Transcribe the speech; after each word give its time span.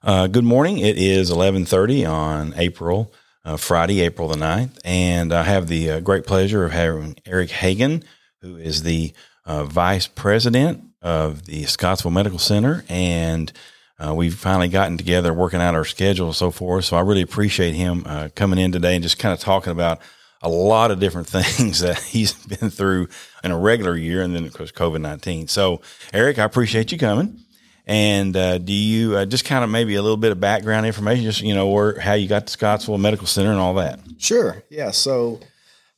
Uh, 0.00 0.28
good 0.28 0.44
morning. 0.44 0.78
It 0.78 0.96
is 0.96 1.28
1130 1.30 2.04
on 2.04 2.54
April, 2.56 3.12
uh, 3.44 3.56
Friday, 3.56 4.00
April 4.00 4.28
the 4.28 4.36
9th. 4.36 4.78
And 4.84 5.32
I 5.32 5.42
have 5.42 5.66
the 5.66 5.90
uh, 5.90 6.00
great 6.00 6.24
pleasure 6.24 6.64
of 6.64 6.70
having 6.70 7.16
Eric 7.26 7.50
Hagan, 7.50 8.04
who 8.40 8.56
is 8.56 8.84
the 8.84 9.12
uh, 9.44 9.64
vice 9.64 10.06
president 10.06 10.84
of 11.02 11.46
the 11.46 11.64
Scottsville 11.64 12.12
Medical 12.12 12.38
Center. 12.38 12.84
And 12.88 13.52
uh, 13.98 14.14
we've 14.14 14.36
finally 14.36 14.68
gotten 14.68 14.98
together, 14.98 15.34
working 15.34 15.60
out 15.60 15.74
our 15.74 15.84
schedule 15.84 16.26
and 16.26 16.36
so 16.36 16.52
forth. 16.52 16.84
So 16.84 16.96
I 16.96 17.00
really 17.00 17.22
appreciate 17.22 17.74
him 17.74 18.04
coming 18.36 18.60
in 18.60 18.70
today 18.70 18.94
and 18.94 19.02
just 19.02 19.18
kind 19.18 19.32
of 19.32 19.40
talking 19.40 19.72
about 19.72 20.00
a 20.42 20.48
lot 20.48 20.92
of 20.92 21.00
different 21.00 21.26
things 21.26 21.80
that 21.80 21.98
he's 21.98 22.34
been 22.34 22.70
through 22.70 23.08
in 23.42 23.50
a 23.50 23.58
regular 23.58 23.96
year 23.96 24.22
and 24.22 24.32
then, 24.32 24.44
of 24.44 24.52
course, 24.52 24.70
COVID 24.70 25.00
19. 25.00 25.48
So, 25.48 25.80
Eric, 26.12 26.38
I 26.38 26.44
appreciate 26.44 26.92
you 26.92 26.98
coming. 26.98 27.40
And 27.88 28.36
uh, 28.36 28.58
do 28.58 28.72
you 28.72 29.16
uh, 29.16 29.24
just 29.24 29.46
kind 29.46 29.64
of 29.64 29.70
maybe 29.70 29.94
a 29.94 30.02
little 30.02 30.18
bit 30.18 30.30
of 30.30 30.38
background 30.38 30.86
information, 30.86 31.24
just 31.24 31.40
you 31.40 31.54
know, 31.54 31.68
where 31.68 31.98
how 31.98 32.12
you 32.12 32.28
got 32.28 32.46
to 32.46 32.52
Scottsville 32.52 32.98
Medical 32.98 33.26
Center 33.26 33.50
and 33.50 33.58
all 33.58 33.74
that? 33.74 33.98
Sure. 34.18 34.62
Yeah. 34.68 34.90
So 34.90 35.40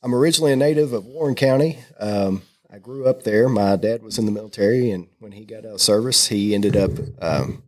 I'm 0.01 0.15
originally 0.15 0.53
a 0.53 0.55
native 0.55 0.93
of 0.93 1.05
Warren 1.05 1.35
County. 1.35 1.79
Um, 1.99 2.43
I 2.71 2.79
grew 2.79 3.05
up 3.05 3.23
there. 3.23 3.49
My 3.49 3.75
dad 3.75 4.01
was 4.03 4.17
in 4.17 4.25
the 4.25 4.31
military, 4.31 4.89
and 4.91 5.09
when 5.19 5.33
he 5.33 5.43
got 5.43 5.65
out 5.65 5.73
of 5.73 5.81
service, 5.81 6.27
he 6.27 6.55
ended 6.55 6.77
up 6.77 6.91
um, 7.21 7.61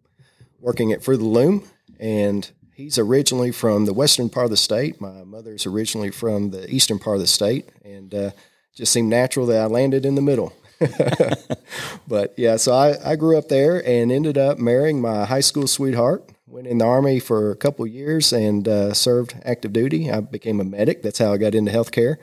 working 0.61 0.93
at 0.93 1.03
Fruit 1.03 1.15
of 1.15 1.19
the 1.19 1.25
Loom. 1.25 1.67
And 1.99 2.49
he's 2.73 2.97
originally 2.97 3.51
from 3.51 3.85
the 3.85 3.93
western 3.93 4.29
part 4.29 4.45
of 4.45 4.51
the 4.51 4.57
state. 4.57 5.01
My 5.01 5.25
mother's 5.25 5.65
originally 5.65 6.11
from 6.11 6.51
the 6.51 6.73
eastern 6.73 6.97
part 6.97 7.17
of 7.17 7.21
the 7.21 7.27
state, 7.27 7.67
and 7.83 8.15
uh, 8.15 8.31
just 8.73 8.93
seemed 8.93 9.09
natural 9.09 9.45
that 9.47 9.61
I 9.61 9.65
landed 9.65 10.05
in 10.05 10.15
the 10.15 10.21
middle. 10.21 10.53
but 12.07 12.33
yeah, 12.37 12.57
so 12.57 12.73
I, 12.73 13.11
I 13.11 13.15
grew 13.15 13.37
up 13.37 13.49
there 13.49 13.85
and 13.87 14.11
ended 14.11 14.37
up 14.37 14.57
marrying 14.57 15.01
my 15.01 15.25
high 15.25 15.41
school 15.41 15.67
sweetheart. 15.67 16.29
Went 16.47 16.67
in 16.67 16.77
the 16.77 16.85
army 16.85 17.19
for 17.19 17.51
a 17.51 17.55
couple 17.55 17.85
years 17.87 18.31
and 18.31 18.67
uh, 18.67 18.93
served 18.93 19.35
active 19.43 19.73
duty. 19.73 20.11
I 20.11 20.19
became 20.19 20.59
a 20.59 20.63
medic. 20.63 21.01
That's 21.01 21.17
how 21.19 21.33
I 21.33 21.37
got 21.37 21.55
into 21.55 21.71
healthcare. 21.71 22.17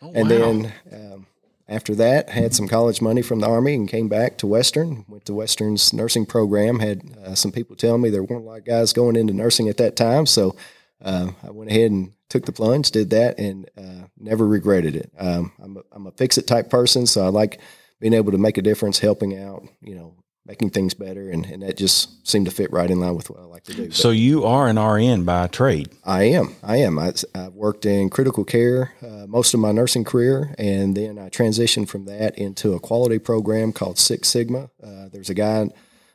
Oh, 0.00 0.12
and 0.14 0.30
wow. 0.30 0.36
then 0.38 0.72
um, 0.92 1.26
after 1.68 1.94
that, 1.96 2.30
had 2.30 2.54
some 2.54 2.68
college 2.68 3.02
money 3.02 3.22
from 3.22 3.40
the 3.40 3.48
army 3.48 3.74
and 3.74 3.88
came 3.88 4.08
back 4.08 4.38
to 4.38 4.46
Western. 4.46 5.04
Went 5.08 5.24
to 5.26 5.34
Western's 5.34 5.92
nursing 5.92 6.24
program. 6.24 6.78
Had 6.78 7.02
uh, 7.24 7.34
some 7.34 7.52
people 7.52 7.76
telling 7.76 8.02
me 8.02 8.10
there 8.10 8.22
weren't 8.22 8.44
a 8.44 8.48
lot 8.48 8.58
of 8.58 8.64
guys 8.64 8.92
going 8.92 9.16
into 9.16 9.34
nursing 9.34 9.68
at 9.68 9.76
that 9.78 9.96
time, 9.96 10.26
so 10.26 10.56
uh, 11.04 11.30
I 11.42 11.50
went 11.50 11.70
ahead 11.70 11.90
and 11.90 12.12
took 12.28 12.46
the 12.46 12.52
plunge, 12.52 12.90
did 12.90 13.10
that, 13.10 13.38
and 13.38 13.68
uh, 13.76 14.06
never 14.18 14.46
regretted 14.46 14.96
it. 14.96 15.10
Um, 15.18 15.52
I'm 15.62 15.76
a, 15.76 15.80
I'm 15.92 16.06
a 16.06 16.12
fix 16.12 16.38
it 16.38 16.46
type 16.46 16.70
person, 16.70 17.06
so 17.06 17.24
I 17.24 17.28
like 17.28 17.60
being 18.00 18.12
able 18.12 18.32
to 18.32 18.38
make 18.38 18.58
a 18.58 18.62
difference, 18.62 18.98
helping 18.98 19.38
out, 19.38 19.62
you 19.80 19.94
know, 19.94 20.14
making 20.46 20.70
things 20.70 20.94
better, 20.94 21.28
and, 21.28 21.44
and 21.46 21.62
that 21.62 21.76
just 21.76 22.26
seemed 22.26 22.46
to 22.46 22.52
fit 22.52 22.70
right 22.72 22.90
in 22.90 23.00
line 23.00 23.16
with 23.16 23.28
what 23.28 23.40
I 23.40 23.44
like 23.44 23.64
to 23.64 23.74
do. 23.74 23.90
So 23.90 24.10
but 24.10 24.16
you 24.16 24.44
are 24.44 24.68
an 24.68 24.78
RN 24.78 25.24
by 25.24 25.48
trade. 25.48 25.90
I 26.04 26.24
am. 26.24 26.54
I 26.62 26.76
am. 26.76 26.98
I, 26.98 27.12
have 27.34 27.54
worked 27.54 27.84
in 27.84 28.10
critical 28.10 28.44
care 28.44 28.92
uh, 29.02 29.26
most 29.26 29.54
of 29.54 29.60
my 29.60 29.72
nursing 29.72 30.04
career, 30.04 30.54
and 30.58 30.96
then 30.96 31.18
I 31.18 31.28
transitioned 31.30 31.88
from 31.88 32.04
that 32.04 32.38
into 32.38 32.74
a 32.74 32.80
quality 32.80 33.18
program 33.18 33.72
called 33.72 33.98
Six 33.98 34.28
Sigma. 34.28 34.70
Uh, 34.82 35.08
there's 35.08 35.30
a 35.30 35.34
guy 35.34 35.68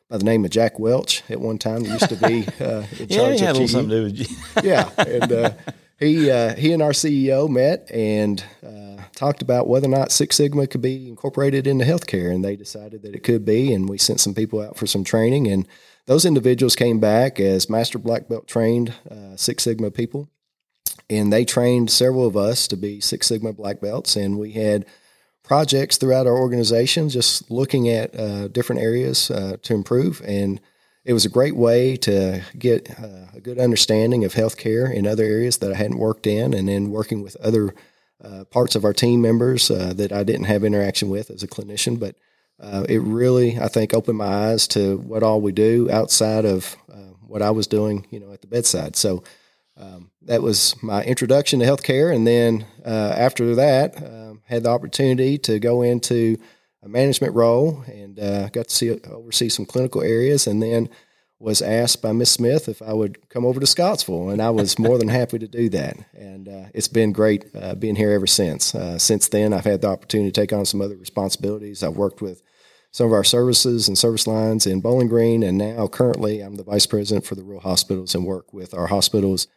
by 0.09 0.17
the 0.17 0.25
name 0.25 0.45
of 0.45 0.51
Jack 0.51 0.79
Welch 0.79 1.23
at 1.29 1.39
one 1.39 1.57
time 1.57 1.83
that 1.83 1.89
used 1.89 2.09
to 2.09 2.15
be 2.15 2.45
uh, 2.63 2.83
in 2.99 3.09
yeah, 3.09 3.17
charge 3.17 3.39
he 3.39 3.45
had 3.45 3.57
of 3.57 3.69
something 3.69 3.89
to 3.89 3.95
do 3.95 4.03
with 4.03 4.19
you. 4.19 4.35
yeah, 4.63 4.89
and 4.97 5.31
uh, 5.31 5.51
he 5.99 6.31
uh, 6.31 6.55
he 6.55 6.73
and 6.73 6.81
our 6.81 6.91
CEO 6.91 7.49
met 7.49 7.89
and 7.91 8.43
uh, 8.65 8.80
talked 9.21 9.43
about 9.43 9.67
whether 9.67 9.85
or 9.85 9.91
not 9.91 10.11
Six 10.11 10.35
Sigma 10.35 10.65
could 10.65 10.81
be 10.81 11.07
incorporated 11.07 11.67
into 11.67 11.85
healthcare, 11.85 12.33
and 12.33 12.43
they 12.43 12.55
decided 12.55 13.03
that 13.03 13.13
it 13.13 13.23
could 13.23 13.45
be. 13.45 13.71
And 13.71 13.87
we 13.87 13.99
sent 13.99 14.19
some 14.19 14.33
people 14.33 14.59
out 14.59 14.77
for 14.77 14.87
some 14.87 15.03
training, 15.03 15.45
and 15.45 15.67
those 16.07 16.25
individuals 16.25 16.75
came 16.75 16.99
back 16.99 17.39
as 17.39 17.69
master 17.69 17.99
black 17.99 18.27
belt 18.27 18.47
trained 18.47 18.95
uh, 19.11 19.35
Six 19.35 19.61
Sigma 19.61 19.91
people, 19.91 20.27
and 21.07 21.31
they 21.31 21.45
trained 21.45 21.91
several 21.91 22.25
of 22.25 22.35
us 22.35 22.67
to 22.69 22.75
be 22.75 22.99
Six 22.99 23.27
Sigma 23.27 23.53
black 23.53 23.79
belts, 23.79 24.15
and 24.15 24.39
we 24.39 24.53
had 24.53 24.87
projects 25.43 25.97
throughout 25.97 26.25
our 26.25 26.37
organization, 26.37 27.07
just 27.07 27.51
looking 27.51 27.89
at 27.89 28.19
uh, 28.19 28.47
different 28.47 28.81
areas 28.81 29.29
uh, 29.29 29.57
to 29.61 29.75
improve 29.75 30.19
and 30.25 30.59
it 31.03 31.13
was 31.13 31.25
a 31.25 31.29
great 31.29 31.55
way 31.55 31.97
to 31.97 32.43
get 32.57 32.91
uh, 32.99 33.25
a 33.33 33.41
good 33.41 33.57
understanding 33.57 34.23
of 34.23 34.33
healthcare 34.33 34.93
in 34.93 35.07
other 35.07 35.23
areas 35.23 35.57
that 35.57 35.71
I 35.71 35.75
hadn't 35.75 35.97
worked 35.97 36.27
in, 36.27 36.53
and 36.53 36.67
then 36.67 36.91
working 36.91 37.23
with 37.23 37.35
other 37.37 37.73
uh, 38.23 38.43
parts 38.45 38.75
of 38.75 38.85
our 38.85 38.93
team 38.93 39.21
members 39.21 39.71
uh, 39.71 39.93
that 39.95 40.11
I 40.11 40.23
didn't 40.23 40.45
have 40.45 40.63
interaction 40.63 41.09
with 41.09 41.31
as 41.31 41.43
a 41.43 41.47
clinician. 41.47 41.99
But 41.99 42.15
uh, 42.59 42.85
it 42.87 42.99
really, 42.99 43.59
I 43.59 43.67
think, 43.67 43.93
opened 43.93 44.17
my 44.17 44.51
eyes 44.51 44.67
to 44.69 44.97
what 44.97 45.23
all 45.23 45.41
we 45.41 45.51
do 45.51 45.89
outside 45.91 46.45
of 46.45 46.75
what 47.25 47.41
I 47.41 47.51
was 47.51 47.65
doing, 47.65 48.05
you 48.09 48.19
know, 48.19 48.33
at 48.33 48.41
the 48.41 48.47
bedside. 48.47 48.97
So 48.97 49.23
um, 49.77 50.11
that 50.23 50.41
was 50.41 50.75
my 50.83 51.01
introduction 51.03 51.59
to 51.59 51.65
healthcare, 51.65 52.13
and 52.13 52.27
then 52.27 52.65
after 52.83 53.55
that, 53.55 53.97
um, 54.03 54.41
had 54.45 54.63
the 54.63 54.69
opportunity 54.69 55.37
to 55.37 55.57
go 55.59 55.81
into 55.81 56.37
a 56.83 56.89
management 56.89 57.33
role 57.33 57.83
and 57.87 58.17
got 58.51 58.67
to 58.67 58.75
see 58.75 58.91
oversee 58.91 59.47
some 59.49 59.65
clinical 59.65 60.01
areas, 60.01 60.45
and 60.45 60.61
then 60.61 60.89
was 61.41 61.61
asked 61.61 62.01
by 62.01 62.11
Miss 62.11 62.29
Smith 62.29 62.69
if 62.69 62.81
I 62.81 62.93
would 62.93 63.27
come 63.29 63.45
over 63.45 63.59
to 63.59 63.65
Scottsville, 63.65 64.29
and 64.29 64.41
I 64.41 64.51
was 64.51 64.77
more 64.77 64.97
than 64.97 65.07
happy 65.07 65.39
to 65.39 65.47
do 65.47 65.69
that. 65.69 65.97
And 66.13 66.47
uh, 66.47 66.65
it's 66.73 66.87
been 66.87 67.11
great 67.11 67.45
uh, 67.55 67.75
being 67.75 67.95
here 67.95 68.11
ever 68.11 68.27
since. 68.27 68.75
Uh, 68.75 68.97
since 68.99 69.27
then, 69.27 69.51
I've 69.51 69.65
had 69.65 69.81
the 69.81 69.87
opportunity 69.87 70.31
to 70.31 70.41
take 70.41 70.53
on 70.53 70.65
some 70.65 70.81
other 70.81 70.95
responsibilities. 70.95 71.81
I've 71.83 71.97
worked 71.97 72.21
with 72.21 72.43
some 72.91 73.07
of 73.07 73.13
our 73.13 73.23
services 73.23 73.87
and 73.87 73.97
service 73.97 74.27
lines 74.27 74.67
in 74.67 74.81
Bowling 74.81 75.07
Green, 75.07 75.43
and 75.43 75.57
now 75.57 75.87
currently 75.87 76.41
I'm 76.41 76.55
the 76.55 76.63
vice 76.63 76.85
president 76.85 77.25
for 77.25 77.35
the 77.35 77.43
rural 77.43 77.61
hospitals 77.61 78.13
and 78.13 78.25
work 78.25 78.53
with 78.53 78.73
our 78.73 78.87
hospitals 78.87 79.47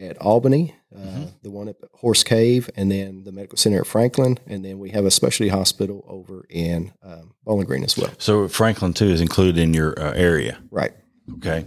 at 0.00 0.16
Albany, 0.18 0.74
uh, 0.94 0.98
mm-hmm. 0.98 1.24
the 1.42 1.50
one 1.50 1.68
at 1.68 1.76
Horse 1.92 2.22
Cave, 2.22 2.70
and 2.76 2.90
then 2.90 3.24
the 3.24 3.32
medical 3.32 3.58
center 3.58 3.80
at 3.80 3.86
Franklin, 3.86 4.38
and 4.46 4.64
then 4.64 4.78
we 4.78 4.90
have 4.90 5.04
a 5.04 5.10
specialty 5.10 5.48
hospital 5.48 6.04
over 6.08 6.46
in 6.48 6.92
um, 7.02 7.34
Bowling 7.44 7.66
Green 7.66 7.84
as 7.84 7.96
well. 7.96 8.10
So 8.18 8.48
Franklin 8.48 8.94
too 8.94 9.08
is 9.08 9.20
included 9.20 9.58
in 9.58 9.74
your 9.74 9.98
uh, 9.98 10.12
area, 10.12 10.58
right? 10.70 10.92
Okay. 11.34 11.66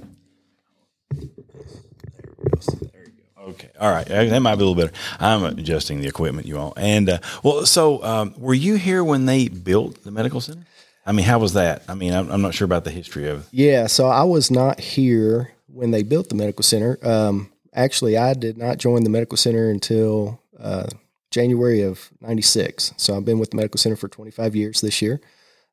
Okay. 3.39 3.69
All 3.79 3.91
right. 3.91 4.05
That 4.05 4.39
might 4.39 4.55
be 4.55 4.63
a 4.63 4.65
little 4.65 4.75
better. 4.75 4.93
I'm 5.19 5.43
adjusting 5.43 6.01
the 6.01 6.07
equipment, 6.07 6.47
you 6.47 6.57
all. 6.57 6.73
And 6.77 7.09
uh, 7.09 7.19
well, 7.43 7.65
so 7.65 8.03
um, 8.03 8.33
were 8.37 8.53
you 8.53 8.75
here 8.75 9.03
when 9.03 9.25
they 9.25 9.47
built 9.47 10.03
the 10.03 10.11
medical 10.11 10.41
center? 10.41 10.65
I 11.05 11.11
mean, 11.11 11.25
how 11.25 11.39
was 11.39 11.53
that? 11.53 11.83
I 11.87 11.95
mean, 11.95 12.13
I'm, 12.13 12.29
I'm, 12.31 12.41
not 12.41 12.53
sure 12.53 12.65
about 12.65 12.83
the 12.83 12.91
history 12.91 13.27
of. 13.27 13.47
Yeah. 13.51 13.87
So 13.87 14.07
I 14.07 14.23
was 14.23 14.51
not 14.51 14.79
here 14.79 15.51
when 15.67 15.91
they 15.91 16.03
built 16.03 16.29
the 16.29 16.35
medical 16.35 16.63
center. 16.63 16.99
Um, 17.01 17.51
actually, 17.73 18.17
I 18.17 18.35
did 18.35 18.57
not 18.57 18.77
join 18.77 19.03
the 19.03 19.09
medical 19.09 19.37
center 19.37 19.69
until 19.69 20.39
uh, 20.59 20.87
January 21.31 21.81
of 21.81 22.09
96. 22.21 22.93
So 22.97 23.17
I've 23.17 23.25
been 23.25 23.39
with 23.39 23.51
the 23.51 23.57
medical 23.57 23.79
center 23.79 23.95
for 23.95 24.07
25 24.07 24.55
years 24.55 24.81
this 24.81 25.01
year. 25.01 25.19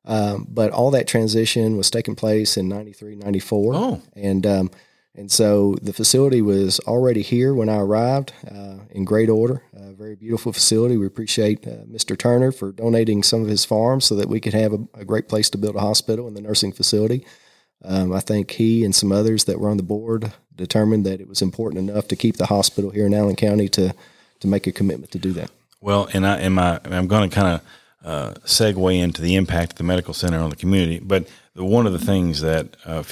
Um, 0.05 0.47
but 0.49 0.71
all 0.71 0.91
that 0.91 1.07
transition 1.07 1.77
was 1.77 1.91
taking 1.91 2.15
place 2.15 2.57
in 2.57 2.67
93, 2.67 3.15
94. 3.15 3.73
Oh. 3.75 4.01
And, 4.15 4.45
um, 4.45 4.71
and 5.15 5.31
so 5.31 5.75
the 5.81 5.93
facility 5.93 6.41
was 6.41 6.79
already 6.81 7.21
here 7.21 7.53
when 7.53 7.69
I 7.69 7.77
arrived 7.77 8.33
uh, 8.49 8.77
in 8.91 9.03
great 9.03 9.29
order. 9.29 9.63
A 9.73 9.91
very 9.91 10.15
beautiful 10.15 10.53
facility. 10.53 10.97
We 10.97 11.05
appreciate 11.05 11.67
uh, 11.67 11.83
Mr. 11.91 12.17
Turner 12.17 12.51
for 12.51 12.71
donating 12.71 13.23
some 13.23 13.41
of 13.41 13.49
his 13.49 13.65
farm 13.65 14.01
so 14.01 14.15
that 14.15 14.29
we 14.29 14.39
could 14.39 14.53
have 14.53 14.73
a, 14.73 14.79
a 14.93 15.05
great 15.05 15.27
place 15.27 15.49
to 15.51 15.57
build 15.57 15.75
a 15.75 15.81
hospital 15.81 16.27
and 16.27 16.37
the 16.37 16.41
nursing 16.41 16.71
facility. 16.71 17.25
Um, 17.83 18.13
I 18.13 18.19
think 18.19 18.51
he 18.51 18.83
and 18.83 18.93
some 18.93 19.11
others 19.11 19.45
that 19.45 19.59
were 19.59 19.69
on 19.69 19.77
the 19.77 19.83
board 19.83 20.33
determined 20.55 21.05
that 21.05 21.21
it 21.21 21.27
was 21.27 21.41
important 21.41 21.89
enough 21.89 22.07
to 22.09 22.15
keep 22.15 22.37
the 22.37 22.47
hospital 22.47 22.89
here 22.89 23.05
in 23.05 23.13
Allen 23.13 23.35
County 23.35 23.69
to 23.69 23.93
to 24.41 24.47
make 24.47 24.67
a 24.67 24.71
commitment 24.71 25.11
to 25.11 25.19
do 25.19 25.33
that. 25.33 25.51
Well, 25.81 26.09
and 26.13 26.25
I 26.25 26.39
am 26.39 26.59
I 26.59 26.79
I'm 26.83 27.07
going 27.07 27.29
to 27.29 27.35
kind 27.35 27.47
of 27.55 27.61
uh, 28.03 28.33
segue 28.45 28.97
into 28.99 29.21
the 29.21 29.35
impact 29.35 29.73
of 29.73 29.77
the 29.77 29.83
medical 29.83 30.13
center 30.13 30.39
on 30.39 30.49
the 30.49 30.55
community, 30.55 30.99
but 30.99 31.27
the, 31.55 31.65
one 31.65 31.85
of 31.85 31.93
the 31.93 31.99
things 31.99 32.41
that 32.41 32.75
uh, 32.85 33.03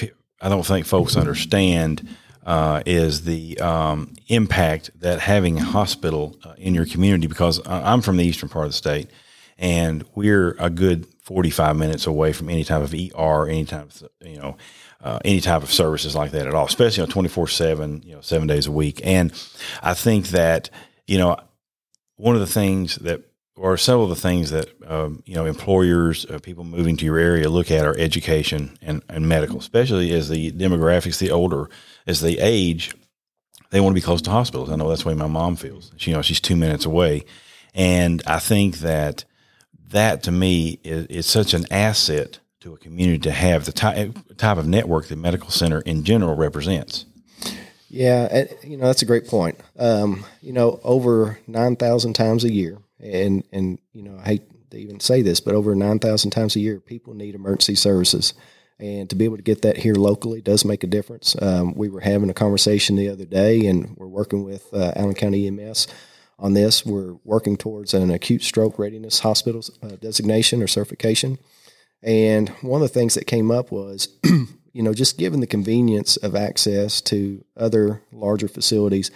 I 0.41 0.49
don't 0.49 0.65
think 0.65 0.85
folks 0.85 1.15
understand 1.17 2.07
uh, 2.45 2.81
is 2.85 3.23
the 3.23 3.59
um, 3.59 4.13
impact 4.27 4.91
that 5.01 5.19
having 5.19 5.57
a 5.57 5.63
hospital 5.63 6.37
uh, 6.45 6.53
in 6.57 6.73
your 6.73 6.85
community. 6.85 7.27
Because 7.27 7.59
I'm 7.65 8.01
from 8.01 8.17
the 8.17 8.25
eastern 8.25 8.47
part 8.47 8.65
of 8.65 8.71
the 8.71 8.77
state, 8.77 9.09
and 9.57 10.05
we're 10.15 10.55
a 10.59 10.69
good 10.69 11.05
45 11.23 11.75
minutes 11.75 12.07
away 12.07 12.31
from 12.31 12.49
any 12.49 12.63
type 12.63 12.81
of 12.81 12.93
ER, 12.93 13.49
any 13.49 13.65
type 13.65 13.83
of 13.83 14.03
you 14.21 14.37
know 14.37 14.55
uh, 15.01 15.19
any 15.23 15.39
type 15.39 15.63
of 15.63 15.71
services 15.71 16.15
like 16.15 16.31
that 16.31 16.47
at 16.47 16.53
all, 16.53 16.65
especially 16.65 17.03
on 17.03 17.09
24 17.09 17.47
seven, 17.47 18.01
you 18.05 18.15
know, 18.15 18.21
seven 18.21 18.47
days 18.47 18.67
a 18.67 18.71
week. 18.71 19.01
And 19.03 19.31
I 19.83 19.93
think 19.93 20.29
that, 20.29 20.69
you 21.05 21.17
know, 21.17 21.37
one 22.15 22.35
of 22.35 22.41
the 22.41 22.47
things 22.47 22.95
that, 22.97 23.21
or 23.57 23.75
several 23.75 24.03
of 24.03 24.09
the 24.09 24.15
things 24.15 24.51
that, 24.51 24.69
um, 24.85 25.23
you 25.25 25.35
know, 25.35 25.45
employers, 25.45 26.25
uh, 26.27 26.39
people 26.39 26.63
moving 26.63 26.95
to 26.97 27.05
your 27.05 27.17
area 27.17 27.49
look 27.49 27.71
at 27.71 27.85
are 27.85 27.97
education 27.97 28.77
and, 28.81 29.01
and 29.09 29.27
medical, 29.27 29.57
especially 29.57 30.11
as 30.13 30.29
the 30.29 30.51
demographics, 30.51 31.17
the 31.17 31.31
older, 31.31 31.69
as 32.05 32.21
they 32.21 32.37
age, 32.37 32.93
they 33.71 33.81
want 33.81 33.93
to 33.93 33.99
be 33.99 34.05
close 34.05 34.21
to 34.21 34.29
hospitals. 34.29 34.69
I 34.69 34.75
know 34.75 34.87
that's 34.87 35.03
the 35.03 35.09
way 35.09 35.15
my 35.15 35.27
mom 35.27 35.55
feels. 35.55 35.91
She, 35.97 36.11
you 36.11 36.15
know, 36.15 36.21
she's 36.21 36.39
two 36.39 36.55
minutes 36.55 36.85
away. 36.85 37.25
And 37.73 38.21
I 38.25 38.39
think 38.39 38.77
that 38.77 39.25
that 39.89 40.23
to 40.23 40.31
me 40.31 40.79
is, 40.83 41.05
is 41.07 41.25
such 41.25 41.53
an 41.53 41.65
asset 41.71 42.39
to 42.61 42.73
a 42.73 42.77
community 42.77 43.19
to 43.19 43.31
have 43.31 43.65
the 43.65 43.71
type 43.71 44.17
type 44.37 44.57
of 44.57 44.67
network 44.67 45.07
the 45.07 45.15
medical 45.15 45.49
center 45.49 45.81
in 45.81 46.03
general 46.03 46.35
represents. 46.35 47.05
Yeah, 47.89 48.45
you 48.63 48.77
know 48.77 48.87
that's 48.87 49.01
a 49.01 49.05
great 49.05 49.27
point. 49.27 49.59
Um, 49.79 50.25
you 50.41 50.51
know, 50.53 50.79
over 50.83 51.39
nine 51.47 51.75
thousand 51.75 52.13
times 52.13 52.43
a 52.43 52.51
year, 52.51 52.79
and 52.99 53.43
and 53.51 53.79
you 53.93 54.03
know 54.03 54.17
I 54.19 54.25
hate 54.25 54.71
to 54.71 54.77
even 54.77 54.99
say 54.99 55.21
this, 55.21 55.39
but 55.39 55.55
over 55.55 55.75
nine 55.75 55.99
thousand 55.99 56.31
times 56.31 56.55
a 56.55 56.59
year, 56.59 56.79
people 56.79 57.13
need 57.13 57.35
emergency 57.35 57.75
services, 57.75 58.33
and 58.79 59.09
to 59.09 59.15
be 59.15 59.25
able 59.25 59.37
to 59.37 59.43
get 59.43 59.61
that 59.61 59.77
here 59.77 59.95
locally 59.95 60.41
does 60.41 60.65
make 60.65 60.83
a 60.83 60.87
difference. 60.87 61.35
Um, 61.41 61.73
we 61.73 61.89
were 61.89 62.01
having 62.01 62.29
a 62.29 62.33
conversation 62.33 62.95
the 62.95 63.09
other 63.09 63.25
day, 63.25 63.65
and 63.67 63.95
we're 63.97 64.07
working 64.07 64.43
with 64.43 64.73
uh, 64.73 64.93
Allen 64.95 65.15
County 65.15 65.47
EMS 65.47 65.87
on 66.39 66.53
this. 66.53 66.85
We're 66.85 67.15
working 67.23 67.57
towards 67.57 67.93
an 67.93 68.11
acute 68.11 68.43
stroke 68.43 68.77
readiness 68.77 69.19
hospital 69.19 69.61
uh, 69.81 69.95
designation 69.95 70.61
or 70.61 70.67
certification. 70.67 71.39
And 72.03 72.49
one 72.61 72.81
of 72.81 72.87
the 72.87 72.93
things 72.93 73.15
that 73.15 73.25
came 73.25 73.49
up 73.49 73.71
was, 73.71 74.07
you 74.23 74.83
know, 74.83 74.93
just 74.93 75.17
given 75.17 75.39
the 75.39 75.47
convenience 75.47 76.17
of 76.17 76.35
access 76.35 77.01
to 77.01 77.43
other 77.55 78.03
larger 78.11 78.47
facilities, 78.47 79.09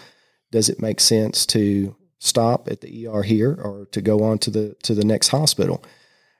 does 0.52 0.68
it 0.68 0.82
make 0.82 1.00
sense 1.00 1.46
to 1.48 1.96
stop 2.24 2.70
at 2.70 2.82
the 2.82 3.08
ER 3.08 3.24
here 3.24 3.52
or 3.52 3.88
to 3.92 4.02
go 4.02 4.24
on 4.24 4.38
to 4.38 4.52
the 4.52 4.76
to 4.84 4.94
the 4.94 5.04
next 5.04 5.30
hospital? 5.30 5.84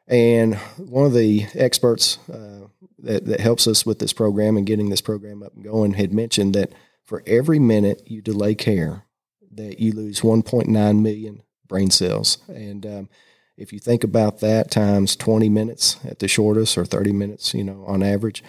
And 0.08 0.56
one 0.78 1.06
of 1.06 1.14
the 1.14 1.48
experts 1.56 2.18
uh, 2.30 2.68
that, 3.00 3.26
that 3.26 3.40
helps 3.40 3.66
us 3.66 3.86
with 3.86 4.00
this 4.00 4.14
program 4.14 4.58
and 4.58 4.66
getting 4.66 4.90
this 4.90 5.02
program 5.02 5.42
up 5.42 5.56
and 5.56 5.64
going 5.64 5.94
had 5.94 6.14
mentioned 6.14 6.54
that 6.56 6.74
for 7.04 7.24
every 7.26 7.60
minute 7.60 8.04
you 8.06 8.22
delay 8.22 8.54
care, 8.54 9.06
that 9.54 9.80
you 9.80 9.94
lose 9.94 10.22
1.9 10.22 11.02
million 11.02 11.44
brain 11.68 11.90
cells. 11.90 12.40
And 12.48 12.86
um, 12.86 13.10
if 13.58 13.72
you 13.72 13.80
think 13.80 14.04
about 14.04 14.40
that 14.40 14.70
times 14.70 15.16
20 15.16 15.50
minutes 15.50 15.98
at 16.06 16.20
the 16.20 16.28
shortest 16.28 16.78
or 16.78 16.86
30 16.86 17.14
minutes, 17.14 17.54
you 17.54 17.64
know, 17.64 17.86
on 17.86 18.04
average, 18.04 18.44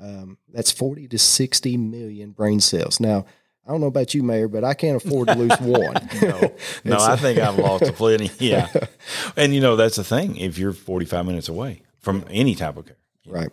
um, 0.00 0.38
that's 0.52 0.70
40 0.70 1.08
to 1.08 1.18
60 1.18 1.76
million 1.76 2.30
brain 2.30 2.60
cells. 2.60 3.00
Now, 3.00 3.26
I 3.68 3.72
don't 3.72 3.82
know 3.82 3.86
about 3.86 4.14
you, 4.14 4.22
Mayor, 4.22 4.48
but 4.48 4.64
I 4.64 4.72
can't 4.72 4.96
afford 4.96 5.28
to 5.28 5.34
lose 5.34 5.56
one. 5.60 5.94
no, 6.22 6.52
no, 6.84 6.96
I 6.98 7.16
think 7.16 7.38
I've 7.38 7.58
lost 7.58 7.84
plenty. 7.94 8.30
Yeah, 8.38 8.68
and 9.36 9.54
you 9.54 9.60
know 9.60 9.76
that's 9.76 9.96
the 9.96 10.04
thing. 10.04 10.36
If 10.36 10.58
you're 10.58 10.72
45 10.72 11.26
minutes 11.26 11.48
away 11.48 11.82
from 12.00 12.24
any 12.30 12.54
type 12.54 12.76
of 12.76 12.86
care, 12.86 12.96
right? 13.26 13.50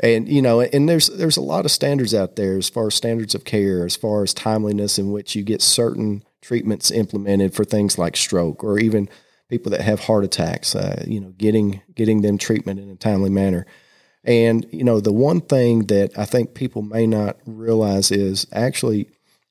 And 0.00 0.28
you 0.28 0.42
know, 0.42 0.60
and 0.60 0.88
there's 0.88 1.08
there's 1.08 1.36
a 1.36 1.42
lot 1.42 1.64
of 1.64 1.70
standards 1.70 2.14
out 2.14 2.36
there 2.36 2.56
as 2.58 2.68
far 2.68 2.88
as 2.88 2.94
standards 2.94 3.34
of 3.34 3.44
care, 3.44 3.86
as 3.86 3.96
far 3.96 4.22
as 4.22 4.34
timeliness 4.34 4.98
in 4.98 5.12
which 5.12 5.34
you 5.34 5.42
get 5.42 5.62
certain 5.62 6.24
treatments 6.42 6.90
implemented 6.90 7.54
for 7.54 7.64
things 7.64 7.96
like 7.96 8.16
stroke 8.16 8.62
or 8.62 8.78
even 8.78 9.08
people 9.48 9.70
that 9.70 9.80
have 9.80 10.00
heart 10.00 10.24
attacks. 10.24 10.74
Uh, 10.74 11.04
you 11.06 11.20
know, 11.20 11.30
getting 11.38 11.80
getting 11.94 12.20
them 12.22 12.36
treatment 12.38 12.80
in 12.80 12.90
a 12.90 12.96
timely 12.96 13.30
manner. 13.30 13.66
And 14.24 14.66
you 14.70 14.84
know, 14.84 15.00
the 15.00 15.12
one 15.12 15.40
thing 15.40 15.86
that 15.86 16.18
I 16.18 16.24
think 16.24 16.54
people 16.54 16.82
may 16.82 17.06
not 17.06 17.36
realize 17.46 18.10
is 18.10 18.46
actually, 18.52 19.08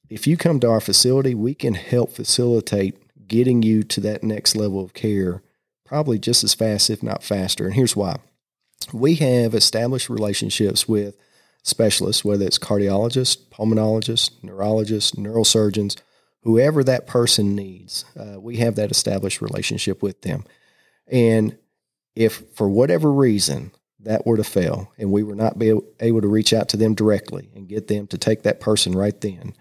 if 0.09 0.27
you 0.27 0.37
come 0.37 0.59
to 0.59 0.69
our 0.69 0.81
facility, 0.81 1.33
we 1.33 1.53
can 1.53 1.73
help 1.73 2.11
facilitate 2.11 2.97
getting 3.27 3.63
you 3.63 3.83
to 3.83 4.01
that 4.01 4.23
next 4.23 4.55
level 4.55 4.83
of 4.83 4.93
care, 4.93 5.41
probably 5.85 6.19
just 6.19 6.43
as 6.43 6.53
fast, 6.53 6.89
if 6.89 7.01
not 7.01 7.23
faster. 7.23 7.65
And 7.65 7.73
here's 7.73 7.95
why: 7.95 8.17
we 8.91 9.15
have 9.15 9.53
established 9.55 10.09
relationships 10.09 10.87
with 10.87 11.15
specialists, 11.63 12.25
whether 12.25 12.45
it's 12.45 12.59
cardiologists, 12.59 13.37
pulmonologists, 13.49 14.31
neurologists, 14.43 15.13
neurosurgeons 15.13 15.97
whoever 16.43 16.83
that 16.83 17.07
person 17.07 17.55
needs, 17.55 18.05
uh, 18.19 18.39
we 18.39 18.57
have 18.57 18.75
that 18.75 18.91
established 18.91 19.41
relationship 19.41 20.03
with 20.03 20.21
them. 20.21 20.43
And 21.07 21.57
if 22.15 22.43
for 22.53 22.69
whatever 22.69 23.11
reason 23.11 23.71
that 24.01 24.25
were 24.25 24.37
to 24.37 24.43
fail 24.43 24.91
and 24.97 25.11
we 25.11 25.23
were 25.23 25.35
not 25.35 25.57
be 25.57 25.73
able 25.99 26.21
to 26.21 26.27
reach 26.27 26.53
out 26.53 26.69
to 26.69 26.77
them 26.77 26.93
directly 26.93 27.49
and 27.55 27.67
get 27.67 27.87
them 27.87 28.07
to 28.07 28.17
take 28.17 28.43
that 28.43 28.59
person 28.59 28.93
right 28.93 29.19
then, 29.21 29.55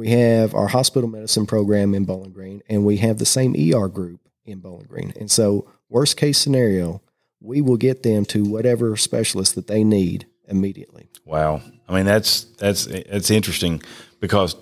we 0.00 0.08
have 0.08 0.54
our 0.54 0.68
hospital 0.68 1.10
medicine 1.10 1.44
program 1.44 1.94
in 1.94 2.06
Bowling 2.06 2.32
Green 2.32 2.62
and 2.70 2.86
we 2.86 2.96
have 2.96 3.18
the 3.18 3.26
same 3.26 3.54
ER 3.54 3.86
group 3.86 4.20
in 4.46 4.60
Bowling 4.60 4.86
Green. 4.86 5.12
And 5.20 5.30
so, 5.30 5.70
worst 5.90 6.16
case 6.16 6.38
scenario, 6.38 7.02
we 7.38 7.60
will 7.60 7.76
get 7.76 8.02
them 8.02 8.24
to 8.24 8.42
whatever 8.42 8.96
specialist 8.96 9.56
that 9.56 9.66
they 9.66 9.84
need 9.84 10.26
immediately. 10.48 11.10
Wow. 11.26 11.60
I 11.86 11.94
mean, 11.94 12.06
that's 12.06 12.44
that's 12.56 12.86
it's 12.86 13.30
interesting 13.30 13.82
because 14.20 14.56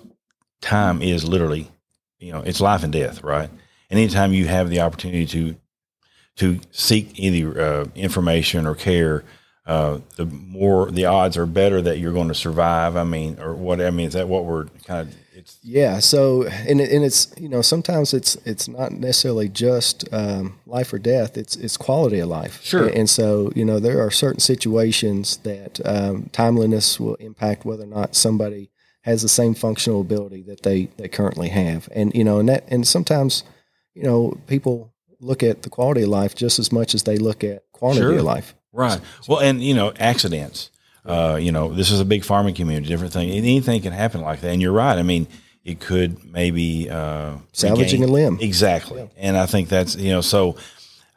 time 0.59 1.01
is 1.01 1.23
literally, 1.23 1.71
you 2.17 2.33
know, 2.33 2.41
it's 2.41 2.59
life 2.59 2.83
and 2.83 2.91
death, 2.91 3.23
right? 3.23 3.49
And 3.89 3.97
anytime 3.97 4.33
you 4.33 4.45
have 4.47 4.69
the 4.69 4.81
opportunity 4.81 5.25
to 5.27 5.55
to 6.35 6.59
seek 6.71 7.17
either 7.17 7.61
uh, 7.61 7.85
information 7.95 8.67
or 8.67 8.75
care, 8.75 9.23
uh, 9.65 9.99
the 10.17 10.25
more 10.25 10.91
the 10.91 11.05
odds 11.05 11.37
are 11.37 11.45
better 11.45 11.81
that 11.81 11.99
you're 11.99 12.11
going 12.11 12.27
to 12.27 12.35
survive. 12.35 12.97
I 12.97 13.05
mean, 13.05 13.39
or 13.39 13.53
what? 13.53 13.79
I 13.79 13.89
mean, 13.89 14.07
is 14.07 14.13
that 14.13 14.27
what 14.27 14.43
we're 14.43 14.65
kind 14.83 15.07
of? 15.07 15.15
It's 15.39 15.57
yeah. 15.63 15.99
So 15.99 16.43
and 16.43 16.79
and 16.79 17.03
it's 17.03 17.33
you 17.37 17.49
know 17.49 17.61
sometimes 17.61 18.13
it's 18.13 18.35
it's 18.45 18.67
not 18.67 18.91
necessarily 18.91 19.49
just 19.49 20.07
um, 20.13 20.59
life 20.65 20.93
or 20.93 20.99
death. 20.99 21.37
It's 21.37 21.55
it's 21.55 21.77
quality 21.77 22.19
of 22.19 22.29
life. 22.29 22.63
Sure. 22.63 22.87
And, 22.87 22.95
and 22.95 23.09
so 23.09 23.51
you 23.55 23.65
know 23.65 23.79
there 23.79 24.05
are 24.05 24.11
certain 24.11 24.39
situations 24.39 25.37
that 25.37 25.79
um, 25.85 26.29
timeliness 26.31 26.99
will 26.99 27.15
impact 27.15 27.65
whether 27.65 27.83
or 27.83 27.87
not 27.87 28.15
somebody 28.15 28.69
has 29.01 29.21
the 29.21 29.29
same 29.29 29.53
functional 29.53 30.01
ability 30.01 30.43
that 30.43 30.63
they, 30.63 30.85
they 30.97 31.07
currently 31.07 31.49
have. 31.49 31.89
And, 31.93 32.13
you 32.13 32.23
know, 32.23 32.39
and 32.39 32.49
that, 32.49 32.65
and 32.67 32.87
sometimes, 32.87 33.43
you 33.93 34.03
know, 34.03 34.37
people 34.47 34.93
look 35.19 35.41
at 35.41 35.63
the 35.63 35.69
quality 35.69 36.03
of 36.03 36.09
life 36.09 36.35
just 36.35 36.59
as 36.59 36.71
much 36.71 36.93
as 36.93 37.03
they 37.03 37.17
look 37.17 37.43
at 37.43 37.63
quantity 37.71 38.01
sure. 38.01 38.17
of 38.17 38.23
life. 38.23 38.55
Right. 38.73 38.99
Well, 39.27 39.39
and, 39.39 39.63
you 39.63 39.73
know, 39.73 39.93
accidents, 39.99 40.69
uh, 41.05 41.37
you 41.41 41.51
know, 41.51 41.73
this 41.73 41.91
is 41.91 41.99
a 41.99 42.05
big 42.05 42.23
farming 42.23 42.55
community, 42.55 42.87
different 42.87 43.13
thing. 43.13 43.29
Anything 43.31 43.81
can 43.81 43.93
happen 43.93 44.21
like 44.21 44.41
that. 44.41 44.51
And 44.51 44.61
you're 44.61 44.71
right. 44.71 44.97
I 44.97 45.03
mean, 45.03 45.27
it 45.63 45.79
could 45.79 46.23
maybe, 46.31 46.89
uh, 46.89 47.35
salvaging 47.51 48.01
regain. 48.01 48.09
a 48.09 48.13
limb. 48.13 48.37
Exactly. 48.41 49.01
Yeah. 49.01 49.07
And 49.17 49.37
I 49.37 49.45
think 49.45 49.69
that's, 49.69 49.95
you 49.95 50.11
know, 50.11 50.21
so 50.21 50.55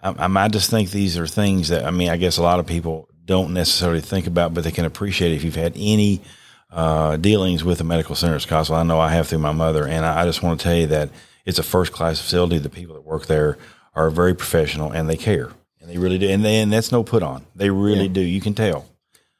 I, 0.02 0.14
I 0.18 0.48
just 0.48 0.70
think 0.70 0.90
these 0.90 1.18
are 1.18 1.26
things 1.26 1.68
that, 1.68 1.84
I 1.84 1.90
mean, 1.90 2.08
I 2.08 2.16
guess 2.16 2.38
a 2.38 2.42
lot 2.42 2.58
of 2.58 2.66
people 2.66 3.08
don't 3.24 3.54
necessarily 3.54 4.00
think 4.00 4.26
about, 4.26 4.52
but 4.52 4.64
they 4.64 4.72
can 4.72 4.84
appreciate 4.84 5.32
if 5.32 5.44
you've 5.44 5.54
had 5.54 5.74
any, 5.76 6.22
uh, 6.70 7.16
dealings 7.18 7.62
with 7.62 7.78
the 7.78 7.84
medical 7.84 8.14
center 8.14 8.34
at 8.34 8.42
Scottsville. 8.42 8.76
I 8.76 8.82
know 8.82 8.98
I 8.98 9.10
have 9.10 9.28
through 9.28 9.38
my 9.38 9.52
mother, 9.52 9.86
and 9.86 10.04
I, 10.04 10.22
I 10.22 10.24
just 10.24 10.42
want 10.42 10.58
to 10.58 10.64
tell 10.64 10.74
you 10.74 10.86
that 10.88 11.10
it's 11.44 11.58
a 11.58 11.62
first 11.62 11.92
class 11.92 12.20
facility. 12.20 12.58
The 12.58 12.70
people 12.70 12.94
that 12.94 13.04
work 13.04 13.26
there 13.26 13.58
are 13.94 14.10
very 14.10 14.34
professional 14.34 14.90
and 14.90 15.08
they 15.08 15.16
care, 15.16 15.50
and 15.80 15.90
they 15.90 15.98
really 15.98 16.18
do. 16.18 16.28
And, 16.28 16.44
they, 16.44 16.60
and 16.60 16.72
that's 16.72 16.90
no 16.90 17.04
put 17.04 17.22
on. 17.22 17.44
They 17.54 17.70
really 17.70 18.06
yeah. 18.06 18.12
do. 18.12 18.20
You 18.22 18.40
can 18.40 18.54
tell. 18.54 18.86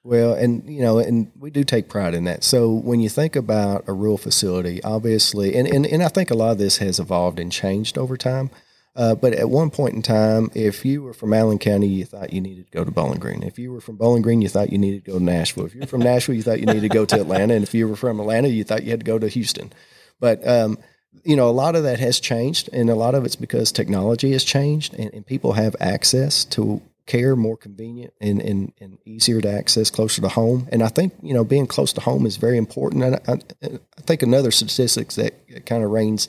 Well, 0.05 0.35
and 0.35 0.69
you 0.69 0.81
know, 0.81 0.99
and 0.99 1.31
we 1.39 1.51
do 1.51 1.63
take 1.63 1.89
pride 1.89 2.15
in 2.15 2.25
that. 2.25 2.43
So 2.43 2.73
when 2.73 3.01
you 3.01 3.09
think 3.09 3.37
about 3.37 3.85
a 3.87 3.93
rural 3.93 4.19
facility, 4.19 4.83
obviously, 4.83 5.55
and, 5.55 5.69
and, 5.69 5.87
and 5.87 6.03
I 6.03 6.09
think 6.09 6.31
a 6.31 6.35
lot 6.35 6.51
of 6.51 6.59
this 6.59 6.79
has 6.79 6.99
evolved 6.99 7.39
and 7.39 7.53
changed 7.53 7.97
over 7.97 8.17
time. 8.17 8.51
Uh, 8.95 9.15
but 9.15 9.33
at 9.33 9.49
one 9.49 9.71
point 9.71 9.95
in 9.95 10.03
time, 10.03 10.51
if 10.55 10.85
you 10.85 11.03
were 11.03 11.15
from 11.15 11.33
Allen 11.33 11.59
County, 11.59 11.87
you 11.87 12.05
thought 12.05 12.33
you 12.33 12.43
needed 12.43 12.67
to 12.67 12.73
go 12.73 12.85
to 12.85 12.91
Bowling 12.91 13.21
Green. 13.21 13.43
If 13.43 13.59
you 13.59 13.73
were 13.73 13.81
from 13.81 13.97
Bowling 13.97 14.21
Green, 14.21 14.43
you 14.43 14.51
thought 14.51 14.71
you 14.71 14.77
needed 14.77 15.07
to 15.07 15.13
go 15.13 15.19
to 15.19 15.25
Nashville. 15.25 15.65
If 15.65 15.75
you 15.75 15.81
were 15.81 15.87
from 15.87 16.03
Nashville, 16.03 16.35
you 16.35 16.43
thought 16.43 16.61
you 16.61 16.67
needed 16.67 16.83
to 16.83 16.89
go 16.91 17.07
to 17.07 17.21
Atlanta. 17.21 17.55
And 17.55 17.63
if 17.63 17.73
you 17.73 17.89
were 17.89 17.97
from 17.97 18.21
Atlanta, 18.21 18.49
you 18.49 18.65
thought 18.65 18.83
you 18.83 18.91
had 18.91 19.01
to 19.01 19.07
go 19.07 19.19
to 19.19 19.29
Houston. 19.29 19.73
But, 20.21 20.47
um, 20.47 20.77
you 21.25 21.37
know, 21.37 21.49
a 21.49 21.53
lot 21.53 21.75
of 21.75 21.85
that 21.85 22.01
has 22.01 22.21
changed, 22.21 22.69
and 22.71 22.91
a 22.91 22.95
lot 22.95 23.15
of 23.15 23.25
it's 23.25 23.37
because 23.37 23.73
technology 23.73 24.33
has 24.33 24.45
changed, 24.45 24.93
and, 24.93 25.13
and 25.15 25.25
people 25.25 25.55
have 25.55 25.75
access 25.81 26.45
to 26.47 26.83
care 27.07 27.35
more 27.37 27.57
convenient 27.57 28.15
and, 28.21 28.41
and, 28.41 28.73
and, 28.81 28.99
easier 29.05 29.41
to 29.41 29.51
access 29.51 29.91
closer 29.91 30.23
to 30.23 30.29
home. 30.29 30.69
And 30.71 30.83
I 30.83 30.89
think, 30.89 31.13
you 31.23 31.35
know, 31.35 31.45
being 31.45 31.67
close 31.67 31.93
to 31.95 32.01
home 32.01 32.27
is 32.27 32.37
very 32.37 32.57
important. 32.57 33.03
And 33.03 33.17
I, 33.27 33.33
I 33.63 34.01
think 34.03 34.23
another 34.23 34.51
statistics 34.51 35.17
that 35.17 35.67
kind 35.67 35.83
of 35.83 35.91
reigns 35.91 36.29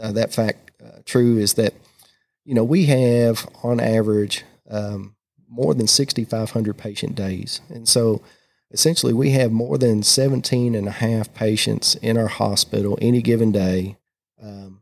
uh, 0.00 0.12
that 0.12 0.32
fact 0.32 0.70
uh, 0.84 1.00
true 1.04 1.38
is 1.38 1.54
that– 1.54 1.74
you 2.48 2.54
know, 2.54 2.64
we 2.64 2.86
have 2.86 3.46
on 3.62 3.78
average 3.78 4.42
um, 4.70 5.14
more 5.50 5.74
than 5.74 5.86
6,500 5.86 6.78
patient 6.78 7.14
days. 7.14 7.60
And 7.68 7.86
so 7.86 8.22
essentially 8.70 9.12
we 9.12 9.32
have 9.32 9.52
more 9.52 9.76
than 9.76 10.02
17 10.02 10.74
and 10.74 10.88
a 10.88 10.92
half 10.92 11.34
patients 11.34 11.94
in 11.96 12.16
our 12.16 12.28
hospital 12.28 12.98
any 13.02 13.20
given 13.20 13.52
day 13.52 13.98
um, 14.42 14.77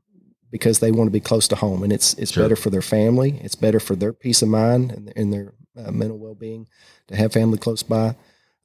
because 0.56 0.80
they 0.80 0.90
want 0.90 1.08
to 1.08 1.12
be 1.12 1.20
close 1.20 1.48
to 1.48 1.56
home. 1.56 1.82
And 1.82 1.92
it's, 1.92 2.14
it's 2.14 2.32
sure. 2.32 2.44
better 2.44 2.56
for 2.56 2.70
their 2.70 2.82
family. 2.82 3.40
It's 3.42 3.54
better 3.54 3.80
for 3.80 3.96
their 3.96 4.12
peace 4.12 4.42
of 4.42 4.48
mind 4.48 4.92
and, 4.92 5.12
and 5.16 5.32
their 5.32 5.54
uh, 5.76 5.90
mental 5.90 6.18
well-being 6.18 6.68
to 7.08 7.16
have 7.16 7.32
family 7.32 7.58
close 7.58 7.82
by. 7.82 8.16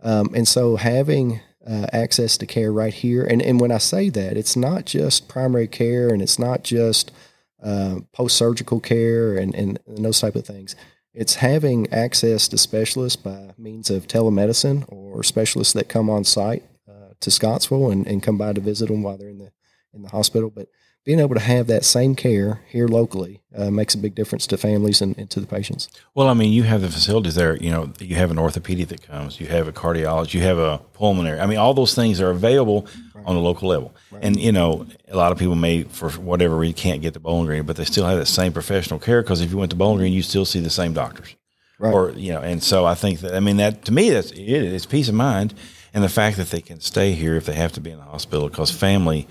Um, 0.01 0.33
and 0.33 0.47
so 0.47 0.77
having 0.77 1.41
uh, 1.67 1.87
access 1.93 2.37
to 2.37 2.45
care 2.45 2.71
right 2.71 2.93
here. 2.93 3.23
And, 3.23 3.41
and 3.41 3.59
when 3.59 3.71
I 3.71 3.77
say 3.77 4.09
that, 4.09 4.37
it's 4.37 4.55
not 4.55 4.85
just 4.85 5.27
primary 5.27 5.67
care 5.67 6.09
and 6.09 6.21
it's 6.21 6.39
not 6.39 6.63
just– 6.63 7.11
uh, 7.63 7.99
post 8.11 8.37
surgical 8.37 8.79
care 8.79 9.35
and, 9.37 9.53
and, 9.53 9.79
and, 9.85 10.03
those 10.03 10.19
type 10.19 10.35
of 10.35 10.45
things. 10.45 10.75
It's 11.13 11.35
having 11.35 11.91
access 11.93 12.47
to 12.47 12.57
specialists 12.57 13.21
by 13.21 13.53
means 13.57 13.89
of 13.89 14.07
telemedicine 14.07 14.85
or 14.87 15.23
specialists 15.23 15.73
that 15.73 15.89
come 15.89 16.09
on 16.09 16.23
site 16.23 16.63
uh, 16.89 17.13
to 17.19 17.29
Scottsville 17.29 17.91
and, 17.91 18.07
and 18.07 18.23
come 18.23 18.37
by 18.37 18.53
to 18.53 18.61
visit 18.61 18.87
them 18.87 19.03
while 19.03 19.17
they're 19.17 19.29
in 19.29 19.37
the 19.37 19.51
in 19.93 20.03
the 20.03 20.09
hospital, 20.09 20.49
but 20.49 20.69
being 21.03 21.19
able 21.19 21.33
to 21.33 21.41
have 21.41 21.67
that 21.67 21.83
same 21.83 22.15
care 22.15 22.61
here 22.67 22.87
locally 22.87 23.41
uh, 23.55 23.71
makes 23.71 23.95
a 23.95 23.97
big 23.97 24.13
difference 24.13 24.45
to 24.47 24.57
families 24.57 25.01
and, 25.01 25.17
and, 25.17 25.29
to 25.31 25.39
the 25.39 25.47
patients. 25.47 25.89
Well, 26.13 26.27
I 26.27 26.33
mean, 26.33 26.53
you 26.53 26.63
have 26.63 26.81
the 26.81 26.89
facilities 26.89 27.35
there. 27.35 27.55
You 27.57 27.71
know, 27.71 27.91
you 27.99 28.15
have 28.15 28.31
an 28.31 28.37
orthopedic 28.37 28.89
that 28.89 29.01
comes, 29.01 29.39
you 29.39 29.47
have 29.47 29.67
a 29.67 29.71
cardiologist, 29.71 30.33
you 30.33 30.41
have 30.41 30.59
a 30.59 30.77
pulmonary. 30.93 31.39
I 31.39 31.47
mean, 31.47 31.57
all 31.57 31.73
those 31.73 31.95
things 31.95 32.21
are 32.21 32.29
available 32.29 32.87
right. 33.15 33.25
on 33.25 33.35
the 33.35 33.41
local 33.41 33.69
level. 33.69 33.95
Right. 34.11 34.23
And 34.23 34.39
you 34.39 34.51
know, 34.51 34.85
a 35.07 35.17
lot 35.17 35.31
of 35.31 35.39
people 35.39 35.55
may, 35.55 35.83
for 35.83 36.11
whatever 36.11 36.55
reason, 36.55 36.75
can't 36.75 37.01
get 37.01 37.13
to 37.15 37.19
Bowling 37.19 37.47
Green, 37.47 37.63
but 37.63 37.77
they 37.77 37.85
still 37.85 38.05
have 38.05 38.19
that 38.19 38.27
same 38.27 38.53
professional 38.53 38.99
care 38.99 39.23
because 39.23 39.41
if 39.41 39.51
you 39.51 39.57
went 39.57 39.71
to 39.71 39.77
Bowling 39.77 39.97
Green, 39.97 40.13
you 40.13 40.21
still 40.21 40.45
see 40.45 40.59
the 40.59 40.69
same 40.69 40.93
doctors. 40.93 41.35
Right. 41.79 41.93
Or 41.93 42.11
you 42.11 42.31
know, 42.31 42.41
and 42.41 42.61
so 42.61 42.85
I 42.85 42.93
think 42.93 43.21
that 43.21 43.33
I 43.33 43.39
mean 43.39 43.57
that 43.57 43.85
to 43.85 43.91
me 43.91 44.11
that's 44.11 44.29
it, 44.31 44.39
it's 44.39 44.85
peace 44.85 45.09
of 45.09 45.15
mind, 45.15 45.55
and 45.95 46.03
the 46.03 46.09
fact 46.09 46.37
that 46.37 46.51
they 46.51 46.61
can 46.61 46.79
stay 46.79 47.13
here 47.13 47.35
if 47.35 47.47
they 47.47 47.55
have 47.55 47.71
to 47.71 47.81
be 47.81 47.89
in 47.89 47.97
the 47.97 48.03
hospital 48.03 48.47
because 48.49 48.69
family 48.69 49.27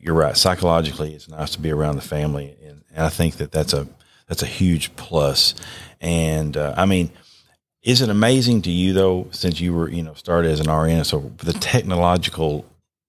you're 0.00 0.14
right. 0.14 0.36
Psychologically, 0.36 1.14
it's 1.14 1.28
nice 1.28 1.50
to 1.50 1.60
be 1.60 1.70
around 1.70 1.96
the 1.96 2.02
family, 2.02 2.56
and, 2.64 2.82
and 2.94 3.04
I 3.04 3.10
think 3.10 3.36
that 3.36 3.52
that's 3.52 3.72
a 3.72 3.86
that's 4.26 4.42
a 4.42 4.46
huge 4.46 4.94
plus. 4.96 5.54
And 6.00 6.56
uh, 6.56 6.74
I 6.76 6.86
mean, 6.86 7.10
is 7.82 8.00
it 8.00 8.08
amazing 8.08 8.62
to 8.62 8.70
you 8.70 8.92
though, 8.92 9.28
since 9.30 9.60
you 9.60 9.74
were 9.74 9.88
you 9.88 10.02
know 10.02 10.14
started 10.14 10.50
as 10.50 10.60
an 10.60 10.70
RN, 10.70 11.04
so 11.04 11.32
the 11.38 11.52
technological 11.52 12.64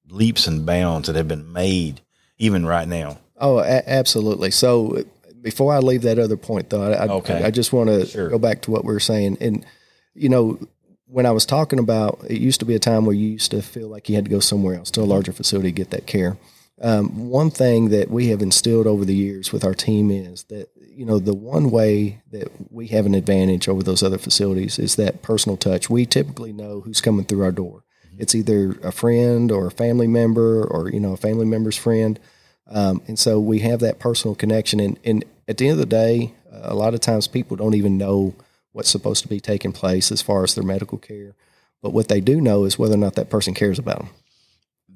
leaps 0.09 0.47
and 0.47 0.65
bounds 0.65 1.07
that 1.07 1.15
have 1.15 1.27
been 1.27 1.51
made 1.51 2.01
even 2.37 2.65
right 2.65 2.87
now? 2.87 3.17
Oh, 3.37 3.59
a- 3.59 3.87
absolutely. 3.87 4.51
So 4.51 5.05
before 5.41 5.73
I 5.73 5.79
leave 5.79 6.03
that 6.03 6.19
other 6.19 6.37
point, 6.37 6.69
though, 6.69 6.91
I, 6.91 7.07
okay. 7.07 7.43
I, 7.43 7.47
I 7.47 7.51
just 7.51 7.73
want 7.73 7.89
to 7.89 8.05
sure. 8.05 8.29
go 8.29 8.37
back 8.37 8.61
to 8.63 8.71
what 8.71 8.83
we 8.83 8.93
were 8.93 8.99
saying, 8.99 9.37
and 9.39 9.65
you 10.13 10.29
know, 10.29 10.59
when 11.07 11.25
I 11.25 11.31
was 11.31 11.45
talking 11.45 11.79
about, 11.79 12.21
it 12.29 12.39
used 12.39 12.59
to 12.61 12.65
be 12.65 12.75
a 12.75 12.79
time 12.79 13.05
where 13.05 13.15
you 13.15 13.27
used 13.27 13.51
to 13.51 13.61
feel 13.61 13.87
like 13.87 14.09
you 14.09 14.15
had 14.15 14.25
to 14.25 14.31
go 14.31 14.39
somewhere 14.39 14.75
else 14.75 14.91
to 14.91 15.01
a 15.01 15.03
larger 15.03 15.33
facility 15.33 15.69
to 15.69 15.75
get 15.75 15.91
that 15.91 16.07
care. 16.07 16.37
Um, 16.83 17.29
one 17.29 17.51
thing 17.51 17.89
that 17.89 18.09
we 18.09 18.29
have 18.29 18.41
instilled 18.41 18.87
over 18.87 19.05
the 19.05 19.15
years 19.15 19.53
with 19.53 19.63
our 19.63 19.75
team 19.75 20.09
is 20.09 20.43
that 20.45 20.69
you 20.79 21.05
know 21.05 21.19
the 21.19 21.33
one 21.33 21.69
way 21.69 22.21
that 22.31 22.51
we 22.71 22.87
have 22.87 23.05
an 23.05 23.13
advantage 23.13 23.69
over 23.69 23.83
those 23.83 24.01
other 24.01 24.17
facilities 24.17 24.79
is 24.79 24.95
that 24.95 25.21
personal 25.21 25.57
touch. 25.57 25.91
We 25.91 26.07
typically 26.07 26.51
know 26.51 26.81
who's 26.81 26.99
coming 26.99 27.25
through 27.25 27.43
our 27.43 27.51
door. 27.51 27.83
Mm-hmm. 28.07 28.21
It's 28.23 28.33
either 28.33 28.71
a 28.83 28.91
friend 28.91 29.51
or 29.51 29.67
a 29.67 29.71
family 29.71 30.07
member 30.07 30.65
or 30.65 30.89
you 30.89 30.99
know 30.99 31.13
a 31.13 31.17
family 31.17 31.45
member's 31.45 31.77
friend, 31.77 32.19
um, 32.67 33.03
and 33.07 33.19
so 33.19 33.39
we 33.39 33.59
have 33.59 33.79
that 33.81 33.99
personal 33.99 34.33
connection. 34.33 34.79
And, 34.79 34.99
and 35.03 35.23
at 35.47 35.57
the 35.57 35.67
end 35.67 35.73
of 35.73 35.79
the 35.79 35.85
day, 35.85 36.33
uh, 36.51 36.61
a 36.63 36.75
lot 36.75 36.95
of 36.95 36.99
times 36.99 37.27
people 37.27 37.57
don't 37.57 37.75
even 37.75 37.99
know 37.99 38.33
what's 38.71 38.89
supposed 38.89 39.21
to 39.21 39.29
be 39.29 39.39
taking 39.39 39.71
place 39.71 40.11
as 40.11 40.23
far 40.23 40.43
as 40.43 40.55
their 40.55 40.63
medical 40.63 40.97
care. 40.97 41.35
But 41.83 41.93
what 41.93 42.07
they 42.07 42.21
do 42.21 42.41
know 42.41 42.63
is 42.63 42.79
whether 42.79 42.95
or 42.95 42.97
not 42.97 43.15
that 43.15 43.29
person 43.29 43.53
cares 43.53 43.77
about 43.77 43.99
them 43.99 44.09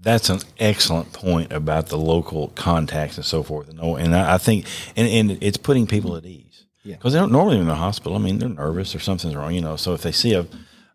that's 0.06 0.30
an 0.30 0.40
excellent 0.60 1.12
point 1.14 1.52
about 1.52 1.88
the 1.88 1.98
local 1.98 2.50
contacts 2.50 3.18
and 3.18 3.26
so 3.26 3.42
forth. 3.42 3.68
And, 3.70 3.80
and 3.80 4.16
I, 4.16 4.38
think, 4.38 4.68
and, 4.96 5.08
and 5.08 5.44
it's 5.44 5.58
putting 5.58 5.88
people 5.88 6.16
at 6.16 6.24
ease 6.26 6.66
because 6.84 7.14
yeah. 7.14 7.20
they 7.20 7.24
don't 7.24 7.32
normally 7.32 7.58
in 7.58 7.66
the 7.66 7.74
hospital. 7.74 8.16
I 8.16 8.20
mean, 8.20 8.38
they're 8.38 8.48
nervous 8.48 8.94
or 8.94 9.00
something's 9.00 9.36
wrong, 9.36 9.56
you 9.56 9.62
know. 9.62 9.76
So 9.78 9.96
if 9.96 10.04
they 10.04 10.12
see 10.12 10.36
a, 10.36 10.46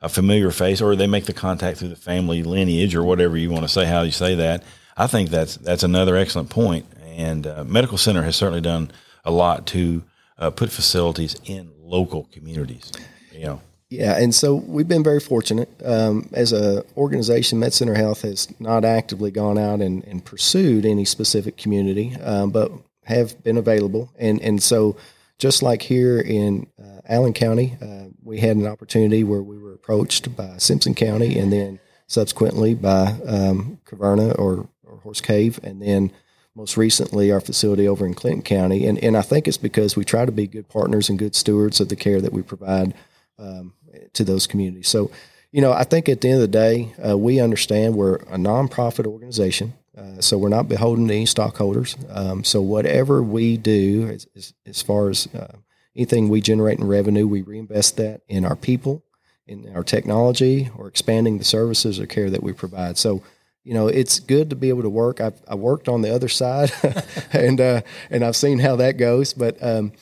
a 0.00 0.09
familiar 0.09 0.52
face 0.52 0.81
or 0.81 0.95
they 0.95 1.09
make 1.09 1.25
the 1.25 1.33
contact 1.33 1.79
through 1.79 1.88
the 1.88 1.97
family 1.97 2.45
lineage 2.45 2.95
or 2.95 3.02
whatever 3.02 3.37
you 3.37 3.50
want 3.50 3.62
to 3.62 3.69
say, 3.69 3.85
how 3.85 4.02
you 4.02 4.12
say 4.12 4.37
that, 4.37 4.62
I 4.97 5.09
think 5.09 5.31
that's 5.31 5.57
that's 5.57 5.83
another 5.83 6.17
excellent 6.17 6.49
point. 6.49 6.87
And 7.05 7.49
uh, 7.49 7.64
medical 7.64 7.99
center 7.99 8.23
has 8.23 8.37
certainly 8.37 8.61
done 8.61 8.93
a 9.25 9.33
lot 9.33 9.67
to 9.69 10.05
uh, 10.38 10.50
put 10.50 10.71
facilities 10.71 11.35
in 11.45 11.73
local 11.81 12.29
communities. 12.33 12.93
You 13.33 13.47
know. 13.47 13.61
Yeah, 13.91 14.17
and 14.17 14.33
so 14.33 14.55
we've 14.55 14.87
been 14.87 15.03
very 15.03 15.19
fortunate. 15.19 15.69
Um, 15.85 16.29
as 16.33 16.53
an 16.53 16.85
organization, 16.97 17.59
Med 17.59 17.75
Center 17.75 17.95
Health 17.95 18.23
has 18.23 18.49
not 18.61 18.85
actively 18.85 19.33
gone 19.33 19.59
out 19.59 19.81
and, 19.81 20.05
and 20.05 20.25
pursued 20.25 20.87
any 20.87 21.05
specific 21.05 21.57
community, 21.57 22.15
um, 22.23 22.51
but 22.51 22.71
have 23.03 23.43
been 23.43 23.57
available. 23.57 24.09
And, 24.17 24.41
and 24.43 24.63
so, 24.63 24.97
just 25.39 25.65
like 25.65 25.83
here 25.83 26.21
in 26.21 26.69
uh, 26.81 27.01
Allen 27.09 27.33
County, 27.33 27.77
uh, 27.83 28.11
we 28.23 28.39
had 28.39 28.57
an 28.57 28.67
opportunity 28.67 29.25
where 29.25 29.43
we 29.43 29.59
were 29.59 29.75
approached 29.75 30.37
by 30.37 30.59
Simpson 30.59 30.95
County 30.95 31.37
and 31.37 31.53
then 31.53 31.81
subsequently 32.07 32.75
by 32.75 33.17
um, 33.27 33.81
Caverna 33.87 34.39
or, 34.39 34.69
or 34.85 34.99
Horse 34.99 35.21
Cave, 35.21 35.59
and 35.65 35.83
then 35.83 36.13
most 36.55 36.77
recently 36.77 37.33
our 37.33 37.41
facility 37.41 37.89
over 37.89 38.07
in 38.07 38.15
Clinton 38.15 38.43
County. 38.43 38.87
And, 38.87 39.03
and 39.03 39.17
I 39.17 39.23
think 39.23 39.49
it's 39.49 39.57
because 39.57 39.97
we 39.97 40.05
try 40.05 40.25
to 40.25 40.33
be 40.33 40.47
good 40.47 40.69
partners 40.69 41.09
and 41.09 41.19
good 41.19 41.35
stewards 41.35 41.81
of 41.81 41.89
the 41.89 41.97
care 41.97 42.21
that 42.21 42.33
we 42.33 42.43
provide 42.43 42.95
um, 43.41 43.73
to 44.14 44.25
those 44.25 44.47
communities. 44.47 44.88
So, 44.88 45.11
you 45.52 45.61
know, 45.61 45.73
I 45.73 45.85
think 45.85 46.09
at 46.09 46.21
the 46.21 46.29
end 46.29 46.37
of 46.37 46.40
the 46.43 46.49
day, 46.49 46.95
uh, 47.05 47.19
we 47.19 47.40
understand 47.40 47.97
we're 47.97 48.17
a 48.17 48.37
nonprofit 48.37 49.07
organization, 49.07 49.75
uh, 49.97 50.21
so 50.21 50.38
we're 50.38 50.49
not 50.49 50.69
beholden 50.69 51.09
to 51.09 51.14
any 51.14 51.26
stockholders. 51.26 51.97
Um, 52.09 52.45
so 52.45 52.61
whatever 52.61 53.23
we 53.23 53.57
do, 53.57 54.09
as, 54.09 54.26
as, 54.37 54.55
as 54.67 54.83
far 54.83 55.11
as 55.11 55.26
uh, 55.35 55.57
anything 55.97 56.29
we 56.29 56.40
generate 56.40 56.79
in 56.79 56.87
revenue, 56.87 57.26
we 57.26 57.43
reinvest 57.43 57.97
that 57.97 58.23
in 58.29 58.45
our 58.45 58.57
people, 58.57 59.02
in 59.47 59.71
our 59.75 59.83
technology, 59.83 60.71
or 60.76 60.87
expanding 60.87 61.38
the 61.38 61.45
services 61.45 61.99
or 61.99 62.07
care 62.07 62.31
that 62.31 62.43
we 62.43 62.52
provide. 62.52 62.97
So, 62.97 63.23
you 63.64 63.75
know, 63.75 63.88
it's 63.88 64.21
good 64.21 64.50
to 64.50 64.57
be 64.57 64.69
able 64.69 64.83
to 64.83 64.90
work. 64.90 65.21
I've, 65.21 65.40
I 65.47 65.55
worked 65.55 65.88
on 65.88 66.02
the 66.02 66.14
other 66.14 66.29
side, 66.29 66.73
and 67.33 67.61
uh, 67.61 67.83
and 68.09 68.25
I've 68.25 68.37
seen 68.37 68.59
how 68.59 68.76
that 68.76 68.97
goes. 68.97 69.35
But 69.35 69.62
um, 69.62 69.93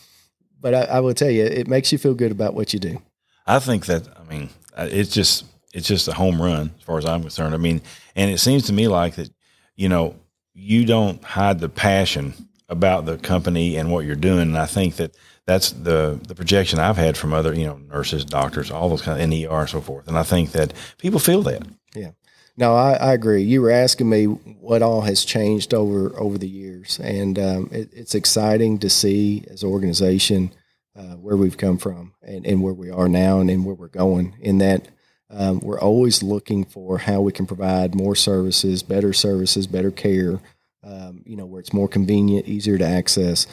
but 0.60 0.74
I, 0.74 0.82
I 0.82 1.00
will 1.00 1.14
tell 1.14 1.30
you, 1.30 1.44
it 1.44 1.66
makes 1.66 1.90
you 1.90 1.98
feel 1.98 2.14
good 2.14 2.30
about 2.30 2.54
what 2.54 2.72
you 2.72 2.78
do. 2.78 3.02
I 3.48 3.58
think 3.58 3.86
that 3.86 4.06
I 4.16 4.30
mean 4.30 4.50
it's 4.76 5.10
just 5.10 5.46
it's 5.72 5.88
just 5.88 6.06
a 6.06 6.12
home 6.12 6.40
run 6.40 6.72
as 6.78 6.84
far 6.84 6.98
as 6.98 7.06
I'm 7.06 7.22
concerned. 7.22 7.54
I 7.54 7.58
mean, 7.58 7.80
and 8.14 8.30
it 8.30 8.38
seems 8.38 8.66
to 8.66 8.72
me 8.72 8.86
like 8.86 9.16
that 9.16 9.30
you 9.74 9.88
know 9.88 10.14
you 10.54 10.84
don't 10.84 11.22
hide 11.24 11.58
the 11.58 11.68
passion 11.68 12.34
about 12.68 13.06
the 13.06 13.16
company 13.16 13.76
and 13.76 13.90
what 13.90 14.04
you're 14.04 14.16
doing. 14.16 14.42
And 14.42 14.58
I 14.58 14.66
think 14.66 14.96
that 14.96 15.16
that's 15.46 15.70
the 15.72 16.20
the 16.28 16.34
projection 16.34 16.78
I've 16.78 16.98
had 16.98 17.16
from 17.16 17.32
other 17.32 17.54
you 17.54 17.66
know 17.66 17.78
nurses, 17.78 18.24
doctors, 18.24 18.70
all 18.70 18.90
those 18.90 19.02
kind 19.02 19.20
of 19.20 19.28
NER 19.28 19.60
and 19.60 19.68
so 19.68 19.80
forth. 19.80 20.06
And 20.08 20.18
I 20.18 20.22
think 20.22 20.52
that 20.52 20.74
people 20.98 21.18
feel 21.18 21.42
that. 21.44 21.62
Yeah. 21.94 22.10
No, 22.58 22.74
I, 22.74 22.94
I 22.94 23.12
agree. 23.12 23.44
You 23.44 23.62
were 23.62 23.70
asking 23.70 24.10
me 24.10 24.24
what 24.24 24.82
all 24.82 25.02
has 25.02 25.24
changed 25.24 25.72
over 25.72 26.12
over 26.18 26.36
the 26.36 26.48
years, 26.48 26.98
and 26.98 27.38
um, 27.38 27.70
it, 27.72 27.88
it's 27.94 28.14
exciting 28.14 28.78
to 28.80 28.90
see 28.90 29.44
as 29.48 29.62
an 29.62 29.70
organization 29.70 30.52
uh, 30.98 31.14
where 31.14 31.36
we've 31.36 31.56
come 31.56 31.78
from 31.78 32.12
and, 32.22 32.44
and 32.44 32.60
where 32.60 32.74
we 32.74 32.90
are 32.90 33.08
now 33.08 33.38
and, 33.38 33.48
and 33.50 33.64
where 33.64 33.74
we're 33.74 33.88
going. 33.88 34.34
In 34.40 34.58
that, 34.58 34.88
um, 35.30 35.60
we're 35.60 35.80
always 35.80 36.22
looking 36.22 36.64
for 36.64 36.98
how 36.98 37.20
we 37.20 37.32
can 37.32 37.46
provide 37.46 37.94
more 37.94 38.16
services, 38.16 38.82
better 38.82 39.12
services, 39.12 39.66
better 39.66 39.90
care. 39.90 40.40
Um, 40.82 41.22
you 41.26 41.36
know, 41.36 41.44
where 41.44 41.60
it's 41.60 41.72
more 41.72 41.88
convenient, 41.88 42.46
easier 42.46 42.78
to 42.78 42.86
access. 42.86 43.46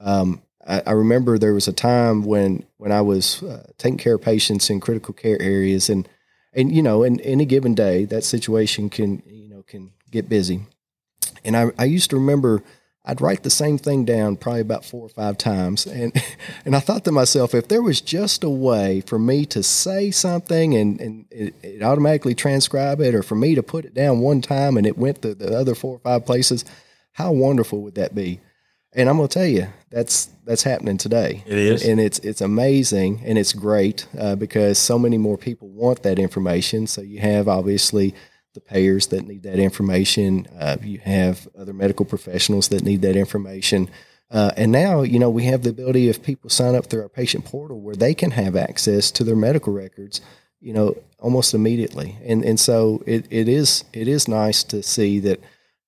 Um, 0.00 0.42
I, 0.66 0.82
I, 0.86 0.90
remember 0.92 1.38
there 1.38 1.54
was 1.54 1.68
a 1.68 1.72
time 1.72 2.24
when 2.24 2.66
when 2.76 2.90
I 2.92 3.00
was 3.00 3.42
uh, 3.42 3.70
taking 3.78 3.98
care 3.98 4.16
of 4.16 4.22
patients 4.22 4.68
in 4.68 4.80
critical 4.80 5.14
care 5.14 5.40
areas, 5.40 5.88
and 5.88 6.08
and 6.52 6.74
you 6.74 6.82
know, 6.82 7.02
in 7.04 7.20
any 7.20 7.46
given 7.46 7.74
day, 7.74 8.04
that 8.06 8.24
situation 8.24 8.90
can 8.90 9.22
you 9.26 9.48
know 9.48 9.62
can 9.62 9.92
get 10.10 10.28
busy. 10.28 10.66
And 11.44 11.56
I, 11.56 11.70
I 11.78 11.84
used 11.84 12.10
to 12.10 12.16
remember 12.16 12.62
I'd 13.04 13.20
write 13.20 13.42
the 13.42 13.50
same 13.50 13.78
thing 13.78 14.04
down 14.04 14.36
probably 14.36 14.60
about 14.60 14.84
four 14.84 15.04
or 15.04 15.08
five 15.08 15.36
times. 15.36 15.86
And, 15.86 16.12
and 16.64 16.76
I 16.76 16.80
thought 16.80 17.04
to 17.04 17.12
myself, 17.12 17.54
if 17.54 17.68
there 17.68 17.82
was 17.82 18.00
just 18.00 18.44
a 18.44 18.50
way 18.50 19.00
for 19.00 19.18
me 19.18 19.44
to 19.46 19.62
say 19.62 20.10
something 20.12 20.74
and, 20.74 21.00
and 21.00 21.24
it, 21.30 21.54
it 21.62 21.82
automatically 21.82 22.34
transcribe 22.34 23.00
it, 23.00 23.14
or 23.14 23.22
for 23.22 23.34
me 23.34 23.54
to 23.56 23.62
put 23.62 23.84
it 23.84 23.94
down 23.94 24.20
one 24.20 24.40
time 24.40 24.76
and 24.76 24.86
it 24.86 24.96
went 24.96 25.22
to 25.22 25.34
the 25.34 25.56
other 25.56 25.74
four 25.74 25.96
or 25.96 25.98
five 25.98 26.24
places, 26.24 26.64
how 27.12 27.32
wonderful 27.32 27.82
would 27.82 27.96
that 27.96 28.14
be? 28.14 28.40
And 28.94 29.08
I'm 29.08 29.16
going 29.16 29.28
to 29.28 29.34
tell 29.34 29.46
you, 29.46 29.68
that's 29.90 30.26
that's 30.44 30.62
happening 30.62 30.98
today. 30.98 31.42
It 31.46 31.56
is, 31.56 31.88
and 31.88 31.98
it's 31.98 32.18
it's 32.18 32.42
amazing 32.42 33.22
and 33.24 33.38
it's 33.38 33.54
great 33.54 34.06
uh, 34.18 34.36
because 34.36 34.78
so 34.78 34.98
many 34.98 35.16
more 35.16 35.38
people 35.38 35.68
want 35.68 36.02
that 36.02 36.18
information. 36.18 36.86
So 36.86 37.00
you 37.00 37.20
have 37.20 37.48
obviously 37.48 38.14
the 38.54 38.60
payers 38.60 39.08
that 39.08 39.26
need 39.26 39.42
that 39.42 39.58
information. 39.58 40.46
Uh, 40.58 40.76
you 40.82 40.98
have 40.98 41.48
other 41.58 41.72
medical 41.72 42.04
professionals 42.04 42.68
that 42.68 42.82
need 42.82 43.02
that 43.02 43.16
information. 43.16 43.90
Uh, 44.30 44.50
and 44.56 44.72
now, 44.72 45.02
you 45.02 45.18
know, 45.18 45.30
we 45.30 45.44
have 45.44 45.62
the 45.62 45.70
ability 45.70 46.08
if 46.08 46.22
people 46.22 46.48
sign 46.48 46.74
up 46.74 46.86
through 46.86 47.02
our 47.02 47.08
patient 47.08 47.44
portal 47.44 47.80
where 47.80 47.94
they 47.94 48.14
can 48.14 48.30
have 48.30 48.56
access 48.56 49.10
to 49.10 49.24
their 49.24 49.36
medical 49.36 49.72
records, 49.72 50.20
you 50.60 50.72
know, 50.72 50.96
almost 51.18 51.54
immediately. 51.54 52.18
And 52.24 52.44
and 52.44 52.58
so 52.58 53.02
it, 53.06 53.26
it 53.30 53.48
is 53.48 53.84
it 53.92 54.08
is 54.08 54.28
nice 54.28 54.64
to 54.64 54.82
see 54.82 55.20
that 55.20 55.40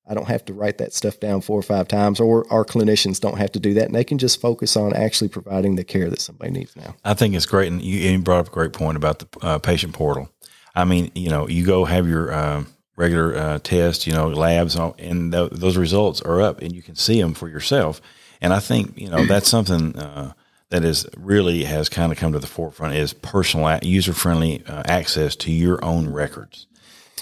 I 0.06 0.12
don't 0.12 0.28
have 0.28 0.44
to 0.46 0.52
write 0.52 0.78
that 0.78 0.92
stuff 0.92 1.18
down 1.18 1.40
four 1.40 1.58
or 1.58 1.62
five 1.62 1.88
times, 1.88 2.20
or 2.20 2.46
our 2.52 2.64
clinicians 2.64 3.18
don't 3.18 3.38
have 3.38 3.52
to 3.52 3.60
do 3.60 3.72
that, 3.74 3.86
and 3.86 3.94
they 3.94 4.04
can 4.04 4.18
just 4.18 4.40
focus 4.40 4.76
on 4.76 4.92
actually 4.92 5.28
providing 5.28 5.76
the 5.76 5.84
care 5.84 6.10
that 6.10 6.20
somebody 6.20 6.50
needs 6.50 6.76
now. 6.76 6.94
I 7.04 7.14
think 7.14 7.34
it's 7.34 7.46
great, 7.46 7.72
and 7.72 7.80
you, 7.80 8.18
brought 8.18 8.40
up 8.40 8.48
a 8.48 8.50
great 8.50 8.74
point 8.74 8.96
about 8.96 9.20
the 9.20 9.46
uh, 9.46 9.58
patient 9.58 9.94
portal. 9.94 10.28
I 10.74 10.84
mean, 10.84 11.10
you 11.14 11.28
know, 11.28 11.48
you 11.48 11.64
go 11.64 11.84
have 11.84 12.08
your 12.08 12.32
uh, 12.32 12.64
regular 12.96 13.36
uh, 13.36 13.58
test, 13.62 14.06
you 14.06 14.12
know, 14.12 14.28
labs, 14.28 14.76
and 14.76 15.32
th- 15.32 15.50
those 15.52 15.76
results 15.76 16.20
are 16.22 16.40
up, 16.40 16.60
and 16.60 16.72
you 16.74 16.82
can 16.82 16.96
see 16.96 17.20
them 17.20 17.34
for 17.34 17.48
yourself. 17.48 18.00
And 18.40 18.52
I 18.52 18.60
think 18.60 18.98
you 18.98 19.08
know 19.08 19.24
that's 19.24 19.48
something 19.48 19.96
uh, 19.96 20.32
that 20.70 20.84
is 20.84 21.06
really 21.16 21.64
has 21.64 21.88
kind 21.88 22.12
of 22.12 22.18
come 22.18 22.32
to 22.32 22.38
the 22.38 22.46
forefront 22.46 22.94
is 22.94 23.12
personal, 23.12 23.78
user 23.82 24.12
friendly 24.12 24.64
uh, 24.66 24.82
access 24.86 25.36
to 25.36 25.52
your 25.52 25.82
own 25.84 26.12
records. 26.12 26.66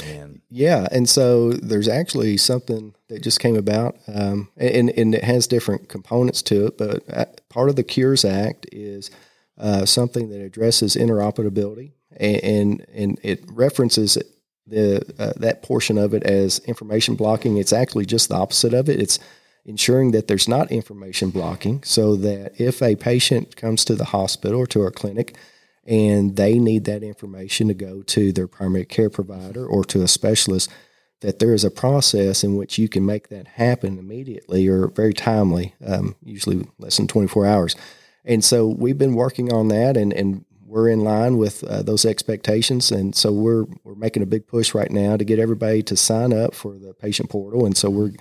And 0.03 0.41
Yeah, 0.49 0.89
and 0.91 1.09
so 1.09 1.53
there's 1.53 1.89
actually 1.89 2.39
something 2.39 2.95
that 3.09 3.23
just 3.23 3.41
came 3.41 3.57
about, 3.57 3.97
um, 4.09 4.49
and 4.57 4.91
and 4.91 5.15
it 5.15 5.25
has 5.25 5.47
different 5.47 5.89
components 5.89 6.43
to 6.43 6.67
it. 6.67 6.79
But 6.79 7.03
uh, 7.13 7.27
part 7.51 7.69
of 7.69 7.77
the 7.77 7.85
Cures 7.85 8.25
Act 8.25 8.67
is 8.73 9.11
uh, 9.59 9.85
something 9.85 10.31
that 10.31 10.41
addresses 10.41 10.97
interoperability, 10.97 11.93
and 12.19 12.85
and, 12.93 13.19
it 13.23 13.43
references 13.53 14.19
the 14.67 15.03
uh, 15.19 15.33
that 15.37 15.63
portion 15.63 15.99
of 15.99 16.15
it 16.15 16.23
as 16.25 16.59
information 16.61 17.15
blocking. 17.15 17.57
It's 17.57 17.73
actually 17.73 18.07
just 18.07 18.29
the 18.29 18.37
opposite 18.37 18.75
of 18.75 18.89
it. 18.89 19.01
It's 19.01 19.19
ensuring 19.65 20.11
that 20.13 20.29
there's 20.29 20.49
not 20.49 20.73
information 20.73 21.31
blocking, 21.31 21.83
so 21.85 22.17
that 22.17 22.61
if 22.61 22.83
a 22.83 22.97
patient 22.97 23.57
comes 23.57 23.85
to 23.85 23.95
the 23.95 24.07
hospital 24.07 24.61
or 24.61 24.67
to 24.69 24.83
our 24.83 24.91
clinic 24.91 25.37
and 25.85 26.37
they 26.37 26.59
need 26.59 26.85
that 26.85 27.03
information 27.03 27.69
to 27.69 27.75
go 27.75 28.03
to 28.03 28.33
their 28.33 28.47
primary 28.47 28.85
care 28.85 29.11
provider 29.11 29.67
or 29.67 29.85
to 29.85 30.03
a 30.03 30.09
specialist, 30.09 30.71
that 31.23 31.39
there 31.39 31.55
is 31.55 31.65
a 31.65 31.71
process 31.71 32.45
in 32.45 32.57
which 32.57 32.79
you 32.79 32.89
can 32.89 33.07
make 33.07 33.29
that 33.29 33.49
happen 33.49 33.99
immediately 33.99 34.69
or 34.69 34.89
very 34.89 35.15
timely, 35.15 35.75
um, 35.85 36.15
usually 36.23 36.67
less 36.79 36.97
than 36.99 37.09
24 37.09 37.47
hours. 37.47 37.77
And 38.25 38.45
so 38.45 38.67
we've 38.67 38.99
been 38.99 39.15
working 39.15 39.53
on 39.53 39.69
that 39.69 39.97
and, 39.97 40.13
and 40.13 40.45
we're 40.73 40.89
in 40.89 41.01
line 41.01 41.37
with 41.37 41.63
uh, 41.65 41.83
those 41.83 42.07
expectations. 42.07 42.91
And 42.91 43.15
so 43.15 43.31
we're, 43.31 43.65
we're 43.85 43.95
making 43.95 44.23
a 44.23 44.27
big 44.27 44.47
push 44.47 44.75
right 44.75 44.91
now 44.91 45.19
to 45.19 45.25
get 45.25 45.39
everybody 45.39 45.83
to 45.85 45.97
sign 45.97 46.33
up 46.33 46.55
for 46.55 46.79
the 46.79 46.95
patient 46.95 47.29
portal. 47.29 47.67
And 47.67 47.77
so 47.77 47.91
we're 47.91 48.13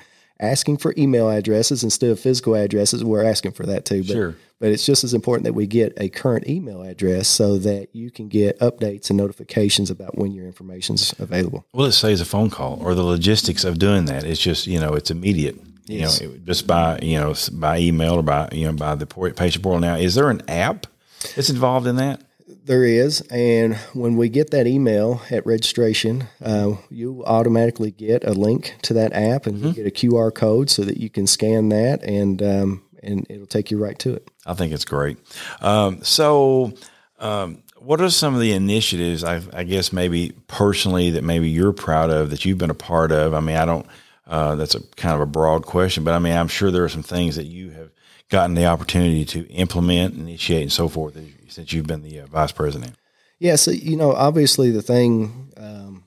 asking 0.41 0.77
for 0.77 0.93
email 0.97 1.29
addresses 1.29 1.81
instead 1.83 2.09
of 2.09 2.19
physical 2.19 2.55
addresses. 2.55 3.03
We're 3.05 3.23
asking 3.23 3.53
for 3.53 3.65
that 3.67 3.85
too. 3.85 4.01
But 4.03 4.11
Sure. 4.13 4.35
but 4.59 4.69
it's 4.73 4.85
just 4.85 5.03
as 5.05 5.13
important 5.13 5.45
that 5.45 5.53
we 5.53 5.65
get 5.65 5.93
a 5.97 6.09
current 6.09 6.47
email 6.49 6.81
address 6.81 7.29
so 7.29 7.57
that 7.59 7.87
you 7.95 8.11
can 8.11 8.27
get 8.27 8.59
updates 8.59 9.09
and 9.09 9.17
notifications 9.17 9.89
about 9.89 10.17
when 10.17 10.33
your 10.33 10.45
information 10.45 10.95
is 10.95 11.13
available. 11.19 11.65
well, 11.73 11.85
it 11.87 11.93
saves 11.93 12.19
a 12.19 12.25
phone 12.25 12.49
call 12.49 12.79
or 12.81 12.93
the 12.95 13.03
logistics 13.03 13.63
of 13.63 13.79
doing 13.79 14.05
that. 14.05 14.23
It's 14.25 14.41
just 14.41 14.67
you 14.67 14.79
know 14.79 14.93
it's 14.93 15.09
immediate. 15.11 15.57
Yes. 15.85 16.19
You 16.21 16.27
know, 16.27 16.33
it, 16.33 16.45
just 16.45 16.67
by 16.67 16.99
you 17.01 17.17
know 17.19 17.33
by 17.53 17.79
email 17.79 18.15
or 18.15 18.23
by 18.23 18.49
you 18.51 18.65
know 18.65 18.73
by 18.73 18.95
the 18.95 19.05
patient 19.05 19.63
portal. 19.63 19.79
Now, 19.79 19.95
is 19.95 20.15
there 20.15 20.29
an 20.29 20.41
app 20.49 20.87
that's 21.35 21.49
involved 21.51 21.85
in 21.87 21.97
that? 21.97 22.21
There 22.63 22.83
is, 22.83 23.21
and 23.31 23.75
when 23.93 24.17
we 24.17 24.29
get 24.29 24.51
that 24.51 24.67
email 24.67 25.21
at 25.31 25.45
registration, 25.47 26.27
uh, 26.43 26.73
you 26.89 27.23
automatically 27.25 27.89
get 27.89 28.23
a 28.23 28.33
link 28.33 28.75
to 28.83 28.93
that 28.93 29.13
app, 29.13 29.47
and 29.47 29.59
you 29.59 29.73
get 29.73 29.87
a 29.87 29.89
QR 29.89 30.33
code 30.33 30.69
so 30.69 30.83
that 30.83 30.97
you 30.97 31.09
can 31.09 31.25
scan 31.25 31.69
that, 31.69 32.03
and 32.03 32.41
um, 32.43 32.83
and 33.01 33.25
it'll 33.29 33.47
take 33.47 33.71
you 33.71 33.83
right 33.83 33.97
to 33.99 34.13
it. 34.13 34.29
I 34.45 34.53
think 34.53 34.73
it's 34.73 34.85
great. 34.85 35.17
Um, 35.59 36.03
so, 36.03 36.73
um, 37.19 37.63
what 37.77 37.99
are 37.99 38.09
some 38.11 38.35
of 38.35 38.41
the 38.41 38.51
initiatives? 38.51 39.23
I, 39.23 39.41
I 39.53 39.63
guess 39.63 39.91
maybe 39.91 40.33
personally 40.47 41.11
that 41.11 41.23
maybe 41.23 41.49
you're 41.49 41.73
proud 41.73 42.11
of 42.11 42.29
that 42.29 42.45
you've 42.45 42.59
been 42.59 42.69
a 42.69 42.75
part 42.75 43.11
of. 43.11 43.33
I 43.33 43.39
mean, 43.39 43.55
I 43.55 43.65
don't. 43.65 43.87
Uh, 44.27 44.55
that's 44.55 44.75
a 44.75 44.81
kind 44.95 45.15
of 45.15 45.21
a 45.21 45.25
broad 45.25 45.65
question, 45.65 46.03
but 46.03 46.13
I 46.13 46.19
mean, 46.19 46.33
I'm 46.33 46.47
sure 46.47 46.71
there 46.71 46.83
are 46.83 46.89
some 46.89 47.03
things 47.03 47.35
that 47.35 47.47
you 47.47 47.71
have 47.71 47.89
gotten 48.31 48.55
the 48.55 48.65
opportunity 48.65 49.25
to 49.25 49.47
implement, 49.49 50.15
initiate, 50.15 50.63
and 50.63 50.71
so 50.71 50.87
forth 50.87 51.15
since 51.49 51.71
you've 51.71 51.85
been 51.85 52.01
the 52.01 52.21
uh, 52.21 52.25
vice 52.25 52.51
president. 52.51 52.95
Yeah, 53.37 53.57
so 53.57 53.71
you 53.71 53.97
know, 53.97 54.13
obviously 54.13 54.71
the 54.71 54.81
thing 54.81 55.51
um, 55.57 56.03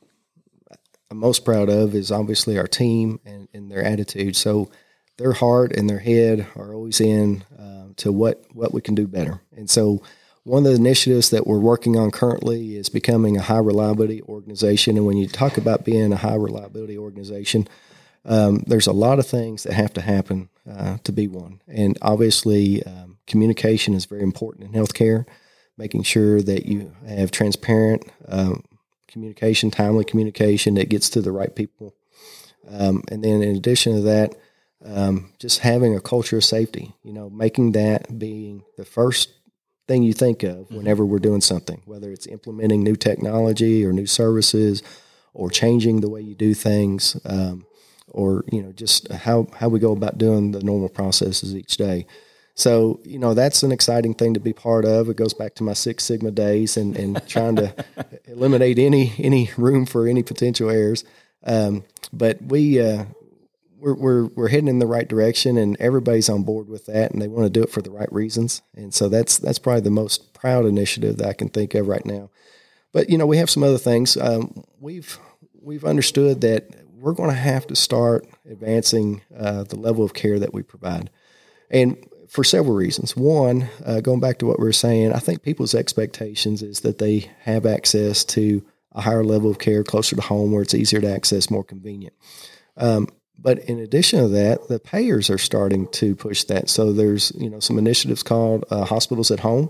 I'm 1.10 1.18
most 1.18 1.44
proud 1.44 1.68
of 1.68 1.94
is 1.94 2.10
obviously 2.10 2.58
our 2.58 2.66
team 2.66 3.20
and, 3.24 3.48
and 3.54 3.70
their 3.70 3.84
attitude. 3.84 4.34
So 4.34 4.70
their 5.18 5.32
heart 5.32 5.72
and 5.76 5.88
their 5.88 6.00
head 6.00 6.46
are 6.56 6.74
always 6.74 7.00
in 7.00 7.44
uh, 7.58 7.88
to 7.98 8.10
what 8.10 8.44
what 8.52 8.72
we 8.72 8.80
can 8.80 8.94
do 8.94 9.06
better. 9.06 9.40
And 9.56 9.70
so 9.70 10.02
one 10.44 10.66
of 10.66 10.72
the 10.72 10.78
initiatives 10.78 11.30
that 11.30 11.46
we're 11.46 11.58
working 11.58 11.96
on 11.96 12.10
currently 12.10 12.76
is 12.76 12.88
becoming 12.88 13.36
a 13.36 13.42
high 13.42 13.58
reliability 13.58 14.22
organization. 14.22 14.96
And 14.96 15.06
when 15.06 15.16
you 15.16 15.28
talk 15.28 15.56
about 15.56 15.84
being 15.84 16.12
a 16.12 16.16
high 16.16 16.34
reliability 16.34 16.98
organization, 16.98 17.68
um, 18.24 18.64
there's 18.66 18.86
a 18.86 18.92
lot 18.92 19.18
of 19.18 19.26
things 19.26 19.64
that 19.64 19.74
have 19.74 19.92
to 19.94 20.00
happen 20.00 20.48
uh, 20.70 20.98
to 21.04 21.12
be 21.12 21.28
one. 21.28 21.60
And 21.68 21.98
obviously, 22.00 22.82
um, 22.84 23.18
communication 23.26 23.94
is 23.94 24.06
very 24.06 24.22
important 24.22 24.64
in 24.64 24.72
healthcare, 24.72 25.26
making 25.76 26.04
sure 26.04 26.40
that 26.42 26.66
you 26.66 26.92
have 27.06 27.30
transparent 27.30 28.10
um, 28.28 28.64
communication, 29.08 29.70
timely 29.70 30.04
communication 30.04 30.74
that 30.74 30.88
gets 30.88 31.10
to 31.10 31.20
the 31.20 31.32
right 31.32 31.54
people. 31.54 31.94
Um, 32.70 33.02
and 33.10 33.22
then, 33.22 33.42
in 33.42 33.56
addition 33.56 33.94
to 33.94 34.00
that, 34.02 34.34
um, 34.84 35.32
just 35.38 35.60
having 35.60 35.94
a 35.94 36.00
culture 36.00 36.38
of 36.38 36.44
safety, 36.44 36.94
you 37.02 37.12
know, 37.12 37.30
making 37.30 37.72
that 37.72 38.18
being 38.18 38.64
the 38.76 38.84
first 38.84 39.30
thing 39.86 40.02
you 40.02 40.14
think 40.14 40.42
of 40.42 40.70
whenever 40.70 41.04
we're 41.04 41.18
doing 41.18 41.42
something, 41.42 41.82
whether 41.84 42.10
it's 42.10 42.26
implementing 42.26 42.82
new 42.82 42.96
technology 42.96 43.84
or 43.84 43.92
new 43.92 44.06
services 44.06 44.82
or 45.34 45.50
changing 45.50 46.00
the 46.00 46.08
way 46.08 46.22
you 46.22 46.34
do 46.34 46.54
things. 46.54 47.20
Um, 47.26 47.66
or 48.14 48.44
you 48.50 48.62
know 48.62 48.72
just 48.72 49.10
how 49.12 49.46
how 49.56 49.68
we 49.68 49.78
go 49.78 49.92
about 49.92 50.18
doing 50.18 50.52
the 50.52 50.62
normal 50.62 50.88
processes 50.88 51.54
each 51.54 51.76
day. 51.76 52.06
So 52.54 53.00
you 53.04 53.18
know 53.18 53.34
that's 53.34 53.62
an 53.62 53.72
exciting 53.72 54.14
thing 54.14 54.34
to 54.34 54.40
be 54.40 54.52
part 54.52 54.84
of. 54.84 55.08
It 55.08 55.16
goes 55.16 55.34
back 55.34 55.54
to 55.56 55.62
my 55.62 55.72
Six 55.72 56.04
Sigma 56.04 56.30
days 56.30 56.76
and 56.76 56.96
and 56.96 57.26
trying 57.28 57.56
to 57.56 57.74
eliminate 58.26 58.78
any 58.78 59.12
any 59.18 59.50
room 59.56 59.86
for 59.86 60.06
any 60.08 60.22
potential 60.22 60.70
errors. 60.70 61.04
Um, 61.44 61.84
but 62.12 62.40
we. 62.42 62.80
Uh, 62.80 63.04
we're, 63.84 63.94
we're, 63.94 64.24
we're 64.28 64.48
heading 64.48 64.68
in 64.68 64.78
the 64.78 64.86
right 64.86 65.06
direction 65.06 65.58
and 65.58 65.76
everybody's 65.78 66.30
on 66.30 66.42
board 66.42 66.68
with 66.68 66.86
that 66.86 67.10
and 67.10 67.20
they 67.20 67.28
want 67.28 67.44
to 67.44 67.50
do 67.50 67.62
it 67.62 67.68
for 67.68 67.82
the 67.82 67.90
right 67.90 68.10
reasons. 68.10 68.62
And 68.74 68.94
so 68.94 69.10
that's, 69.10 69.36
that's 69.36 69.58
probably 69.58 69.82
the 69.82 69.90
most 69.90 70.32
proud 70.32 70.64
initiative 70.64 71.18
that 71.18 71.28
I 71.28 71.34
can 71.34 71.50
think 71.50 71.74
of 71.74 71.86
right 71.86 72.04
now. 72.06 72.30
But, 72.92 73.10
you 73.10 73.18
know, 73.18 73.26
we 73.26 73.36
have 73.36 73.50
some 73.50 73.62
other 73.62 73.76
things. 73.76 74.16
Um, 74.16 74.64
we've, 74.80 75.18
we've 75.60 75.84
understood 75.84 76.40
that 76.40 76.70
we're 77.04 77.12
going 77.12 77.28
to 77.28 77.36
have 77.36 77.66
to 77.66 77.76
start 77.76 78.26
advancing 78.50 79.20
uh, 79.38 79.62
the 79.64 79.76
level 79.76 80.02
of 80.02 80.14
care 80.14 80.38
that 80.38 80.54
we 80.54 80.62
provide. 80.62 81.10
And 81.70 81.98
for 82.30 82.42
several 82.42 82.74
reasons. 82.74 83.14
One, 83.14 83.68
uh, 83.84 84.00
going 84.00 84.20
back 84.20 84.38
to 84.38 84.46
what 84.46 84.58
we 84.58 84.64
were 84.64 84.72
saying, 84.72 85.12
I 85.12 85.18
think 85.18 85.42
people's 85.42 85.74
expectations 85.74 86.62
is 86.62 86.80
that 86.80 86.96
they 86.96 87.30
have 87.42 87.66
access 87.66 88.24
to 88.24 88.64
a 88.92 89.02
higher 89.02 89.22
level 89.22 89.50
of 89.50 89.58
care 89.58 89.84
closer 89.84 90.16
to 90.16 90.22
home 90.22 90.50
where 90.50 90.62
it's 90.62 90.74
easier 90.74 91.02
to 91.02 91.12
access, 91.12 91.50
more 91.50 91.62
convenient. 91.62 92.14
Um, 92.78 93.08
but 93.38 93.58
in 93.58 93.80
addition 93.80 94.20
to 94.20 94.28
that, 94.28 94.68
the 94.68 94.80
payers 94.80 95.28
are 95.28 95.38
starting 95.38 95.86
to 95.88 96.16
push 96.16 96.44
that. 96.44 96.70
So 96.70 96.94
there's 96.94 97.32
you 97.36 97.50
know 97.50 97.60
some 97.60 97.76
initiatives 97.76 98.22
called 98.22 98.64
uh, 98.70 98.84
hospitals 98.84 99.30
at 99.30 99.40
home, 99.40 99.68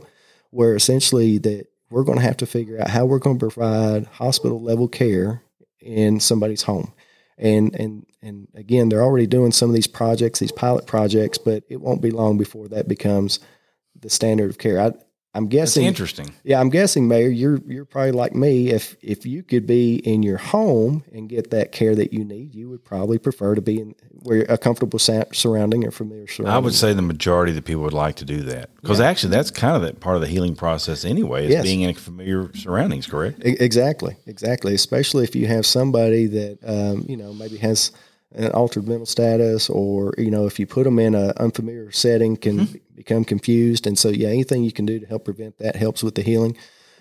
where 0.51 0.77
essentially 0.77 1.39
that 1.39 1.67
we're 1.91 2.05
going 2.05 2.19
to 2.19 2.25
have 2.25 2.37
to 2.37 2.47
figure 2.47 2.81
out 2.81 2.91
how 2.91 3.07
we're 3.07 3.19
going 3.19 3.39
to 3.39 3.49
provide 3.49 4.07
hospital 4.07 4.63
level 4.63 4.87
care 4.87 5.43
in 5.81 6.21
somebody's 6.21 6.63
home. 6.63 6.93
And 7.37 7.75
and 7.75 8.07
and 8.23 8.49
again, 8.55 8.89
they're 8.89 9.03
already 9.03 9.27
doing 9.27 9.53
some 9.53 9.69
of 9.69 9.75
these 9.75 9.87
projects, 9.87 10.39
these 10.39 10.53
pilot 10.53 10.87
projects, 10.87 11.39
but 11.39 11.65
it 11.69 11.81
won't 11.81 12.03
be 12.03 12.11
long 12.11 12.39
before 12.39 12.69
that 12.69 12.89
becomes 12.89 13.41
the 14.01 14.11
standard 14.11 14.51
of 14.51 14.59
care. 14.59 14.81
I, 14.81 14.93
I'm 15.37 15.49
guessing. 15.49 15.85
interesting. 15.85 16.33
Yeah, 16.45 16.61
I'm 16.61 16.71
guessing, 16.71 17.09
Mayor, 17.09 17.29
you're 17.29 17.59
you're 17.67 17.85
probably 17.85 18.13
like 18.13 18.35
me. 18.35 18.71
If 18.71 18.97
if 19.03 19.27
you 19.27 19.43
could 19.43 19.67
be 19.67 19.97
in 19.97 20.23
your 20.23 20.39
home 20.39 21.03
and 21.13 21.29
get 21.29 21.51
that 21.51 21.73
care 21.73 21.95
that 21.97 22.13
you 22.13 22.25
need, 22.25 22.55
you 22.55 22.69
would 22.71 22.85
probably 22.85 23.19
prefer 23.19 23.55
to 23.57 23.61
be 23.61 23.81
in 23.81 23.95
where 24.23 24.43
a 24.49 24.57
comfortable 24.57 24.99
surrounding 24.99 25.85
or 25.85 25.91
familiar 25.91 26.27
surrounding. 26.29 26.55
I 26.55 26.59
would 26.59 26.73
say 26.75 26.93
the 26.93 27.03
majority 27.03 27.51
of 27.51 27.57
the 27.57 27.63
people 27.63 27.83
would 27.83 27.93
like 27.93 28.15
to 28.17 28.25
do 28.25 28.43
that 28.43 28.71
because 28.81 29.01
actually 29.01 29.31
that's 29.31 29.51
kind 29.51 29.75
of 29.77 29.83
that 29.83 30.01
part 30.01 30.15
of 30.17 30.23
the 30.23 30.29
healing 30.29 30.55
process 30.55 31.05
anyway 31.05 31.47
is 31.47 31.51
Yes. 31.51 31.65
being 31.65 31.81
in 31.83 31.95
familiar 31.95 32.51
surroundings. 32.55 33.07
Correct. 33.07 33.45
E- 33.45 33.57
Exactly, 33.61 34.17
exactly. 34.27 34.73
Especially 34.75 35.25
if 35.25 35.35
you 35.35 35.47
have 35.49 35.67
somebody 35.67 36.27
that 36.27 36.59
um, 36.65 37.05
you 37.09 37.17
know 37.17 37.33
maybe 37.35 37.57
has 37.59 37.91
an 38.35 38.51
altered 38.53 38.87
mental 38.89 39.07
status, 39.07 39.71
or 39.71 40.15
you 40.19 40.31
know 40.31 40.47
if 40.47 40.59
you 40.59 40.67
put 40.67 40.85
them 40.85 40.99
in 40.99 41.15
an 41.15 41.33
unfamiliar 41.37 41.91
setting, 41.93 42.37
can 42.37 42.67
be- 42.67 42.81
become 42.95 43.25
confused. 43.25 43.87
And 43.87 43.99
so, 43.99 44.09
yeah, 44.09 44.29
anything 44.29 44.65
you 44.65 44.73
can 44.73 44.87
do 44.87 44.99
to 44.99 45.07
help 45.07 45.25
prevent 45.25 45.59
that 45.59 45.77
helps 45.77 46.03
with 46.03 46.15
the 46.15 46.23
healing. 46.23 46.57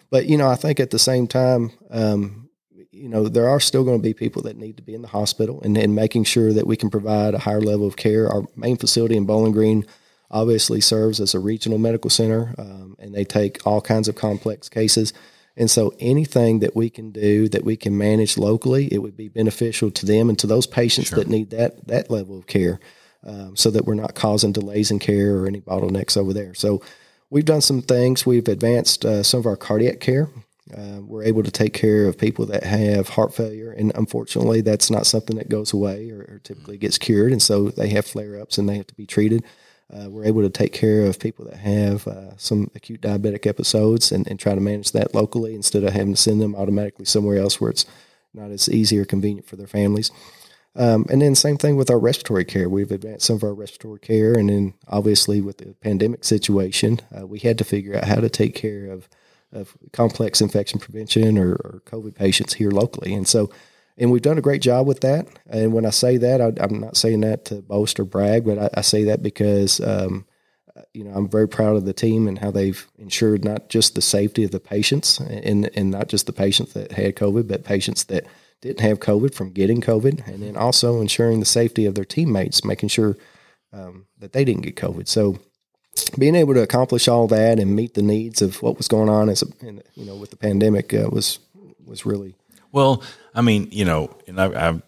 But 0.09 0.27
you 0.27 0.37
know, 0.37 0.47
I 0.47 0.55
think 0.55 0.79
at 0.79 0.91
the 0.91 0.99
same 0.99 1.27
time, 1.27 1.71
um, 1.89 2.49
you 2.91 3.09
know, 3.09 3.27
there 3.27 3.49
are 3.49 3.59
still 3.59 3.83
going 3.83 3.97
to 3.97 4.03
be 4.03 4.13
people 4.13 4.43
that 4.43 4.57
need 4.57 4.77
to 4.77 4.83
be 4.83 4.93
in 4.93 5.01
the 5.01 5.07
hospital, 5.07 5.61
and, 5.63 5.77
and 5.77 5.95
making 5.95 6.25
sure 6.25 6.53
that 6.53 6.67
we 6.67 6.77
can 6.77 6.89
provide 6.89 7.33
a 7.33 7.39
higher 7.39 7.61
level 7.61 7.87
of 7.87 7.95
care. 7.95 8.29
Our 8.29 8.43
main 8.55 8.77
facility 8.77 9.17
in 9.17 9.25
Bowling 9.25 9.51
Green 9.51 9.85
obviously 10.29 10.81
serves 10.81 11.19
as 11.19 11.33
a 11.33 11.39
regional 11.39 11.77
medical 11.77 12.09
center, 12.09 12.53
um, 12.57 12.95
and 12.99 13.13
they 13.13 13.23
take 13.23 13.65
all 13.65 13.81
kinds 13.81 14.07
of 14.07 14.15
complex 14.15 14.69
cases. 14.69 15.13
And 15.55 15.69
so 15.69 15.93
anything 15.99 16.59
that 16.59 16.75
we 16.75 16.89
can 16.89 17.11
do 17.11 17.47
that 17.49 17.63
we 17.63 17.75
can 17.77 17.97
manage 17.97 18.37
locally, 18.37 18.87
it 18.91 18.99
would 18.99 19.15
be 19.15 19.27
beneficial 19.27 19.91
to 19.91 20.05
them 20.05 20.29
and 20.29 20.39
to 20.39 20.47
those 20.47 20.65
patients 20.65 21.11
that 21.11 21.27
need 21.27 21.51
that 21.51 21.87
that 21.87 22.09
level 22.09 22.39
of 22.39 22.47
care, 22.47 22.79
um, 23.23 23.55
so 23.55 23.69
that 23.69 23.85
we're 23.85 23.93
not 23.93 24.15
causing 24.15 24.51
delays 24.51 24.89
in 24.89 24.99
care 24.99 25.37
or 25.37 25.47
any 25.47 25.61
bottlenecks 25.61 26.17
over 26.17 26.33
there. 26.33 26.55
So 26.55 26.81
we've 27.29 27.45
done 27.45 27.61
some 27.61 27.81
things. 27.81 28.25
We've 28.25 28.47
advanced 28.47 29.05
uh, 29.05 29.21
some 29.21 29.39
of 29.39 29.45
our 29.45 29.55
cardiac 29.55 29.99
care. 29.99 30.27
Uh, 30.75 31.01
we're 31.01 31.23
able 31.23 31.43
to 31.43 31.51
take 31.51 31.73
care 31.73 32.07
of 32.07 32.17
people 32.17 32.47
that 32.47 32.63
have 32.63 33.09
heart 33.09 33.35
failure, 33.35 33.71
and 33.71 33.91
unfortunately, 33.93 34.61
that's 34.61 34.89
not 34.89 35.05
something 35.05 35.35
that 35.37 35.49
goes 35.49 35.71
away 35.71 36.09
or, 36.09 36.21
or 36.21 36.41
typically 36.43 36.77
gets 36.77 36.97
cured. 36.97 37.31
And 37.31 37.41
so 37.41 37.69
they 37.69 37.89
have 37.89 38.07
flare 38.07 38.41
ups 38.41 38.57
and 38.57 38.67
they 38.67 38.77
have 38.77 38.87
to 38.87 38.95
be 38.95 39.05
treated. 39.05 39.43
Uh, 39.91 40.09
we're 40.09 40.25
able 40.25 40.41
to 40.41 40.49
take 40.49 40.73
care 40.73 41.01
of 41.01 41.19
people 41.19 41.45
that 41.45 41.57
have 41.57 42.07
uh, 42.07 42.35
some 42.37 42.69
acute 42.75 43.01
diabetic 43.01 43.45
episodes 43.45 44.11
and, 44.11 44.27
and 44.27 44.39
try 44.39 44.55
to 44.55 44.61
manage 44.61 44.91
that 44.91 45.13
locally 45.13 45.55
instead 45.55 45.83
of 45.83 45.93
having 45.93 46.13
to 46.13 46.21
send 46.21 46.41
them 46.41 46.55
automatically 46.55 47.05
somewhere 47.05 47.37
else 47.37 47.59
where 47.59 47.69
it's 47.69 47.85
not 48.33 48.49
as 48.49 48.69
easy 48.69 48.97
or 48.97 49.05
convenient 49.05 49.47
for 49.47 49.55
their 49.55 49.67
families. 49.67 50.11
Um, 50.75 51.05
and 51.09 51.21
then 51.21 51.35
same 51.35 51.57
thing 51.57 51.75
with 51.75 51.91
our 51.91 51.99
respiratory 51.99 52.45
care. 52.45 52.67
We've 52.67 52.91
advanced 52.91 53.27
some 53.27 53.35
of 53.35 53.43
our 53.43 53.53
respiratory 53.53 53.99
care, 53.99 54.33
and 54.33 54.49
then 54.49 54.73
obviously 54.87 55.39
with 55.39 55.59
the 55.59 55.75
pandemic 55.81 56.23
situation, 56.23 56.99
uh, 57.15 57.27
we 57.27 57.39
had 57.39 57.59
to 57.59 57.63
figure 57.63 57.95
out 57.95 58.05
how 58.05 58.15
to 58.15 58.29
take 58.29 58.55
care 58.55 58.87
of 58.87 59.07
of 59.53 59.77
complex 59.91 60.41
infection 60.41 60.79
prevention 60.79 61.37
or, 61.37 61.51
or, 61.51 61.81
COVID 61.85 62.15
patients 62.15 62.53
here 62.53 62.71
locally. 62.71 63.13
And 63.13 63.27
so, 63.27 63.51
and 63.97 64.11
we've 64.11 64.21
done 64.21 64.37
a 64.37 64.41
great 64.41 64.61
job 64.61 64.87
with 64.87 65.01
that. 65.01 65.27
And 65.47 65.73
when 65.73 65.85
I 65.85 65.91
say 65.91 66.17
that, 66.17 66.41
I, 66.41 66.63
am 66.63 66.79
not 66.79 66.97
saying 66.97 67.21
that 67.21 67.45
to 67.45 67.55
boast 67.55 67.99
or 67.99 68.05
brag, 68.05 68.45
but 68.45 68.57
I, 68.57 68.69
I 68.75 68.81
say 68.81 69.03
that 69.05 69.21
because 69.21 69.79
um, 69.81 70.25
you 70.93 71.03
know 71.03 71.11
I'm 71.11 71.29
very 71.29 71.47
proud 71.47 71.75
of 71.75 71.85
the 71.85 71.93
team 71.93 72.27
and 72.27 72.39
how 72.39 72.51
they've 72.51 72.85
ensured 72.97 73.45
not 73.45 73.69
just 73.69 73.95
the 73.95 74.01
safety 74.01 74.43
of 74.43 74.51
the 74.51 74.59
patients 74.59 75.19
and 75.19 75.69
and 75.75 75.91
not 75.91 76.07
just 76.07 76.25
the 76.25 76.33
patients 76.33 76.73
that 76.73 76.91
had 76.91 77.15
COVID, 77.15 77.47
but 77.47 77.63
patients 77.63 78.05
that 78.05 78.25
didn't 78.61 78.79
have 78.79 78.99
COVID 78.99 79.35
from 79.35 79.51
getting 79.51 79.81
COVID, 79.81 80.25
and 80.27 80.41
then 80.41 80.55
also 80.55 81.01
ensuring 81.01 81.39
the 81.39 81.45
safety 81.45 81.85
of 81.85 81.95
their 81.95 82.05
teammates, 82.05 82.63
making 82.63 82.89
sure 82.89 83.17
um, 83.73 84.05
that 84.19 84.31
they 84.31 84.45
didn't 84.45 84.61
get 84.61 84.77
COVID. 84.77 85.07
So 85.07 85.37
being 86.17 86.35
able 86.35 86.53
to 86.53 86.63
accomplish 86.63 87.07
all 87.07 87.27
that 87.27 87.59
and 87.59 87.75
meet 87.75 87.93
the 87.93 88.01
needs 88.01 88.41
of 88.41 88.61
what 88.61 88.77
was 88.77 88.87
going 88.87 89.09
on 89.09 89.29
as 89.29 89.43
a, 89.43 89.47
you 89.61 90.05
know 90.05 90.15
with 90.15 90.31
the 90.31 90.37
pandemic 90.37 90.93
uh, 90.93 91.09
was 91.11 91.39
was 91.85 92.05
really 92.05 92.35
well. 92.71 93.03
I 93.33 93.41
mean, 93.41 93.69
you 93.71 93.85
know, 93.85 94.15
and 94.27 94.39
I, 94.39 94.69
I 94.69 94.81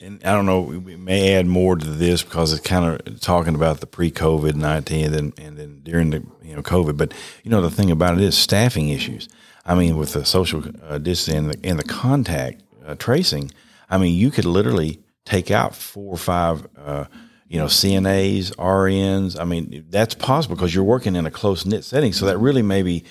and 0.00 0.22
I 0.24 0.32
don't 0.32 0.46
know, 0.46 0.60
we 0.60 0.96
may 0.96 1.34
add 1.34 1.46
more 1.46 1.74
to 1.76 1.84
this 1.84 2.22
because 2.22 2.52
it's 2.52 2.66
kind 2.66 3.00
of 3.00 3.20
talking 3.20 3.56
about 3.56 3.80
the 3.80 3.86
pre-COVID 3.86 4.54
nineteen 4.54 5.06
and 5.06 5.14
then 5.14 5.32
and 5.38 5.56
then 5.56 5.80
during 5.82 6.10
the 6.10 6.24
you 6.42 6.54
know 6.54 6.62
COVID. 6.62 6.96
But 6.96 7.12
you 7.42 7.50
know, 7.50 7.60
the 7.60 7.70
thing 7.70 7.90
about 7.90 8.14
it 8.14 8.22
is 8.22 8.36
staffing 8.36 8.90
issues. 8.90 9.28
I 9.64 9.74
mean, 9.74 9.96
with 9.96 10.12
the 10.12 10.24
social 10.24 10.62
uh, 10.82 10.98
distancing 10.98 11.44
and 11.44 11.50
the, 11.52 11.68
and 11.68 11.78
the 11.78 11.84
contact 11.84 12.62
uh, 12.86 12.94
tracing, 12.94 13.50
I 13.90 13.98
mean, 13.98 14.16
you 14.16 14.30
could 14.30 14.46
literally 14.46 15.00
take 15.24 15.50
out 15.50 15.74
four 15.74 16.14
or 16.14 16.16
five, 16.16 16.66
uh, 16.78 17.04
you 17.48 17.58
know, 17.58 17.66
CNAs, 17.66 18.54
RNs. 18.56 19.38
I 19.38 19.44
mean, 19.44 19.84
that's 19.90 20.14
possible 20.14 20.56
because 20.56 20.74
you're 20.74 20.84
working 20.84 21.16
in 21.16 21.26
a 21.26 21.30
close 21.30 21.66
knit 21.66 21.84
setting. 21.84 22.12
So 22.14 22.24
that 22.26 22.38
really 22.38 22.62
maybe 22.62 23.04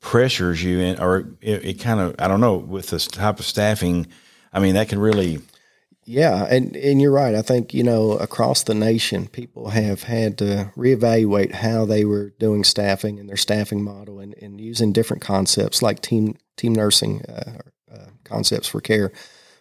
pressures 0.00 0.62
you 0.62 0.80
in, 0.80 1.00
or 1.00 1.36
it, 1.40 1.64
it 1.64 1.74
kind 1.74 2.00
of, 2.00 2.14
I 2.18 2.28
don't 2.28 2.40
know, 2.40 2.56
with 2.56 2.90
this 2.90 3.06
type 3.06 3.38
of 3.38 3.44
staffing. 3.44 4.06
I 4.52 4.60
mean, 4.60 4.74
that 4.74 4.88
can 4.88 4.98
really 4.98 5.40
yeah, 6.08 6.46
and 6.48 6.76
and 6.76 7.02
you're 7.02 7.10
right. 7.10 7.34
I 7.34 7.42
think 7.42 7.74
you 7.74 7.82
know 7.82 8.12
across 8.12 8.62
the 8.62 8.74
nation, 8.74 9.26
people 9.26 9.70
have 9.70 10.04
had 10.04 10.38
to 10.38 10.70
reevaluate 10.76 11.52
how 11.52 11.84
they 11.84 12.04
were 12.04 12.30
doing 12.38 12.62
staffing 12.62 13.18
and 13.18 13.28
their 13.28 13.36
staffing 13.36 13.82
model, 13.82 14.20
and, 14.20 14.32
and 14.40 14.60
using 14.60 14.92
different 14.92 15.20
concepts 15.20 15.82
like 15.82 16.00
team 16.00 16.36
team 16.56 16.76
nursing 16.76 17.22
uh, 17.22 17.58
uh, 17.92 18.06
concepts 18.22 18.68
for 18.68 18.80
care. 18.80 19.10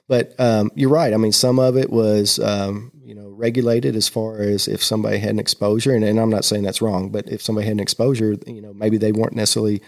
But 0.08 0.40
um, 0.40 0.70
you're 0.76 0.92
right. 0.92 1.16
I 1.16 1.18
mean, 1.18 1.32
some 1.32 1.58
of 1.58 1.78
it 1.78 1.90
was 1.90 2.38
um, 2.38 2.92
you 3.04 3.16
know 3.16 3.30
regulated 3.30 3.96
as 3.96 4.08
far 4.08 4.38
as 4.38 4.68
if 4.68 4.84
somebody 4.84 5.18
had 5.18 5.32
an 5.32 5.40
exposure, 5.40 5.96
and, 5.96 6.06
and 6.06 6.20
I'm 6.20 6.30
not 6.30 6.46
saying 6.46 6.62
that's 6.62 6.82
wrong, 6.82 7.10
but 7.10 7.28
if 7.28 7.42
somebody 7.42 7.66
had 7.66 7.78
an 7.78 7.80
exposure, 7.80 8.36
you 8.46 8.62
know, 8.62 8.72
maybe 8.72 8.98
they 8.98 9.12
weren't 9.12 9.34
necessarily 9.34 9.82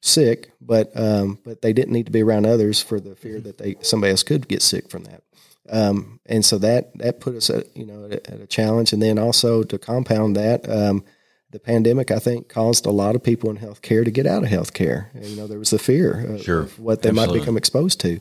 sick, 0.00 0.52
but 0.60 0.90
um, 0.94 1.38
but 1.44 1.62
they 1.62 1.72
didn't 1.72 1.92
need 1.92 2.06
to 2.06 2.12
be 2.12 2.22
around 2.22 2.46
others 2.46 2.82
for 2.82 3.00
the 3.00 3.14
fear 3.14 3.40
that 3.40 3.58
they 3.58 3.76
somebody 3.82 4.10
else 4.10 4.22
could 4.22 4.48
get 4.48 4.62
sick 4.62 4.88
from 4.88 5.04
that. 5.04 5.22
Um, 5.68 6.20
and 6.26 6.44
so 6.44 6.58
that 6.58 6.96
that 6.98 7.20
put 7.20 7.34
us 7.36 7.50
at 7.50 7.74
you 7.76 7.86
know 7.86 8.06
at 8.06 8.12
a, 8.12 8.32
at 8.32 8.40
a 8.40 8.46
challenge, 8.46 8.92
and 8.92 9.02
then 9.02 9.18
also 9.18 9.62
to 9.62 9.78
compound 9.78 10.36
that, 10.36 10.68
um, 10.68 11.04
the 11.50 11.60
pandemic 11.60 12.10
I 12.10 12.18
think 12.18 12.48
caused 12.48 12.86
a 12.86 12.90
lot 12.90 13.14
of 13.14 13.22
people 13.22 13.50
in 13.50 13.58
healthcare 13.58 14.04
to 14.04 14.10
get 14.10 14.26
out 14.26 14.42
of 14.42 14.48
healthcare. 14.48 15.06
You 15.14 15.36
know, 15.36 15.46
there 15.46 15.58
was 15.58 15.70
the 15.70 15.78
fear 15.78 16.34
of, 16.34 16.42
sure. 16.42 16.60
of 16.60 16.78
what 16.78 17.02
they 17.02 17.10
Absolutely. 17.10 17.38
might 17.38 17.42
become 17.42 17.56
exposed 17.56 18.00
to. 18.00 18.20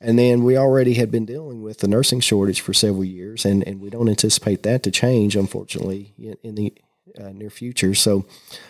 And 0.00 0.18
then 0.18 0.44
we 0.44 0.58
already 0.58 0.94
had 0.94 1.10
been 1.10 1.24
dealing 1.24 1.62
with 1.62 1.78
the 1.78 1.88
nursing 1.88 2.20
shortage 2.20 2.60
for 2.60 2.74
several 2.74 3.04
years, 3.04 3.46
and, 3.46 3.66
and 3.66 3.80
we 3.80 3.88
don't 3.90 4.08
anticipate 4.08 4.62
that 4.64 4.82
to 4.82 4.90
change, 4.90 5.34
unfortunately, 5.34 6.12
in, 6.18 6.36
in 6.42 6.54
the 6.56 6.74
uh, 7.18 7.30
near 7.30 7.48
future. 7.48 7.94
So, 7.94 8.26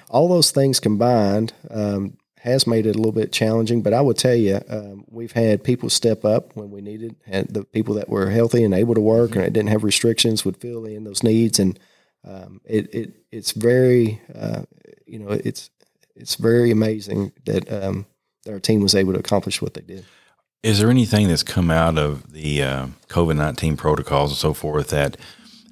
all 0.09 0.28
those 0.28 0.52
things 0.52 0.78
combined 0.78 1.52
um, 1.70 2.18
has 2.44 2.66
made 2.66 2.85
it 2.85 2.94
a 2.94 2.98
little 2.98 3.11
bit 3.11 3.33
challenging. 3.33 3.80
But 3.80 3.94
I 3.94 4.02
will 4.02 4.12
tell 4.12 4.35
you, 4.35 4.61
um, 4.68 5.07
we've 5.09 5.33
had 5.33 5.64
people 5.64 5.88
step 5.88 6.26
up 6.26 6.54
when 6.54 6.70
we 6.70 6.83
needed, 6.83 7.16
and 7.26 7.48
the 7.48 7.64
people 7.64 7.94
that 7.94 8.11
were 8.11 8.28
healthy 8.28 8.62
and 8.62 8.74
able 8.74 8.94
to 8.94 9.00
work 9.00 9.30
mm-hmm. 9.30 9.40
and 9.40 9.54
didn't 9.54 9.70
have 9.70 9.83
restrictions 9.83 10.44
would 10.44 10.59
fill 10.59 10.85
in 10.85 11.04
those 11.04 11.22
needs. 11.22 11.59
And 11.59 11.80
um, 12.22 12.61
it, 12.66 12.94
it 12.94 13.12
it's 13.33 13.52
very, 13.52 14.20
uh, 14.35 14.64
you 15.07 15.18
know, 15.18 15.30
it's 15.30 15.70
it's 16.14 16.35
very 16.35 16.70
amazing 16.70 17.33
that 17.46 17.72
um, 17.72 18.04
that 18.42 18.52
our 18.52 18.61
team 18.61 18.83
was 18.83 18.94
able 18.94 19.14
to 19.14 19.20
accomplish 19.20 19.62
what 19.62 19.72
they 19.72 19.80
did. 19.80 20.04
Is 20.62 20.80
there 20.80 20.90
anything 20.90 21.28
that's 21.28 21.42
come 21.42 21.70
out 21.70 21.96
of 21.96 22.30
the 22.30 22.62
uh, 22.62 22.87
COVID 23.09 23.37
nineteen 23.37 23.78
protocols 23.78 24.33
and 24.33 24.38
so 24.38 24.52
forth 24.52 24.88
that 24.88 25.16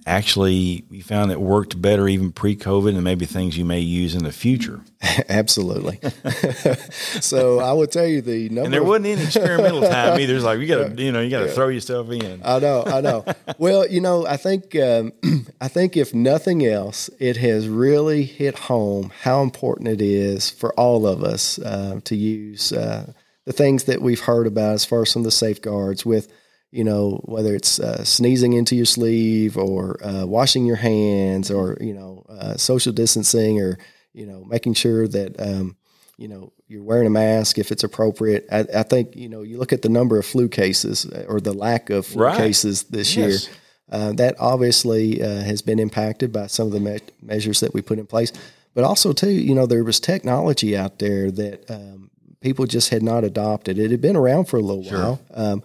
actually 0.06 0.84
you 0.90 1.02
found 1.02 1.30
that 1.30 1.40
worked 1.40 1.80
better 1.80 2.08
even 2.08 2.32
pre-COVID 2.32 2.94
and 2.94 3.04
maybe 3.04 3.26
things 3.26 3.56
you 3.56 3.64
may 3.64 3.80
use 3.80 4.14
in 4.14 4.24
the 4.24 4.32
future. 4.32 4.80
Absolutely. 5.28 6.00
so 7.20 7.60
I 7.60 7.72
would 7.72 7.90
tell 7.90 8.06
you 8.06 8.20
the 8.20 8.48
number. 8.48 8.64
And 8.64 8.74
there 8.74 8.82
wasn't 8.82 9.06
any 9.06 9.22
experimental 9.22 9.80
time 9.88 10.18
either. 10.20 10.34
It's 10.34 10.44
like 10.44 10.58
you 10.58 10.66
got 10.66 10.96
to, 10.96 11.02
you 11.02 11.12
know, 11.12 11.20
you 11.20 11.30
got 11.30 11.40
to 11.40 11.46
yeah. 11.46 11.52
throw 11.52 11.68
yourself 11.68 12.10
in. 12.10 12.40
I 12.44 12.58
know, 12.58 12.84
I 12.86 13.00
know. 13.00 13.24
well, 13.58 13.86
you 13.86 14.00
know, 14.00 14.26
I 14.26 14.36
think, 14.36 14.74
um, 14.76 15.12
I 15.60 15.68
think 15.68 15.96
if 15.96 16.14
nothing 16.14 16.66
else, 16.66 17.10
it 17.18 17.36
has 17.38 17.68
really 17.68 18.24
hit 18.24 18.58
home 18.58 19.12
how 19.22 19.42
important 19.42 19.88
it 19.88 20.00
is 20.00 20.50
for 20.50 20.72
all 20.74 21.06
of 21.06 21.22
us 21.22 21.58
uh, 21.58 22.00
to 22.04 22.16
use 22.16 22.72
uh, 22.72 23.12
the 23.44 23.52
things 23.52 23.84
that 23.84 24.02
we've 24.02 24.20
heard 24.20 24.46
about 24.46 24.74
as 24.74 24.84
far 24.84 25.02
as 25.02 25.10
some 25.10 25.20
of 25.20 25.24
the 25.24 25.30
safeguards 25.30 26.06
with 26.06 26.28
you 26.72 26.85
know, 26.85 27.20
whether 27.26 27.54
it's 27.54 27.78
uh, 27.78 28.02
sneezing 28.02 28.54
into 28.54 28.74
your 28.74 28.87
sleeve 28.87 29.58
or 29.58 30.02
uh, 30.04 30.24
washing 30.24 30.64
your 30.64 30.76
hands 30.76 31.50
or, 31.50 31.76
you 31.80 31.92
know, 31.92 32.24
uh, 32.30 32.56
social 32.56 32.94
distancing 32.94 33.61
or, 33.61 33.78
you 34.14 34.26
know, 34.26 34.42
making 34.46 34.72
sure 34.72 35.06
that, 35.06 35.38
um, 35.38 35.76
you 36.16 36.28
know, 36.28 36.50
you're 36.68 36.82
wearing 36.82 37.06
a 37.06 37.11
mask 37.11 37.58
if 37.58 37.70
it's 37.70 37.85
appropriate. 37.85 38.46
I, 38.50 38.61
I, 38.74 38.82
think, 38.85 39.14
you 39.14 39.28
know, 39.28 39.42
you 39.42 39.58
look 39.58 39.74
at 39.74 39.82
the 39.82 39.90
number 39.90 40.18
of 40.18 40.24
flu 40.24 40.48
cases 40.48 41.04
uh, 41.04 41.26
or 41.28 41.40
the 41.40 41.52
lack 41.52 41.90
of 41.90 42.06
flu 42.06 42.24
right. 42.24 42.38
cases 42.38 42.85
this 42.85 43.14
yes. 43.14 43.46
year. 43.46 43.56
Uh, 43.90 44.12
that 44.12 44.35
obviously 44.40 45.22
uh, 45.22 45.42
has 45.42 45.61
been 45.61 45.78
impacted 45.78 46.32
by 46.32 46.46
some 46.46 46.66
of 46.66 46.72
the 46.72 46.80
me- 46.80 47.00
measures 47.20 47.61
that 47.61 47.74
we 47.74 47.82
put 47.82 47.98
in 47.98 48.06
place. 48.06 48.32
But 48.72 48.85
also, 48.85 49.12
too, 49.12 49.30
you 49.30 49.54
know, 49.54 49.66
there 49.66 49.85
was 49.85 50.00
technology 50.00 50.74
out 50.74 50.98
there 50.98 51.30
that 51.30 51.70
um, 51.70 52.11
people 52.40 52.64
just 52.64 52.88
had 52.88 53.02
not 53.02 53.24
adopted. 53.24 53.78
It 53.78 53.90
had 53.90 54.00
been 54.00 54.16
around 54.16 54.46
for 54.46 54.56
a 54.56 54.62
little 54.62 54.85
sure. 54.85 54.98
while. 54.98 55.20
Um, 55.35 55.62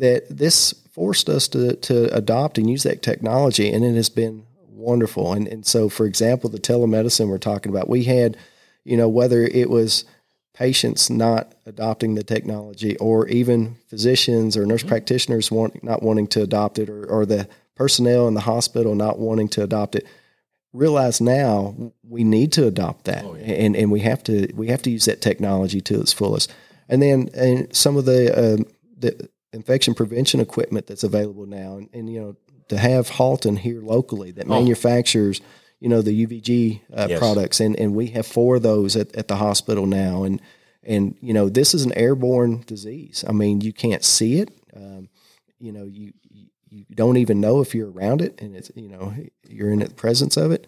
that 0.00 0.24
this 0.28 0.72
forced 0.92 1.28
us 1.28 1.46
to, 1.48 1.76
to 1.76 2.14
adopt 2.14 2.58
and 2.58 2.68
use 2.68 2.82
that 2.82 3.02
technology, 3.02 3.70
and 3.70 3.84
it 3.84 3.94
has 3.94 4.08
been 4.08 4.44
wonderful. 4.66 5.32
And, 5.32 5.46
and 5.46 5.64
so, 5.64 5.88
for 5.88 6.06
example, 6.06 6.50
the 6.50 6.58
telemedicine 6.58 7.28
we're 7.28 7.38
talking 7.38 7.70
about, 7.70 7.88
we 7.88 8.04
had, 8.04 8.36
you 8.84 8.96
know, 8.96 9.08
whether 9.08 9.42
it 9.42 9.70
was 9.70 10.04
patients 10.54 11.10
not 11.10 11.54
adopting 11.66 12.14
the 12.14 12.24
technology 12.24 12.96
or 12.96 13.28
even 13.28 13.76
physicians 13.88 14.56
or 14.56 14.66
nurse 14.66 14.80
mm-hmm. 14.80 14.88
practitioners 14.88 15.50
want, 15.50 15.84
not 15.84 16.02
wanting 16.02 16.26
to 16.28 16.42
adopt 16.42 16.78
it 16.78 16.88
or, 16.88 17.04
or 17.06 17.24
the 17.24 17.48
personnel 17.76 18.28
in 18.28 18.34
the 18.34 18.40
hospital 18.40 18.94
not 18.94 19.18
wanting 19.18 19.48
to 19.48 19.62
adopt 19.62 19.94
it 19.94 20.06
realize 20.74 21.18
now 21.18 21.74
we 22.06 22.22
need 22.22 22.52
to 22.52 22.66
adopt 22.66 23.06
that 23.06 23.24
oh, 23.24 23.34
yeah. 23.34 23.54
and, 23.54 23.74
and 23.74 23.90
we 23.90 24.00
have 24.00 24.22
to 24.22 24.52
we 24.54 24.68
have 24.68 24.82
to 24.82 24.90
use 24.90 25.06
that 25.06 25.22
technology 25.22 25.80
to 25.80 25.98
its 25.98 26.12
fullest 26.12 26.52
and 26.90 27.00
then 27.00 27.30
and 27.32 27.74
some 27.74 27.96
of 27.96 28.04
the 28.04 28.30
uh, 28.36 28.62
the 28.98 29.30
infection 29.52 29.94
prevention 29.94 30.40
equipment 30.40 30.86
that's 30.86 31.04
available 31.04 31.46
now, 31.46 31.76
and, 31.76 31.88
and 31.92 32.12
you 32.12 32.20
know 32.20 32.36
to 32.68 32.78
have 32.78 33.08
Halton 33.08 33.56
here 33.56 33.80
locally 33.80 34.30
that 34.32 34.46
oh. 34.46 34.48
manufactures 34.48 35.40
you 35.80 35.88
know 35.88 36.02
the 36.02 36.26
UVG 36.26 36.80
uh, 36.94 37.06
yes. 37.10 37.18
products, 37.18 37.60
and 37.60 37.78
and 37.78 37.94
we 37.94 38.08
have 38.08 38.26
four 38.26 38.56
of 38.56 38.62
those 38.62 38.96
at, 38.96 39.14
at 39.16 39.28
the 39.28 39.36
hospital 39.36 39.86
now, 39.86 40.24
and 40.24 40.40
and 40.82 41.16
you 41.20 41.32
know 41.32 41.48
this 41.48 41.74
is 41.74 41.84
an 41.84 41.92
airborne 41.94 42.62
disease. 42.66 43.24
I 43.26 43.32
mean 43.32 43.60
you 43.60 43.72
can't 43.72 44.04
see 44.04 44.40
it. 44.40 44.50
Um, 44.74 45.08
you 45.58 45.72
know 45.72 45.84
you 45.84 46.12
you 46.70 46.84
don't 46.94 47.16
even 47.16 47.40
know 47.40 47.60
if 47.60 47.74
you're 47.74 47.90
around 47.90 48.20
it, 48.22 48.40
and 48.40 48.54
it's 48.54 48.70
you 48.74 48.88
know 48.88 49.14
you're 49.48 49.70
in 49.70 49.80
the 49.80 49.90
presence 49.90 50.36
of 50.36 50.52
it. 50.52 50.66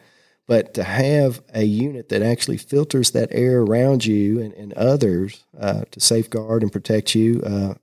But 0.49 0.75
to 0.75 0.83
have 0.83 1.41
a 1.55 1.63
unit 1.63 2.09
that 2.09 2.21
actually 2.21 2.57
filters 2.57 3.13
that 3.13 3.29
air 3.31 3.61
around 3.61 4.05
you 4.05 4.41
and, 4.41 4.53
and 4.55 4.73
others 4.73 5.45
uh, 5.59 5.85
to 5.93 6.01
safeguard 6.01 6.63
and 6.63 6.73
protect 6.73 7.15
you, 7.15 7.41
uh, 7.47 7.75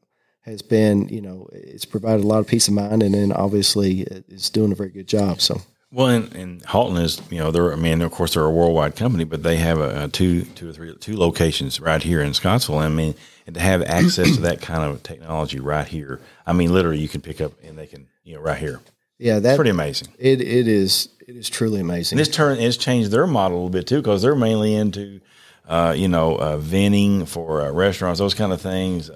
has 0.50 0.62
been, 0.62 1.08
you 1.10 1.22
know, 1.22 1.48
it's 1.52 1.86
provided 1.86 2.24
a 2.24 2.28
lot 2.28 2.40
of 2.40 2.48
peace 2.48 2.68
of 2.68 2.74
mind, 2.74 3.04
and 3.04 3.14
then 3.14 3.32
obviously 3.32 4.02
it's 4.02 4.50
doing 4.50 4.72
a 4.72 4.76
very 4.76 4.90
good 4.90 5.08
job. 5.08 5.42
So. 5.42 5.62
Well, 5.92 6.08
and, 6.08 6.36
and 6.36 6.66
Halton 6.66 6.98
is, 6.98 7.20
you 7.32 7.40
know, 7.40 7.50
they're, 7.50 7.74
I 7.74 7.76
mean, 7.76 8.02
of 8.02 8.12
course, 8.12 8.36
they're 8.36 8.44
a 8.44 8.52
worldwide 8.52 8.96
company, 8.96 9.24
but 9.24 9.42
they 9.42 9.58
have 9.58 9.80
a, 9.80 10.04
a 10.04 10.08
two, 10.08 10.44
two 10.44 10.70
or 10.70 10.74
three, 10.74 10.96
two 10.98 11.18
locations 11.18 11.80
right 11.80 12.04
here 12.04 12.22
in 12.22 12.36
Scottsville. 12.36 12.78
I 12.78 12.90
mean, 12.90 13.16
and 13.48 13.56
to 13.56 13.62
have 13.62 13.82
access 13.82 14.36
to 14.36 14.42
that 14.42 14.62
kind 14.62 14.84
of 14.84 15.02
technology 15.02 15.60
right 15.60 15.88
here, 15.88 16.20
I 16.46 16.54
mean, 16.54 16.72
literally, 16.72 17.00
you 17.00 17.08
can 17.08 17.22
pick 17.22 17.42
up 17.42 17.54
and 17.64 17.76
they 17.76 17.88
can, 17.88 18.08
you 18.24 18.36
know, 18.36 18.42
right 18.42 18.60
here. 18.60 18.82
Yeah, 19.18 19.40
that's 19.40 19.58
pretty 19.58 19.72
amazing. 19.72 20.10
It 20.20 20.40
it 20.42 20.68
is 20.68 21.10
it 21.28 21.36
is 21.36 21.50
truly 21.50 21.82
amazing. 21.82 22.18
And 22.18 22.20
this 22.20 22.34
turn 22.34 22.60
has 22.60 22.78
changed 22.78 23.10
their 23.10 23.26
model 23.26 23.58
a 23.58 23.60
little 23.60 23.70
bit 23.70 23.88
too, 23.88 23.98
because 23.98 24.22
they're 24.22 24.36
mainly 24.36 24.76
into, 24.76 25.20
uh, 25.68 25.94
you 25.98 26.08
know, 26.08 26.36
uh, 26.36 26.58
venting 26.58 27.26
for 27.26 27.62
uh, 27.62 27.72
restaurants, 27.72 28.20
those 28.20 28.36
kind 28.36 28.54
of 28.54 28.62
things. 28.62 29.10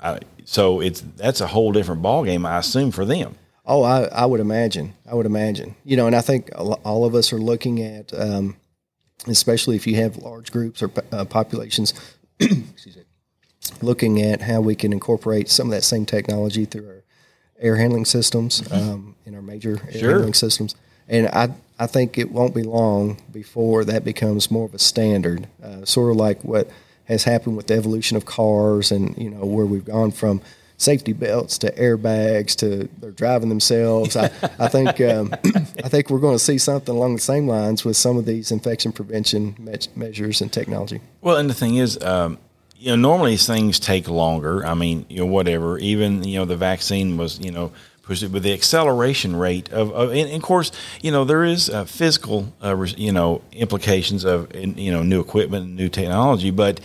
I, 0.00 0.20
so 0.44 0.80
it's 0.80 1.00
that's 1.16 1.40
a 1.40 1.46
whole 1.46 1.72
different 1.72 2.02
ball 2.02 2.24
game, 2.24 2.46
I 2.46 2.58
assume, 2.58 2.90
for 2.90 3.04
them. 3.04 3.36
Oh, 3.66 3.82
I, 3.82 4.04
I 4.04 4.24
would 4.24 4.40
imagine. 4.40 4.94
I 5.08 5.14
would 5.14 5.26
imagine. 5.26 5.76
You 5.84 5.96
know, 5.96 6.06
and 6.06 6.16
I 6.16 6.22
think 6.22 6.50
all 6.56 7.04
of 7.04 7.14
us 7.14 7.32
are 7.34 7.38
looking 7.38 7.82
at, 7.82 8.18
um, 8.18 8.56
especially 9.26 9.76
if 9.76 9.86
you 9.86 9.96
have 9.96 10.16
large 10.16 10.50
groups 10.50 10.82
or 10.82 10.90
uh, 11.12 11.26
populations, 11.26 11.92
looking 13.82 14.22
at 14.22 14.40
how 14.40 14.62
we 14.62 14.74
can 14.74 14.92
incorporate 14.92 15.50
some 15.50 15.66
of 15.66 15.72
that 15.72 15.82
same 15.82 16.06
technology 16.06 16.64
through 16.64 16.88
our 16.88 17.04
air 17.58 17.76
handling 17.76 18.06
systems 18.06 18.62
mm-hmm. 18.62 18.90
um, 18.90 19.16
in 19.26 19.34
our 19.34 19.42
major 19.42 19.80
air 19.92 19.98
sure. 19.98 20.10
handling 20.12 20.34
systems. 20.34 20.74
And 21.06 21.26
I, 21.28 21.50
I 21.78 21.86
think 21.86 22.16
it 22.16 22.30
won't 22.30 22.54
be 22.54 22.62
long 22.62 23.20
before 23.32 23.84
that 23.84 24.04
becomes 24.04 24.50
more 24.50 24.64
of 24.64 24.74
a 24.74 24.78
standard, 24.78 25.46
uh, 25.62 25.84
sort 25.84 26.10
of 26.10 26.16
like 26.16 26.42
what 26.42 26.70
has 27.08 27.24
happened 27.24 27.56
with 27.56 27.66
the 27.66 27.74
evolution 27.74 28.16
of 28.16 28.24
cars 28.24 28.92
and, 28.92 29.16
you 29.18 29.30
know, 29.30 29.44
where 29.44 29.66
we've 29.66 29.84
gone 29.84 30.12
from– 30.12 30.40
safety 30.78 31.12
belts 31.12 31.58
to 31.58 31.72
airbags 31.72 32.54
to 32.56 32.88
they're 33.00 33.10
driving 33.10 33.48
themselves. 33.50 34.16
I, 34.16 34.30
I 34.58 34.68
think 34.68 35.00
um, 35.02 35.34
I 35.84 35.88
think 35.88 36.08
we're 36.08 36.20
going 36.20 36.36
to 36.36 36.42
see 36.42 36.56
something 36.56 36.94
along 36.94 37.16
the 37.16 37.20
same 37.20 37.46
lines 37.46 37.84
with 37.84 37.96
some 37.96 38.16
of 38.16 38.24
these 38.24 38.50
infection 38.50 38.92
prevention 38.92 39.54
me- 39.58 39.74
measures 39.94 40.40
and 40.40 40.50
technology. 40.50 41.00
Well, 41.20 41.36
and 41.36 41.50
the 41.50 41.54
thing 41.54 41.76
is. 41.76 42.02
Um, 42.02 42.38
you 42.80 42.90
know, 42.90 42.96
normally 42.96 43.36
things 43.36 43.80
take 43.80 44.08
longer. 44.08 44.64
I 44.64 44.74
mean, 44.74 45.04
you 45.08 45.16
know, 45.16 45.26
whatever. 45.26 45.78
Even 45.80 46.22
you 46.22 46.38
know, 46.38 46.44
the 46.44 46.56
vaccine 46.56 47.16
was, 47.16 47.40
you 47.40 47.50
know, 47.50 47.72
but 48.08 48.42
the 48.42 48.52
acceleration 48.52 49.36
rate 49.36 49.70
of, 49.70 49.92
of 49.92 50.12
and, 50.12 50.30
of 50.30 50.42
course, 50.42 50.72
you 51.02 51.10
know, 51.10 51.24
there 51.24 51.44
is 51.44 51.68
uh, 51.70 51.84
physical, 51.84 52.52
uh, 52.62 52.76
you 52.96 53.12
know, 53.12 53.42
implications 53.52 54.24
of 54.24 54.54
you 54.54 54.90
know 54.90 55.02
new 55.02 55.20
equipment 55.20 55.66
and 55.66 55.76
new 55.76 55.88
technology, 55.88 56.50
but 56.50 56.80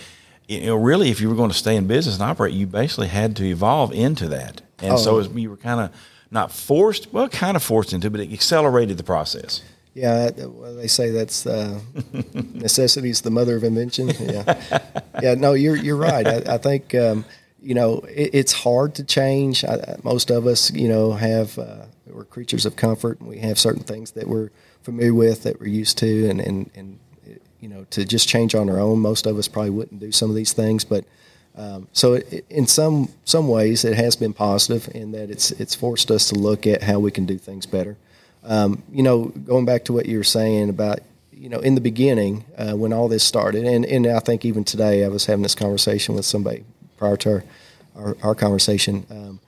you 0.47 0.65
know, 0.65 0.75
really, 0.75 1.09
if 1.09 1.21
you 1.21 1.29
were 1.29 1.35
going 1.35 1.51
to 1.51 1.57
stay 1.57 1.75
in 1.75 1.87
business 1.87 2.15
and 2.15 2.23
operate, 2.23 2.53
you 2.53 2.67
basically 2.67 3.07
had 3.07 3.35
to 3.37 3.45
evolve 3.45 3.93
into 3.93 4.27
that. 4.29 4.61
And 4.79 4.93
oh. 4.93 4.97
so 4.97 5.15
was, 5.15 5.29
you 5.29 5.49
were 5.49 5.57
kind 5.57 5.79
of 5.79 5.91
not 6.31 6.51
forced, 6.51 7.13
well, 7.13 7.29
kind 7.29 7.55
of 7.55 7.63
forced 7.63 7.93
into, 7.93 8.09
but 8.09 8.19
it 8.19 8.33
accelerated 8.33 8.97
the 8.97 9.03
process. 9.03 9.61
Yeah, 9.93 10.31
well, 10.31 10.75
they 10.75 10.87
say 10.87 11.11
that's 11.11 11.45
uh, 11.45 11.79
necessity 12.33 13.09
is 13.09 13.21
the 13.21 13.29
mother 13.29 13.55
of 13.55 13.63
invention. 13.63 14.09
Yeah, 14.09 14.81
yeah. 15.21 15.35
No, 15.35 15.53
you're 15.53 15.75
you're 15.75 15.97
right. 15.97 16.25
I, 16.25 16.55
I 16.55 16.57
think 16.57 16.95
um, 16.95 17.25
you 17.63 17.73
know 17.73 17.99
it, 18.09 18.31
it's 18.33 18.53
hard 18.53 18.95
to 18.95 19.03
change. 19.03 19.63
I, 19.63 19.97
most 20.03 20.29
of 20.29 20.45
us, 20.45 20.71
you 20.71 20.89
know, 20.89 21.13
have 21.13 21.57
uh, 21.57 21.85
we're 22.07 22.25
creatures 22.25 22.65
of 22.65 22.75
comfort, 22.75 23.19
and 23.19 23.29
we 23.29 23.39
have 23.39 23.57
certain 23.57 23.83
things 23.83 24.11
that 24.11 24.27
we're 24.27 24.49
familiar 24.83 25.13
with 25.13 25.43
that 25.43 25.59
we're 25.59 25.67
used 25.67 25.97
to, 25.99 26.29
and 26.29 26.39
and, 26.39 26.69
and 26.75 26.99
you 27.59 27.69
know, 27.69 27.85
to 27.91 28.03
just 28.03 28.27
change 28.27 28.53
on 28.55 28.69
our 28.69 28.77
own. 28.77 28.99
Most 28.99 29.25
of 29.25 29.37
us 29.37 29.47
probably 29.47 29.69
wouldn't 29.69 30.01
do 30.01 30.11
some 30.11 30.29
of 30.29 30.35
these 30.35 30.51
things, 30.51 30.83
but 30.83 31.05
um, 31.55 31.87
so 31.93 32.15
it, 32.15 32.45
in 32.49 32.67
some 32.67 33.09
some 33.23 33.47
ways, 33.47 33.85
it 33.85 33.95
has 33.95 34.15
been 34.15 34.33
positive 34.33 34.89
in 34.93 35.13
that 35.13 35.29
it's 35.31 35.51
it's 35.51 35.73
forced 35.73 36.11
us 36.11 36.27
to 36.29 36.35
look 36.35 36.67
at 36.67 36.83
how 36.83 36.99
we 36.99 37.11
can 37.11 37.25
do 37.25 37.37
things 37.37 37.65
better. 37.65 37.95
Um, 38.43 38.83
you 38.91 39.01
know, 39.01 39.25
going 39.25 39.65
back 39.65 39.85
to 39.85 39.93
what 39.93 40.05
you 40.05 40.17
were 40.17 40.25
saying 40.25 40.69
about 40.69 40.99
you 41.31 41.47
know 41.47 41.59
in 41.59 41.75
the 41.75 41.81
beginning 41.81 42.43
uh, 42.57 42.73
when 42.73 42.91
all 42.91 43.07
this 43.07 43.23
started, 43.23 43.63
and 43.65 43.85
and 43.85 44.07
I 44.07 44.19
think 44.19 44.43
even 44.43 44.65
today 44.65 45.05
I 45.05 45.07
was 45.07 45.25
having 45.25 45.43
this 45.43 45.55
conversation 45.55 46.15
with 46.15 46.25
somebody 46.25 46.65
prior 47.03 47.17
to 47.17 47.29
our 47.29 47.43
our, 47.95 48.17
our 48.23 48.35
conversation. 48.35 49.05
Um, 49.09 49.39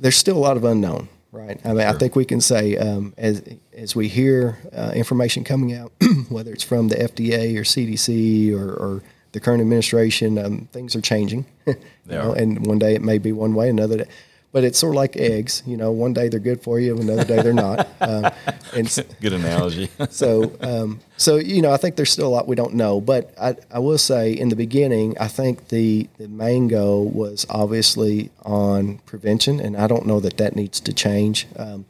there's 0.00 0.16
still 0.16 0.36
a 0.36 0.44
lot 0.48 0.56
of 0.56 0.64
unknown 0.64 1.08
Right. 1.32 1.58
I 1.64 1.68
mean, 1.68 1.78
sure. 1.78 1.88
I 1.88 1.92
think 1.94 2.14
we 2.14 2.26
can 2.26 2.42
say 2.42 2.76
um, 2.76 3.14
as 3.16 3.42
as 3.72 3.96
we 3.96 4.08
hear 4.08 4.58
uh, 4.76 4.92
information 4.94 5.44
coming 5.44 5.72
out, 5.72 5.90
whether 6.28 6.52
it's 6.52 6.62
from 6.62 6.88
the 6.88 6.96
FDA 6.96 7.56
or 7.56 7.62
CDC 7.62 8.52
or, 8.52 8.70
or 8.70 9.02
the 9.32 9.40
current 9.40 9.62
administration, 9.62 10.36
um, 10.38 10.68
things 10.72 10.94
are 10.94 11.00
changing. 11.00 11.46
you 11.66 11.74
know, 12.06 12.34
and 12.34 12.66
one 12.66 12.78
day 12.78 12.94
it 12.94 13.00
may 13.00 13.16
be 13.16 13.32
one 13.32 13.54
way, 13.54 13.70
another 13.70 13.96
day 13.96 14.08
but 14.52 14.64
it's 14.64 14.78
sort 14.78 14.90
of 14.90 14.96
like 14.96 15.16
eggs. 15.16 15.62
You 15.66 15.78
know, 15.78 15.90
one 15.90 16.12
day 16.12 16.28
they're 16.28 16.38
good 16.38 16.62
for 16.62 16.78
you, 16.78 16.98
another 16.98 17.24
day 17.24 17.42
they're 17.42 17.54
not. 17.54 17.88
Um, 18.00 18.30
and 18.76 19.06
good 19.20 19.32
analogy. 19.32 19.88
so, 20.10 20.52
um, 20.60 21.00
so 21.16 21.36
you 21.36 21.62
know, 21.62 21.72
I 21.72 21.78
think 21.78 21.96
there's 21.96 22.10
still 22.10 22.28
a 22.28 22.28
lot 22.28 22.46
we 22.46 22.54
don't 22.54 22.74
know. 22.74 23.00
But 23.00 23.34
I, 23.40 23.56
I 23.70 23.78
will 23.78 23.98
say, 23.98 24.32
in 24.32 24.50
the 24.50 24.56
beginning, 24.56 25.16
I 25.18 25.28
think 25.28 25.68
the 25.68 26.06
the 26.18 26.28
main 26.28 26.68
goal 26.68 27.08
was 27.08 27.46
obviously 27.48 28.30
on 28.44 28.98
prevention, 28.98 29.58
and 29.58 29.76
I 29.76 29.86
don't 29.86 30.06
know 30.06 30.20
that 30.20 30.36
that 30.36 30.54
needs 30.54 30.80
to 30.80 30.92
change. 30.92 31.46
Um, 31.56 31.86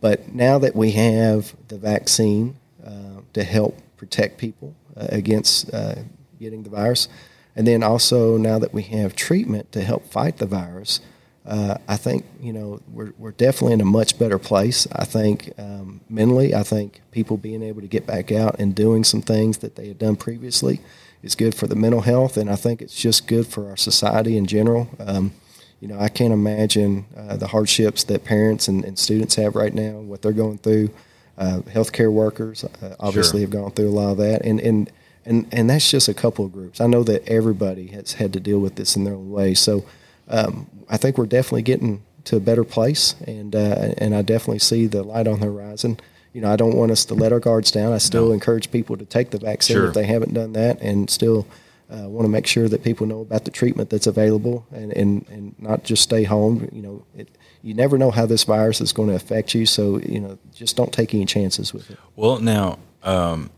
but 0.00 0.34
now 0.34 0.58
that 0.58 0.74
we 0.74 0.92
have 0.92 1.54
the 1.68 1.76
vaccine 1.76 2.56
uh, 2.84 3.20
to 3.34 3.44
help 3.44 3.78
protect 3.98 4.38
people 4.38 4.74
uh, 4.96 5.08
against 5.10 5.72
uh, 5.74 5.96
getting 6.40 6.62
the 6.62 6.70
virus, 6.70 7.08
and 7.54 7.66
then 7.66 7.82
also 7.82 8.38
now 8.38 8.58
that 8.58 8.72
we 8.72 8.82
have 8.84 9.14
treatment 9.14 9.70
to 9.72 9.82
help 9.82 10.10
fight 10.10 10.38
the 10.38 10.46
virus 10.46 11.00
uh, 11.48 11.78
I 11.88 11.96
think 11.96 12.26
you 12.40 12.52
know 12.52 12.80
we're 12.92 13.14
we're 13.16 13.32
definitely 13.32 13.72
in 13.72 13.80
a 13.80 13.86
much 13.86 14.18
better 14.18 14.38
place. 14.38 14.86
I 14.92 15.06
think 15.06 15.52
um, 15.58 16.02
mentally, 16.08 16.54
I 16.54 16.62
think 16.62 17.00
people 17.10 17.38
being 17.38 17.62
able 17.62 17.80
to 17.80 17.86
get 17.86 18.06
back 18.06 18.30
out 18.30 18.56
and 18.58 18.74
doing 18.74 19.02
some 19.02 19.22
things 19.22 19.58
that 19.58 19.74
they 19.74 19.88
had 19.88 19.98
done 19.98 20.16
previously 20.16 20.80
is 21.22 21.34
good 21.34 21.54
for 21.54 21.66
the 21.66 21.74
mental 21.74 22.02
health, 22.02 22.36
and 22.36 22.50
I 22.50 22.56
think 22.56 22.82
it's 22.82 22.94
just 22.94 23.26
good 23.26 23.46
for 23.46 23.70
our 23.70 23.78
society 23.78 24.36
in 24.36 24.44
general. 24.44 24.90
Um, 25.00 25.32
you 25.80 25.88
know, 25.88 25.98
I 25.98 26.08
can't 26.08 26.34
imagine 26.34 27.06
uh, 27.16 27.36
the 27.36 27.46
hardships 27.46 28.04
that 28.04 28.24
parents 28.24 28.68
and, 28.68 28.84
and, 28.84 28.98
students 28.98 29.36
have 29.36 29.54
right 29.54 29.72
now, 29.72 30.00
what 30.00 30.22
they're 30.22 30.32
going 30.32 30.58
through. 30.58 30.90
Uh, 31.38 31.60
healthcare 31.60 32.12
workers 32.12 32.64
uh, 32.64 32.96
obviously 32.98 33.38
sure. 33.38 33.46
have 33.46 33.50
gone 33.50 33.70
through 33.70 33.88
a 33.88 33.90
lot 33.90 34.10
of 34.10 34.18
that, 34.18 34.44
and 34.44 34.60
and 34.60 34.92
and 35.24 35.46
and 35.50 35.70
that's 35.70 35.90
just 35.90 36.08
a 36.08 36.14
couple 36.14 36.44
of 36.44 36.52
groups. 36.52 36.78
I 36.78 36.88
know 36.88 37.04
that 37.04 37.26
everybody 37.26 37.86
has 37.88 38.14
had 38.14 38.34
to 38.34 38.40
deal 38.40 38.58
with 38.58 38.74
this 38.74 38.96
in 38.96 39.04
their 39.04 39.14
own 39.14 39.30
way. 39.30 39.54
So 39.54 39.84
um, 40.28 40.68
I 40.88 40.96
think 40.96 41.18
we're 41.18 41.26
definitely 41.26 41.62
getting 41.62 42.02
to 42.24 42.36
a 42.36 42.40
better 42.40 42.64
place, 42.64 43.14
and 43.26 43.54
uh, 43.54 43.94
and 43.98 44.14
I 44.14 44.22
definitely 44.22 44.58
see 44.58 44.86
the 44.86 45.02
light 45.02 45.26
on 45.26 45.40
the 45.40 45.46
horizon. 45.46 45.98
You 46.32 46.42
know, 46.42 46.52
I 46.52 46.56
don't 46.56 46.76
want 46.76 46.90
us 46.90 47.04
to 47.06 47.14
let 47.14 47.32
our 47.32 47.40
guards 47.40 47.70
down. 47.70 47.92
I 47.92 47.98
still 47.98 48.28
no. 48.28 48.32
encourage 48.32 48.70
people 48.70 48.96
to 48.96 49.04
take 49.04 49.30
the 49.30 49.38
vaccine 49.38 49.76
sure. 49.76 49.88
if 49.88 49.94
they 49.94 50.04
haven't 50.04 50.34
done 50.34 50.52
that, 50.52 50.80
and 50.80 51.08
still 51.08 51.46
uh, 51.90 52.08
want 52.08 52.24
to 52.24 52.28
make 52.28 52.46
sure 52.46 52.68
that 52.68 52.82
people 52.82 53.06
know 53.06 53.20
about 53.20 53.44
the 53.44 53.50
treatment 53.50 53.90
that's 53.90 54.06
available, 54.06 54.66
and 54.70 54.92
and, 54.92 55.26
and 55.28 55.54
not 55.58 55.84
just 55.84 56.02
stay 56.02 56.24
home. 56.24 56.68
You 56.72 56.82
know, 56.82 57.04
it, 57.16 57.28
you 57.62 57.74
never 57.74 57.96
know 57.98 58.10
how 58.10 58.26
this 58.26 58.44
virus 58.44 58.80
is 58.80 58.92
going 58.92 59.08
to 59.08 59.14
affect 59.14 59.54
you, 59.54 59.66
so 59.66 59.98
you 60.00 60.20
know, 60.20 60.38
just 60.54 60.76
don't 60.76 60.92
take 60.92 61.14
any 61.14 61.24
chances 61.24 61.72
with 61.72 61.90
it. 61.90 61.98
Well, 62.14 62.40
now, 62.40 62.78
um, 63.02 63.50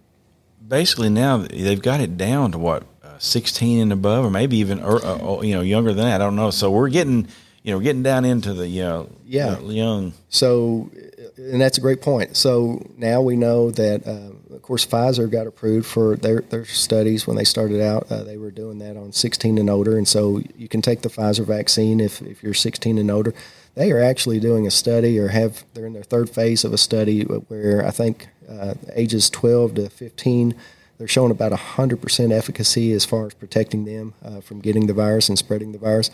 basically, 0.67 1.11
now 1.11 1.39
they've 1.39 1.83
got 1.83 2.01
it 2.01 2.17
down 2.17 2.53
to 2.53 2.59
what 2.59 2.85
16 3.21 3.81
and 3.81 3.93
above, 3.93 4.25
or 4.25 4.31
maybe 4.31 4.57
even 4.57 4.81
or, 4.81 5.05
uh, 5.05 5.43
you 5.43 5.55
know 5.55 5.61
younger 5.61 5.93
than 5.93 6.05
that. 6.07 6.21
I 6.21 6.25
don't 6.25 6.37
know. 6.37 6.51
So 6.51 6.71
we're 6.71 6.89
getting 6.89 7.29
you 7.63 7.73
know 7.73 7.81
getting 7.81 8.03
down 8.03 8.25
into 8.25 8.55
the 8.55 8.67
you 8.67 8.83
know, 8.83 9.11
yeah 9.25 9.61
young. 9.61 10.15
So, 10.31 10.91
and 11.37 11.61
that's 11.61 11.79
a 11.79 11.81
great 11.83 12.01
point. 12.01 12.37
So 12.37 12.85
now 12.97 13.21
we 13.21 13.37
know 13.37 13.71
that 13.73 14.07
uh, 14.07 14.55
of 14.55 14.63
course 14.63 14.87
Pfizer 14.87 15.31
got 15.31 15.47
approved 15.47 15.87
for 15.87 16.17
their 16.17 16.41
their 16.41 16.65
studies 16.65 17.27
when 17.27 17.37
they 17.37 17.45
started 17.45 17.83
out. 17.83 18.11
Uh, 18.11 18.25
they 18.25 18.39
were 18.39 18.51
doing 18.51 18.79
that 18.79 18.97
on 18.97 19.13
16 19.13 19.59
and 19.59 19.69
older, 19.69 19.99
and 19.99 20.09
so 20.09 20.43
you 20.57 20.69
can 20.69 20.81
take 20.81 21.03
the 21.03 21.11
Pfizer 21.11 21.47
vaccine 21.47 22.01
if 22.01 22.23
if 22.23 22.43
you're 22.43 22.55
16 22.55 22.97
and 22.97 23.11
older. 23.11 23.35
They 23.75 23.93
are 23.93 24.03
actually 24.03 24.41
doing 24.41 24.67
a 24.67 24.71
study, 24.71 25.19
or 25.19 25.29
have 25.29 25.65
they're 25.75 25.87
in 25.87 25.93
their 25.93 26.03
third 26.03 26.31
phase 26.31 26.65
of 26.65 26.73
a 26.73 26.79
study 26.79 27.23
where 27.25 27.87
I 27.87 27.91
think 27.91 28.29
uh, 28.49 28.75
ages 28.95 29.31
12 29.31 29.75
to 29.75 29.91
15 29.91 30.55
they're 31.01 31.09
showing 31.09 31.31
about 31.31 31.51
100% 31.51 32.31
efficacy 32.31 32.93
as 32.93 33.07
far 33.07 33.25
as 33.25 33.33
protecting 33.33 33.87
them 33.87 34.13
uh, 34.23 34.43
from 34.43 34.61
getting 34.61 34.87
the 34.87 34.93
virus 34.93 35.31
and 35.31 35.39
spreading 35.39 35.73
the 35.73 35.79
virus. 35.79 36.11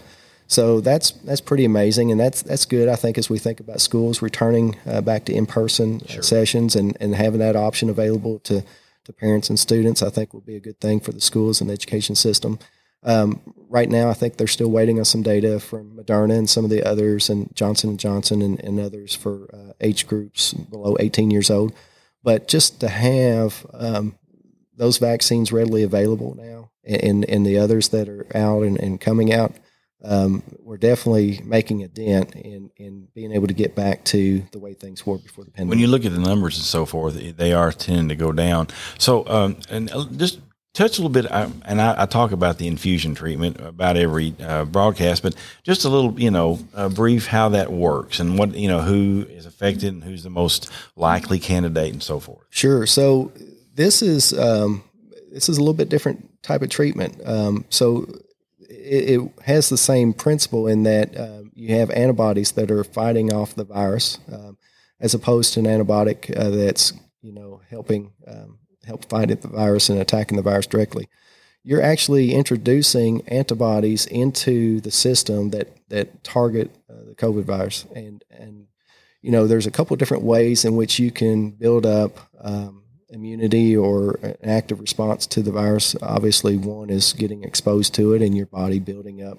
So 0.47 0.81
that's 0.81 1.11
that's 1.11 1.41
pretty 1.41 1.65
amazing, 1.65 2.13
and 2.13 2.21
that's 2.21 2.41
that's 2.43 2.65
good. 2.65 2.89
I 2.89 2.95
think 2.95 3.19
as 3.19 3.29
we 3.29 3.41
think 3.41 3.59
about 3.59 3.81
schools 3.81 4.23
returning 4.23 4.77
uh, 4.87 5.01
back 5.01 5.25
to 5.25 5.35
in-person 5.35 6.03
uh, 6.05 6.13
sure. 6.13 6.23
sessions 6.23 6.77
and, 6.77 6.97
and 7.01 7.17
having 7.17 7.41
that 7.41 7.57
option 7.57 7.91
available 7.91 8.39
to, 8.45 8.63
to 9.07 9.13
parents 9.13 9.51
and 9.51 9.59
students, 9.59 10.05
I 10.05 10.11
think 10.11 10.33
will 10.33 10.41
be 10.41 10.55
a 10.55 10.61
good 10.61 10.81
thing 10.81 11.01
for 11.01 11.11
the 11.11 11.21
schools 11.21 11.61
and 11.61 11.69
the 11.69 11.75
education 11.75 12.15
system. 12.15 12.61
Um, 13.03 13.41
right 13.69 13.89
now, 13.89 14.09
I 14.09 14.15
think 14.15 14.37
they're 14.37 14.47
still 14.47 14.71
waiting 14.71 15.01
on 15.01 15.05
some 15.05 15.25
data 15.25 15.59
from 15.59 15.97
Moderna 15.97 16.39
and 16.39 16.49
some 16.49 16.63
of 16.63 16.71
the 16.71 16.85
others, 16.85 17.29
and 17.29 17.53
Johnson 17.57 17.91
and 17.91 17.99
Johnson 17.99 18.41
and, 18.41 18.63
and 18.63 18.79
others 18.79 19.17
for 19.17 19.51
uh, 19.53 19.73
age 19.81 20.07
groups 20.07 20.53
below 20.53 20.97
18 21.01 21.33
years 21.33 21.51
old. 21.51 21.75
But 22.23 22.47
just 22.47 22.79
to 22.81 22.89
have 22.89 23.67
um, 23.75 24.15
those 24.77 24.99
vaccines 24.99 25.53
readily 25.53 25.83
available 25.83 26.35
now, 26.37 26.71
and 26.85 27.25
and 27.29 27.45
the 27.47 27.59
others 27.59 27.89
that 27.91 28.09
are 28.09 28.27
out 28.35 28.63
and, 28.63 28.79
and 28.79 29.01
coming 29.01 29.33
out, 29.33 29.55
um, 30.05 30.43
we're 30.61 30.77
definitely 30.77 31.41
making 31.45 31.83
a 31.83 31.89
dent 31.89 32.35
in 32.35 32.71
in 32.77 33.09
being 33.15 33.33
able 33.33 33.47
to 33.47 33.55
get 33.55 33.75
back 33.75 34.05
to 34.05 34.43
the 34.53 34.59
way 34.59 34.75
things 34.75 35.07
were 35.07 35.19
before 35.19 35.45
the 35.45 35.51
pandemic. 35.51 35.71
When 35.71 35.79
you 35.79 35.89
look 35.89 36.05
at 36.05 36.13
the 36.13 36.19
numbers 36.19 36.57
and 36.57 36.65
so 36.65 36.87
forth, 36.87 37.37
they 37.37 37.53
are 37.53 37.73
tending 37.73 38.09
to 38.09 38.15
go 38.15 38.33
down. 38.33 38.69
So, 38.99 39.27
um, 39.27 39.57
and 39.71 39.91
uh, 39.91 40.07
just 40.17 40.41
touch 40.75 40.99
a 40.99 41.03
little 41.03 41.09
bit, 41.09 41.27
and 41.31 41.81
I, 41.81 42.03
I, 42.03 42.07
talk 42.07 42.33
about 42.33 42.59
the 42.59 42.67
infusion 42.67 43.15
treatment 43.15 43.59
about 43.61 43.97
every 43.97 44.35
uh, 44.39 44.67
broadcast, 44.67 45.23
but 45.23 45.35
just 45.63 45.87
a 45.87 45.89
little, 45.89 46.21
you 46.21 46.31
know, 46.31 46.57
brief 46.95 47.27
how 47.27 47.49
that 47.49 47.73
works 47.73 48.21
and 48.21 48.39
what 48.39 48.55
you 48.55 48.69
know 48.69 48.83
who 48.83 49.27
is 49.31 49.47
affected 49.47 49.95
and 49.95 50.05
who's 50.05 50.23
the 50.23 50.31
most 50.31 50.71
likely 50.95 51.39
candidate 51.39 51.93
and 51.93 52.03
so 52.03 52.21
forth. 52.21 52.47
Sure. 52.51 52.87
So 52.87 53.33
this 53.77 54.03
is 54.03 54.33
um, 54.33 54.83
this 55.31 55.49
is 55.49 55.59
a 55.59 55.61
little 55.61 55.75
bit 55.75 55.89
different 55.89 56.43
type 56.43 56.63
of 56.63 56.71
treatment. 56.71 57.21
Um, 57.25 57.65
so 57.69 58.07
it, 58.69 59.21
it, 59.21 59.31
has 59.45 59.69
the 59.69 59.77
same 59.77 60.13
principle 60.13 60.67
in 60.67 60.85
that 60.85 61.17
uh, 61.17 61.43
you 61.53 61.75
have 61.77 61.91
antibodies 61.91 62.53
that 62.53 62.71
are 62.71 62.85
fighting 62.85 63.33
off 63.33 63.55
the 63.55 63.65
virus, 63.65 64.19
um, 64.33 64.57
as 64.99 65.15
opposed 65.15 65.55
to 65.55 65.61
an 65.61 65.67
antibiotic 65.67 66.35
uh, 66.37 66.51
that's 66.51 66.95
you 67.21 67.33
know 67.33 67.61
helping 67.69 68.13
um, 68.27 68.59
help 68.87 69.05
fight 69.05 69.29
the 69.29 69.49
virus 69.49 69.89
and 69.89 70.01
attacking 70.01 70.37
the 70.37 70.43
virus 70.43 70.67
directly. 70.67 71.09
You're 71.63 71.83
actually 71.83 72.33
introducing 72.33 73.27
antibodies 73.29 74.07
into 74.07 74.81
the 74.81 74.91
system 74.91 75.51
that 75.51 75.77
that 75.89 76.25
target 76.25 76.75
uh, 76.89 77.05
the 77.09 77.15
COVID 77.15 77.45
virus, 77.45 77.85
and 77.95 78.25
and 78.31 78.69
you 79.21 79.31
know 79.31 79.47
there's 79.47 79.67
a 79.67 79.71
couple 79.71 79.97
different 79.97 80.23
ways 80.23 80.65
in 80.65 80.77
which 80.77 80.99
you 80.99 81.11
can 81.11 81.51
build 81.51 81.85
up 81.85 82.19
um, 82.41 82.85
immunity 83.09 83.77
or 83.77 84.19
an 84.23 84.37
active 84.43 84.81
response 84.81 85.27
to 85.29 85.43
the 85.43 85.53
virus. 85.53 85.95
Obviously, 86.03 86.57
one 86.57 86.91
is 86.91 87.13
getting 87.13 87.45
exposed 87.45 87.95
to 87.95 88.13
it 88.15 88.23
and 88.23 88.37
your 88.37 88.47
body 88.47 88.79
building 88.79 89.23
up 89.23 89.39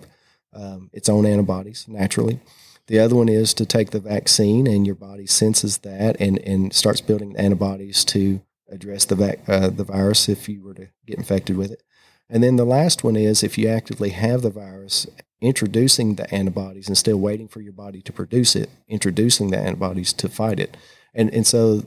um, 0.53 0.89
its 0.93 1.09
own 1.09 1.25
antibodies 1.25 1.85
naturally. 1.87 2.39
The 2.87 2.99
other 2.99 3.15
one 3.15 3.29
is 3.29 3.53
to 3.55 3.65
take 3.65 3.91
the 3.91 3.99
vaccine 3.99 4.65
and 4.65 4.85
your 4.85 4.95
body 4.95 5.27
senses 5.27 5.79
that 5.79 6.15
and, 6.19 6.39
and 6.39 6.73
starts 6.73 7.01
building 7.01 7.35
antibodies 7.35 8.05
to 8.05 8.41
address 8.69 9.05
the 9.05 9.15
vac- 9.15 9.47
uh, 9.47 9.69
the 9.69 9.83
virus 9.83 10.29
if 10.29 10.47
you 10.47 10.63
were 10.63 10.73
to 10.73 10.87
get 11.05 11.17
infected 11.17 11.57
with 11.57 11.71
it. 11.71 11.83
And 12.29 12.43
then 12.43 12.55
the 12.55 12.65
last 12.65 13.03
one 13.03 13.15
is 13.15 13.43
if 13.43 13.57
you 13.57 13.67
actively 13.67 14.09
have 14.09 14.41
the 14.41 14.49
virus, 14.49 15.07
introducing 15.39 16.15
the 16.15 16.33
antibodies 16.33 16.87
and 16.87 16.97
still 16.97 17.17
waiting 17.17 17.47
for 17.47 17.61
your 17.61 17.73
body 17.73 18.01
to 18.01 18.11
produce 18.11 18.55
it, 18.55 18.69
introducing 18.87 19.51
the 19.51 19.57
antibodies 19.57 20.11
to 20.13 20.29
fight 20.29 20.59
it. 20.59 20.75
And 21.13 21.33
and 21.33 21.45
so 21.45 21.85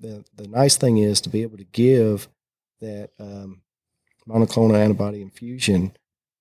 the 0.00 0.24
the 0.34 0.48
nice 0.48 0.76
thing 0.76 0.98
is 0.98 1.20
to 1.22 1.30
be 1.30 1.42
able 1.42 1.58
to 1.58 1.64
give 1.64 2.28
that 2.80 3.10
um, 3.18 3.62
monoclonal 4.28 4.76
antibody 4.76 5.22
infusion 5.22 5.96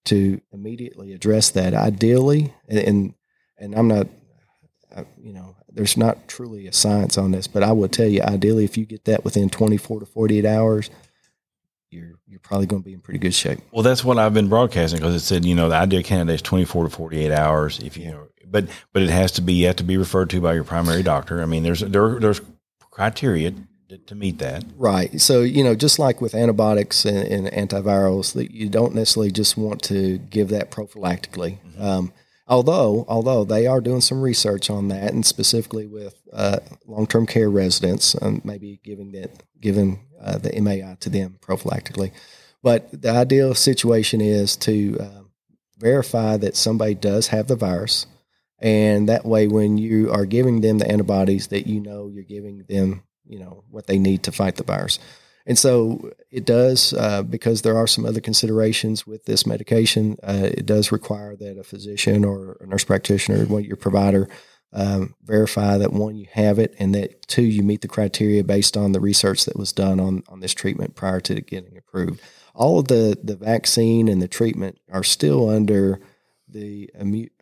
to 0.05 0.41
immediately 0.51 1.13
address 1.13 1.49
that. 1.51 1.73
Ideally, 1.73 2.53
and 2.67 3.13
and, 3.57 3.75
I'm 3.75 3.87
not, 3.87 4.07
I, 4.95 5.05
you 5.21 5.33
know, 5.33 5.55
there's 5.71 5.97
not 5.97 6.27
truly 6.27 6.67
a 6.67 6.73
science 6.73 7.17
on 7.17 7.31
this, 7.31 7.47
but 7.47 7.63
I 7.63 7.71
would 7.71 7.91
tell 7.91 8.07
you, 8.07 8.21
ideally, 8.21 8.65
if 8.65 8.77
you 8.77 8.85
get 8.85 9.05
that 9.05 9.23
within 9.23 9.49
24 9.49 10.01
to 10.01 10.05
48 10.05 10.45
hours, 10.45 10.89
you're 11.89 12.13
you're 12.27 12.39
probably 12.39 12.67
going 12.67 12.81
to 12.81 12.85
be 12.85 12.93
in 12.93 12.99
pretty 12.99 13.19
good 13.19 13.33
shape. 13.33 13.59
Well, 13.71 13.83
that's 13.83 14.03
what 14.03 14.17
I've 14.17 14.33
been 14.33 14.49
broadcasting 14.49 14.99
because 14.99 15.15
it 15.15 15.21
said 15.21 15.45
you 15.45 15.55
know 15.55 15.69
the 15.69 15.75
ideal 15.75 16.03
candidate 16.03 16.35
is 16.35 16.41
24 16.41 16.85
to 16.85 16.89
48 16.89 17.31
hours. 17.31 17.79
If 17.79 17.97
you 17.97 18.11
know, 18.11 18.27
but 18.45 18.67
but 18.93 19.01
it 19.01 19.09
has 19.09 19.31
to 19.33 19.41
be 19.41 19.53
you 19.53 19.67
have 19.67 19.77
to 19.77 19.83
be 19.83 19.97
referred 19.97 20.29
to 20.31 20.41
by 20.41 20.53
your 20.53 20.63
primary 20.63 21.03
doctor. 21.03 21.41
I 21.41 21.45
mean, 21.45 21.63
there's 21.63 21.79
there 21.81 22.19
there's 22.19 22.41
criteria 22.95 23.51
to, 24.07 24.15
meet 24.15 24.39
that. 24.39 24.63
Right. 24.77 25.19
So, 25.19 25.41
you 25.41 25.63
know, 25.63 25.75
just 25.75 25.99
like 25.99 26.21
with 26.21 26.33
antibiotics 26.33 27.03
and, 27.03 27.47
and 27.47 27.69
antivirals, 27.69 28.33
that 28.33 28.51
you 28.51 28.69
don't 28.69 28.95
necessarily 28.95 29.31
just 29.31 29.57
want 29.57 29.81
to 29.83 30.17
give 30.17 30.47
that 30.49 30.71
prophylactically. 30.71 31.57
Mm-hmm. 31.59 31.81
Um, 31.81 32.13
although, 32.47 33.03
although 33.09 33.43
they 33.43 33.67
are 33.67 33.81
doing 33.81 33.99
some 33.99 34.21
research 34.21 34.69
on 34.69 34.87
that, 34.87 35.13
and 35.13 35.25
specifically 35.25 35.85
with 35.85 36.15
uh, 36.31 36.59
long-term 36.87 37.25
care 37.27 37.49
residents, 37.49 38.15
um, 38.21 38.41
maybe 38.45 38.79
giving 38.83 39.11
that 39.11 39.43
giving 39.59 39.99
uh, 40.21 40.37
the 40.37 40.59
MAI 40.61 40.95
to 41.01 41.09
them 41.09 41.37
prophylactically. 41.41 42.11
But 42.63 43.01
the 43.01 43.09
ideal 43.09 43.55
situation 43.55 44.21
is 44.21 44.55
to 44.57 44.97
uh, 44.99 45.21
verify 45.77 46.37
that 46.37 46.55
somebody 46.55 46.95
does 46.95 47.27
have 47.27 47.47
the 47.47 47.55
virus, 47.57 48.07
and 48.59 49.09
that 49.09 49.25
way, 49.25 49.47
when 49.47 49.77
you 49.77 50.11
are 50.11 50.25
giving 50.25 50.61
them 50.61 50.77
the 50.77 50.89
antibodies, 50.89 51.47
that 51.47 51.67
you 51.67 51.79
know 51.81 52.07
you're 52.07 52.23
giving 52.23 52.63
them, 52.69 53.03
you 53.25 53.39
know, 53.39 53.63
what 53.69 53.87
they 53.87 53.97
need 53.97 54.23
to 54.23 54.31
fight 54.31 54.55
the 54.55 54.63
virus. 54.63 54.99
And 55.45 55.59
so 55.59 56.11
it 56.31 56.45
does, 56.45 56.93
uh, 56.93 57.21
because 57.21 57.61
there 57.61 57.77
are 57.77 57.85
some 57.85 58.05
other 58.05 58.21
considerations 58.21 59.05
with 59.05 59.25
this 59.25 59.45
medication. 59.45 60.17
Uh, 60.23 60.49
it 60.51 60.65
does 60.65 60.91
require 60.91 61.35
that 61.35 61.59
a 61.59 61.63
physician 61.63 62.25
or 62.25 62.57
a 62.61 62.65
nurse 62.65 62.83
practitioner, 62.83 63.45
one 63.45 63.63
your 63.63 63.75
provider, 63.75 64.27
um, 64.73 65.15
verify 65.23 65.77
that 65.77 65.93
one 65.93 66.15
you 66.15 66.27
have 66.31 66.57
it, 66.57 66.75
and 66.79 66.95
that 66.95 67.27
two 67.27 67.43
you 67.43 67.61
meet 67.61 67.81
the 67.81 67.87
criteria 67.87 68.43
based 68.43 68.75
on 68.75 68.91
the 68.91 68.99
research 68.99 69.45
that 69.45 69.57
was 69.57 69.71
done 69.71 69.99
on 69.99 70.23
on 70.27 70.39
this 70.39 70.53
treatment 70.53 70.95
prior 70.95 71.19
to 71.21 71.41
getting 71.41 71.77
approved. 71.77 72.19
All 72.55 72.79
of 72.79 72.87
the 72.87 73.17
the 73.21 73.35
vaccine 73.35 74.07
and 74.07 74.21
the 74.21 74.27
treatment 74.27 74.79
are 74.91 75.03
still 75.03 75.49
under 75.49 76.01
the 76.47 76.89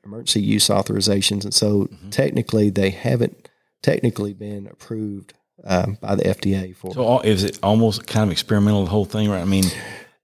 emergency 0.05 0.41
use 0.41 0.67
authorizations, 0.67 1.43
and 1.43 1.53
so 1.53 1.85
mm-hmm. 1.85 2.09
technically 2.09 2.69
they 2.69 2.89
haven't 2.89 3.49
technically 3.81 4.33
been 4.33 4.67
approved 4.67 5.33
um, 5.63 5.97
by 6.01 6.15
the 6.15 6.23
FDA 6.23 6.75
for. 6.75 6.93
So 6.93 7.19
is 7.21 7.43
it 7.43 7.59
almost 7.61 8.07
kind 8.07 8.23
of 8.23 8.31
experimental 8.31 8.83
the 8.85 8.89
whole 8.89 9.05
thing, 9.05 9.29
right? 9.29 9.41
I 9.41 9.45
mean, 9.45 9.65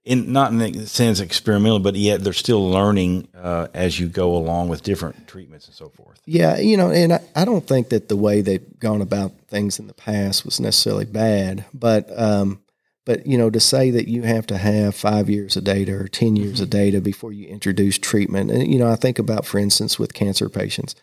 in 0.04 0.32
not 0.32 0.52
in 0.52 0.58
the 0.58 0.86
sense 0.86 1.20
experimental, 1.20 1.78
but 1.78 1.94
yet 1.94 2.22
they're 2.24 2.32
still 2.32 2.68
learning 2.68 3.28
uh, 3.34 3.68
as 3.74 4.00
you 4.00 4.08
go 4.08 4.34
along 4.34 4.68
with 4.68 4.82
different 4.82 5.28
treatments 5.28 5.66
and 5.66 5.74
so 5.74 5.88
forth. 5.88 6.20
Yeah, 6.26 6.58
you 6.58 6.76
know, 6.76 6.90
and 6.90 7.12
I, 7.12 7.20
I, 7.36 7.44
don't 7.44 7.66
think 7.66 7.90
that 7.90 8.08
the 8.08 8.16
way 8.16 8.40
they've 8.40 8.78
gone 8.78 9.02
about 9.02 9.32
things 9.48 9.78
in 9.78 9.86
the 9.86 9.94
past 9.94 10.44
was 10.44 10.58
necessarily 10.58 11.04
bad, 11.04 11.64
but 11.74 12.08
um, 12.18 12.60
but 13.04 13.26
you 13.26 13.38
know, 13.38 13.50
to 13.50 13.60
say 13.60 13.90
that 13.90 14.08
you 14.08 14.22
have 14.22 14.46
to 14.46 14.58
have 14.58 14.94
five 14.94 15.30
years 15.30 15.56
of 15.56 15.64
data 15.64 15.92
or 15.92 16.08
ten 16.08 16.36
years 16.36 16.54
mm-hmm. 16.54 16.64
of 16.64 16.70
data 16.70 17.00
before 17.00 17.32
you 17.32 17.48
introduce 17.48 17.98
treatment, 17.98 18.50
and 18.50 18.72
you 18.72 18.78
know, 18.78 18.90
I 18.90 18.96
think 18.96 19.18
about, 19.18 19.46
for 19.46 19.58
instance, 19.58 19.98
with 19.98 20.14
cancer 20.14 20.48
patients, 20.48 20.94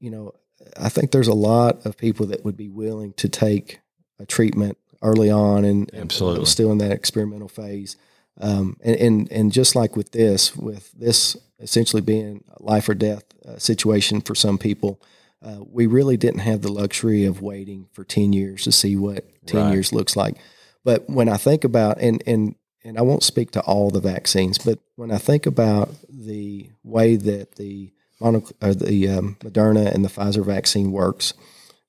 you 0.00 0.10
know, 0.10 0.34
I 0.78 0.88
think 0.88 1.10
there's 1.10 1.28
a 1.28 1.34
lot 1.34 1.84
of 1.86 1.96
people 1.96 2.26
that 2.26 2.44
would 2.44 2.56
be 2.56 2.68
willing 2.68 3.12
to 3.14 3.28
take 3.28 3.80
a 4.18 4.26
treatment 4.26 4.78
early 5.02 5.30
on 5.30 5.64
and, 5.64 5.90
Absolutely. 5.94 6.46
still 6.46 6.72
in 6.72 6.78
that 6.78 6.92
experimental 6.92 7.48
phase. 7.48 7.96
Um, 8.40 8.76
and, 8.82 8.96
and, 8.96 9.32
and 9.32 9.52
just 9.52 9.76
like 9.76 9.96
with 9.96 10.12
this, 10.12 10.56
with 10.56 10.90
this 10.92 11.36
essentially 11.60 12.02
being 12.02 12.42
a 12.56 12.62
life 12.62 12.88
or 12.88 12.94
death 12.94 13.24
uh, 13.46 13.58
situation 13.58 14.20
for 14.20 14.34
some 14.34 14.58
people, 14.58 15.00
uh, 15.44 15.58
we 15.60 15.86
really 15.86 16.16
didn't 16.16 16.40
have 16.40 16.62
the 16.62 16.72
luxury 16.72 17.24
of 17.24 17.42
waiting 17.42 17.86
for 17.92 18.02
10 18.02 18.32
years 18.32 18.64
to 18.64 18.72
see 18.72 18.96
what 18.96 19.24
10 19.46 19.60
right. 19.60 19.72
years 19.72 19.92
looks 19.92 20.16
like. 20.16 20.36
But 20.84 21.08
when 21.08 21.28
I 21.28 21.36
think 21.36 21.64
about 21.64 22.00
and 22.00 22.22
and 22.26 22.54
and 22.84 22.98
I 22.98 23.02
won't 23.02 23.22
speak 23.22 23.50
to 23.52 23.60
all 23.62 23.90
the 23.90 24.00
vaccines, 24.00 24.58
but 24.58 24.78
when 24.96 25.10
I 25.10 25.18
think 25.18 25.46
about 25.46 25.90
the 26.08 26.70
way 26.82 27.16
that 27.16 27.56
the 27.56 27.90
mono, 28.20 28.44
or 28.60 28.74
the 28.74 29.08
um, 29.08 29.36
Moderna 29.40 29.92
and 29.92 30.04
the 30.04 30.10
Pfizer 30.10 30.44
vaccine 30.44 30.92
works, 30.92 31.32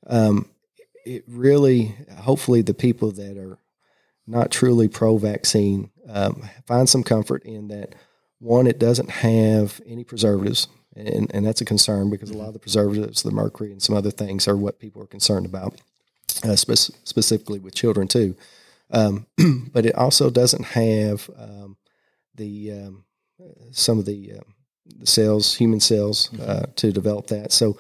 um, 0.08 0.50
it 1.06 1.24
really, 1.28 1.96
hopefully, 2.18 2.62
the 2.62 2.74
people 2.74 3.12
that 3.12 3.38
are 3.38 3.58
not 4.26 4.52
truly 4.52 4.88
pro-vaccine 4.88 5.92
um, 6.10 6.50
find 6.66 6.90
some 6.90 7.04
comfort 7.04 7.44
in 7.44 7.68
that. 7.68 7.94
One, 8.40 8.68
it 8.68 8.80
doesn't 8.80 9.10
have 9.10 9.82
any 9.88 10.04
preservatives, 10.04 10.68
and, 10.96 11.32
and 11.34 11.46
that's 11.46 11.62
a 11.62 11.66
concern 11.66 12.10
because 12.10 12.30
a 12.30 12.38
lot 12.38 12.48
of 12.48 12.54
the 12.54 12.60
preservatives, 12.60 13.24
the 13.24 13.32
mercury 13.32 13.72
and 13.72 13.82
some 13.82 13.96
other 13.96 14.12
things, 14.12 14.48
are 14.48 14.58
what 14.58 14.80
people 14.80 15.02
are 15.02 15.08
concerned 15.08 15.46
about, 15.46 15.80
uh, 16.44 16.56
spe- 16.56 16.94
specifically 17.04 17.60
with 17.60 17.74
children 17.74 18.08
too. 18.08 18.36
Um, 18.92 19.28
but 19.74 19.86
it 19.86 19.96
also 19.96 20.30
doesn't 20.30 20.64
have 20.64 21.30
um, 21.38 21.78
the 22.36 22.72
um, 22.72 23.06
some 23.72 24.00
of 24.00 24.06
the, 24.06 24.34
uh, 24.34 24.44
the 24.98 25.08
cells, 25.08 25.56
human 25.56 25.80
cells, 25.80 26.30
uh, 26.36 26.38
mm-hmm. 26.38 26.72
to 26.76 26.92
develop 26.92 27.28
that. 27.28 27.52
So 27.52 27.78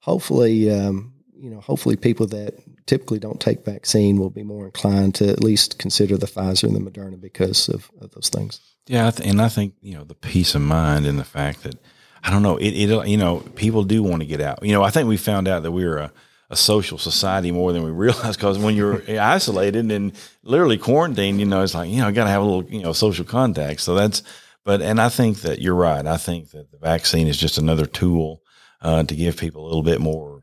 hopefully, 0.00 0.70
um, 0.70 1.14
you 1.34 1.50
know, 1.50 1.60
hopefully 1.60 1.96
people 1.96 2.26
that 2.28 2.54
typically 2.86 3.18
don't 3.18 3.40
take 3.40 3.64
vaccine 3.64 4.18
will 4.18 4.30
be 4.30 4.42
more 4.42 4.64
inclined 4.64 5.14
to 5.16 5.28
at 5.28 5.42
least 5.42 5.78
consider 5.78 6.16
the 6.16 6.26
Pfizer 6.26 6.64
and 6.64 6.76
the 6.76 6.90
Moderna 6.90 7.20
because 7.20 7.68
of, 7.68 7.90
of 8.00 8.10
those 8.12 8.28
things. 8.28 8.60
Yeah, 8.86 9.10
and 9.22 9.40
I 9.40 9.48
think 9.48 9.74
you 9.80 9.94
know 9.94 10.04
the 10.04 10.14
peace 10.14 10.54
of 10.54 10.62
mind 10.62 11.06
and 11.06 11.18
the 11.18 11.24
fact 11.24 11.62
that 11.62 11.76
I 12.24 12.30
don't 12.30 12.42
know 12.42 12.56
it. 12.56 12.70
it 12.70 13.08
you 13.08 13.16
know, 13.16 13.40
people 13.54 13.84
do 13.84 14.02
want 14.02 14.22
to 14.22 14.26
get 14.26 14.40
out. 14.40 14.60
You 14.62 14.72
know, 14.72 14.82
I 14.82 14.90
think 14.90 15.08
we 15.08 15.16
found 15.16 15.46
out 15.46 15.62
that 15.62 15.72
we 15.72 15.84
were 15.84 15.98
a 15.98 16.12
a 16.52 16.56
social 16.56 16.98
society 16.98 17.50
more 17.50 17.72
than 17.72 17.82
we 17.82 17.90
realize 17.90 18.36
because 18.36 18.58
when 18.58 18.76
you're 18.76 19.02
isolated 19.08 19.90
and 19.90 20.12
literally 20.42 20.76
quarantined, 20.76 21.40
you 21.40 21.46
know, 21.46 21.62
it's 21.62 21.74
like, 21.74 21.90
you 21.90 21.96
know, 21.96 22.08
I 22.08 22.12
got 22.12 22.24
to 22.24 22.30
have 22.30 22.42
a 22.42 22.44
little, 22.44 22.70
you 22.70 22.82
know, 22.82 22.92
social 22.92 23.24
contact. 23.24 23.80
So 23.80 23.94
that's, 23.94 24.22
but, 24.62 24.82
and 24.82 25.00
I 25.00 25.08
think 25.08 25.40
that 25.40 25.62
you're 25.62 25.74
right. 25.74 26.06
I 26.06 26.18
think 26.18 26.50
that 26.50 26.70
the 26.70 26.76
vaccine 26.76 27.26
is 27.26 27.38
just 27.38 27.56
another 27.56 27.86
tool 27.86 28.42
uh, 28.82 29.02
to 29.02 29.16
give 29.16 29.38
people 29.38 29.64
a 29.64 29.66
little 29.66 29.82
bit 29.82 29.98
more 29.98 30.42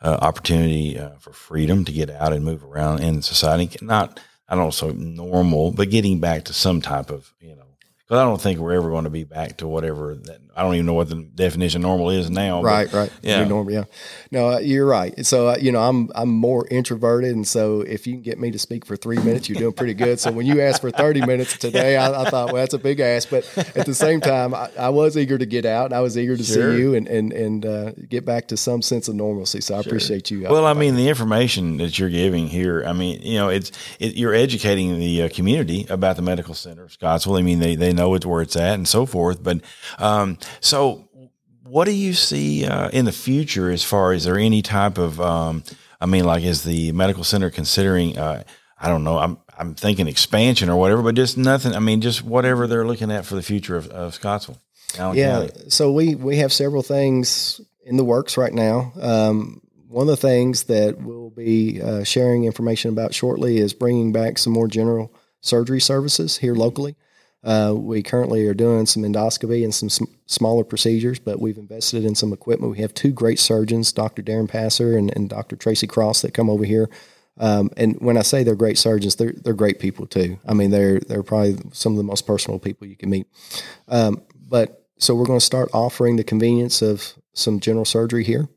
uh, 0.00 0.18
opportunity 0.22 0.98
uh, 0.98 1.18
for 1.18 1.34
freedom 1.34 1.84
to 1.84 1.92
get 1.92 2.08
out 2.08 2.32
and 2.32 2.42
move 2.42 2.64
around 2.64 3.00
in 3.00 3.20
society. 3.20 3.70
Not, 3.82 4.18
I 4.48 4.54
don't 4.54 4.64
know, 4.64 4.70
so 4.70 4.92
normal, 4.92 5.72
but 5.72 5.90
getting 5.90 6.20
back 6.20 6.44
to 6.44 6.54
some 6.54 6.80
type 6.80 7.10
of, 7.10 7.34
you 7.38 7.54
know, 7.54 7.66
because 7.98 8.18
I 8.18 8.24
don't 8.24 8.40
think 8.40 8.58
we're 8.58 8.72
ever 8.72 8.88
going 8.88 9.04
to 9.04 9.10
be 9.10 9.24
back 9.24 9.58
to 9.58 9.68
whatever 9.68 10.14
that. 10.14 10.40
I 10.56 10.62
don't 10.62 10.74
even 10.74 10.86
know 10.86 10.94
what 10.94 11.08
the 11.08 11.22
definition 11.22 11.82
of 11.82 11.88
normal 11.88 12.10
is 12.10 12.30
now. 12.30 12.62
Right, 12.62 12.92
right. 12.92 13.10
Yeah, 13.22 13.44
normal. 13.44 13.72
Yeah. 13.72 13.84
No, 14.30 14.52
uh, 14.52 14.58
you're 14.58 14.86
right. 14.86 15.24
So 15.24 15.48
uh, 15.48 15.56
you 15.60 15.72
know, 15.72 15.80
I'm 15.80 16.10
I'm 16.14 16.30
more 16.30 16.66
introverted, 16.70 17.34
and 17.34 17.46
so 17.46 17.80
if 17.82 18.06
you 18.06 18.14
can 18.14 18.22
get 18.22 18.38
me 18.38 18.50
to 18.50 18.58
speak 18.58 18.84
for 18.84 18.96
three 18.96 19.18
minutes, 19.18 19.48
you're 19.48 19.58
doing 19.58 19.72
pretty 19.72 19.94
good. 19.94 20.20
So 20.20 20.32
when 20.32 20.46
you 20.46 20.60
asked 20.60 20.80
for 20.80 20.90
30 20.90 21.26
minutes 21.26 21.56
today, 21.58 21.96
I, 21.96 22.22
I 22.22 22.30
thought, 22.30 22.46
well, 22.46 22.56
that's 22.56 22.74
a 22.74 22.78
big 22.78 23.00
ask. 23.00 23.30
But 23.30 23.46
at 23.76 23.86
the 23.86 23.94
same 23.94 24.20
time, 24.20 24.54
I, 24.54 24.70
I 24.78 24.88
was 24.88 25.16
eager 25.16 25.38
to 25.38 25.46
get 25.46 25.64
out, 25.64 25.86
and 25.86 25.94
I 25.94 26.00
was 26.00 26.18
eager 26.18 26.36
to 26.36 26.44
sure. 26.44 26.74
see 26.74 26.80
you 26.80 26.94
and 26.94 27.08
and 27.08 27.32
and 27.32 27.66
uh, 27.66 27.92
get 28.08 28.24
back 28.24 28.48
to 28.48 28.56
some 28.56 28.82
sense 28.82 29.08
of 29.08 29.14
normalcy. 29.14 29.60
So 29.60 29.74
I 29.74 29.82
sure. 29.82 29.90
appreciate 29.90 30.30
you. 30.30 30.42
Well, 30.42 30.66
I 30.66 30.74
mean, 30.74 30.96
the 30.96 31.08
information 31.08 31.76
that 31.78 31.98
you're 31.98 32.10
giving 32.10 32.48
here, 32.48 32.84
I 32.86 32.92
mean, 32.92 33.22
you 33.22 33.38
know, 33.38 33.48
it's 33.48 33.72
it, 33.98 34.16
you're 34.16 34.34
educating 34.34 34.98
the 34.98 35.22
uh, 35.22 35.28
community 35.28 35.86
about 35.88 36.16
the 36.16 36.22
medical 36.22 36.54
center 36.54 36.84
of 36.84 36.92
Scottsville. 36.92 37.36
I 37.36 37.42
mean, 37.42 37.60
they 37.60 37.74
they 37.76 37.92
know 37.92 38.14
it's 38.14 38.26
where 38.26 38.42
it's 38.42 38.56
at 38.56 38.74
and 38.74 38.86
so 38.86 39.06
forth. 39.06 39.42
But 39.42 39.60
um, 39.98 40.38
so, 40.60 41.08
what 41.62 41.84
do 41.84 41.92
you 41.92 42.14
see 42.14 42.66
uh, 42.66 42.88
in 42.90 43.04
the 43.04 43.12
future 43.12 43.70
as 43.70 43.84
far 43.84 44.12
as 44.12 44.24
there 44.24 44.38
any 44.38 44.62
type 44.62 44.98
of 44.98 45.20
um, 45.20 45.62
I 46.00 46.06
mean, 46.06 46.24
like, 46.24 46.42
is 46.42 46.64
the 46.64 46.92
medical 46.92 47.24
center 47.24 47.50
considering? 47.50 48.16
Uh, 48.16 48.44
I 48.80 48.88
don't 48.88 49.04
know. 49.04 49.18
I'm 49.18 49.38
I'm 49.58 49.74
thinking 49.74 50.08
expansion 50.08 50.70
or 50.70 50.76
whatever, 50.76 51.02
but 51.02 51.14
just 51.14 51.36
nothing. 51.36 51.74
I 51.74 51.80
mean, 51.80 52.00
just 52.00 52.22
whatever 52.22 52.66
they're 52.66 52.86
looking 52.86 53.10
at 53.10 53.26
for 53.26 53.34
the 53.34 53.42
future 53.42 53.76
of, 53.76 53.88
of 53.88 54.14
Scottsville. 54.14 54.58
Allen 54.98 55.16
yeah. 55.16 55.46
County. 55.46 55.70
So 55.70 55.92
we 55.92 56.14
we 56.14 56.36
have 56.38 56.52
several 56.52 56.82
things 56.82 57.60
in 57.84 57.98
the 57.98 58.04
works 58.04 58.38
right 58.38 58.52
now. 58.52 58.92
Um, 59.00 59.60
one 59.88 60.02
of 60.02 60.08
the 60.08 60.16
things 60.16 60.64
that 60.64 60.98
we'll 60.98 61.30
be 61.30 61.82
uh, 61.82 62.04
sharing 62.04 62.44
information 62.44 62.90
about 62.90 63.12
shortly 63.12 63.58
is 63.58 63.74
bringing 63.74 64.12
back 64.12 64.38
some 64.38 64.52
more 64.52 64.68
general 64.68 65.12
surgery 65.40 65.80
services 65.80 66.38
here 66.38 66.54
locally. 66.54 66.96
Uh, 67.42 67.74
we 67.74 68.02
currently 68.02 68.46
are 68.46 68.54
doing 68.54 68.84
some 68.86 69.02
endoscopy 69.02 69.64
and 69.64 69.74
some 69.74 69.88
sm- 69.88 70.04
smaller 70.26 70.64
procedures, 70.64 71.18
but 71.18 71.40
we've 71.40 71.56
invested 71.56 72.04
in 72.04 72.14
some 72.14 72.32
equipment. 72.32 72.72
We 72.72 72.80
have 72.80 72.92
two 72.92 73.12
great 73.12 73.38
surgeons, 73.38 73.92
Dr. 73.92 74.22
Darren 74.22 74.48
Passer 74.48 74.96
and, 74.96 75.14
and 75.16 75.28
Dr. 75.28 75.56
Tracy 75.56 75.86
Cross, 75.86 76.22
that 76.22 76.34
come 76.34 76.50
over 76.50 76.64
here. 76.64 76.90
Um, 77.38 77.70
and 77.76 77.96
when 78.00 78.18
I 78.18 78.22
say 78.22 78.44
they're 78.44 78.54
great 78.54 78.76
surgeons, 78.76 79.16
they're 79.16 79.32
they're 79.32 79.54
great 79.54 79.78
people 79.78 80.06
too. 80.06 80.38
I 80.46 80.52
mean, 80.52 80.70
they're 80.70 81.00
they're 81.00 81.22
probably 81.22 81.58
some 81.72 81.92
of 81.92 81.96
the 81.96 82.04
most 82.04 82.26
personal 82.26 82.58
people 82.58 82.86
you 82.86 82.96
can 82.96 83.08
meet. 83.08 83.26
Um, 83.88 84.22
but 84.34 84.84
so 84.98 85.14
we're 85.14 85.24
going 85.24 85.38
to 85.38 85.44
start 85.44 85.70
offering 85.72 86.16
the 86.16 86.24
convenience 86.24 86.82
of 86.82 87.14
some 87.32 87.60
general 87.60 87.86
surgery 87.86 88.24
here. 88.24 88.48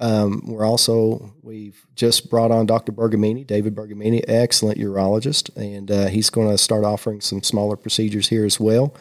Um, 0.00 0.42
we're 0.46 0.64
also 0.64 1.34
we've 1.42 1.86
just 1.94 2.30
brought 2.30 2.50
on 2.50 2.66
Dr. 2.66 2.90
Bergamini, 2.90 3.46
David 3.46 3.74
Bergamini, 3.74 4.24
excellent 4.26 4.78
urologist, 4.78 5.54
and 5.56 5.90
uh, 5.90 6.06
he's 6.06 6.30
going 6.30 6.48
to 6.48 6.58
start 6.58 6.84
offering 6.84 7.20
some 7.20 7.42
smaller 7.42 7.76
procedures 7.76 8.28
here 8.28 8.46
as 8.46 8.58
well. 8.58 8.94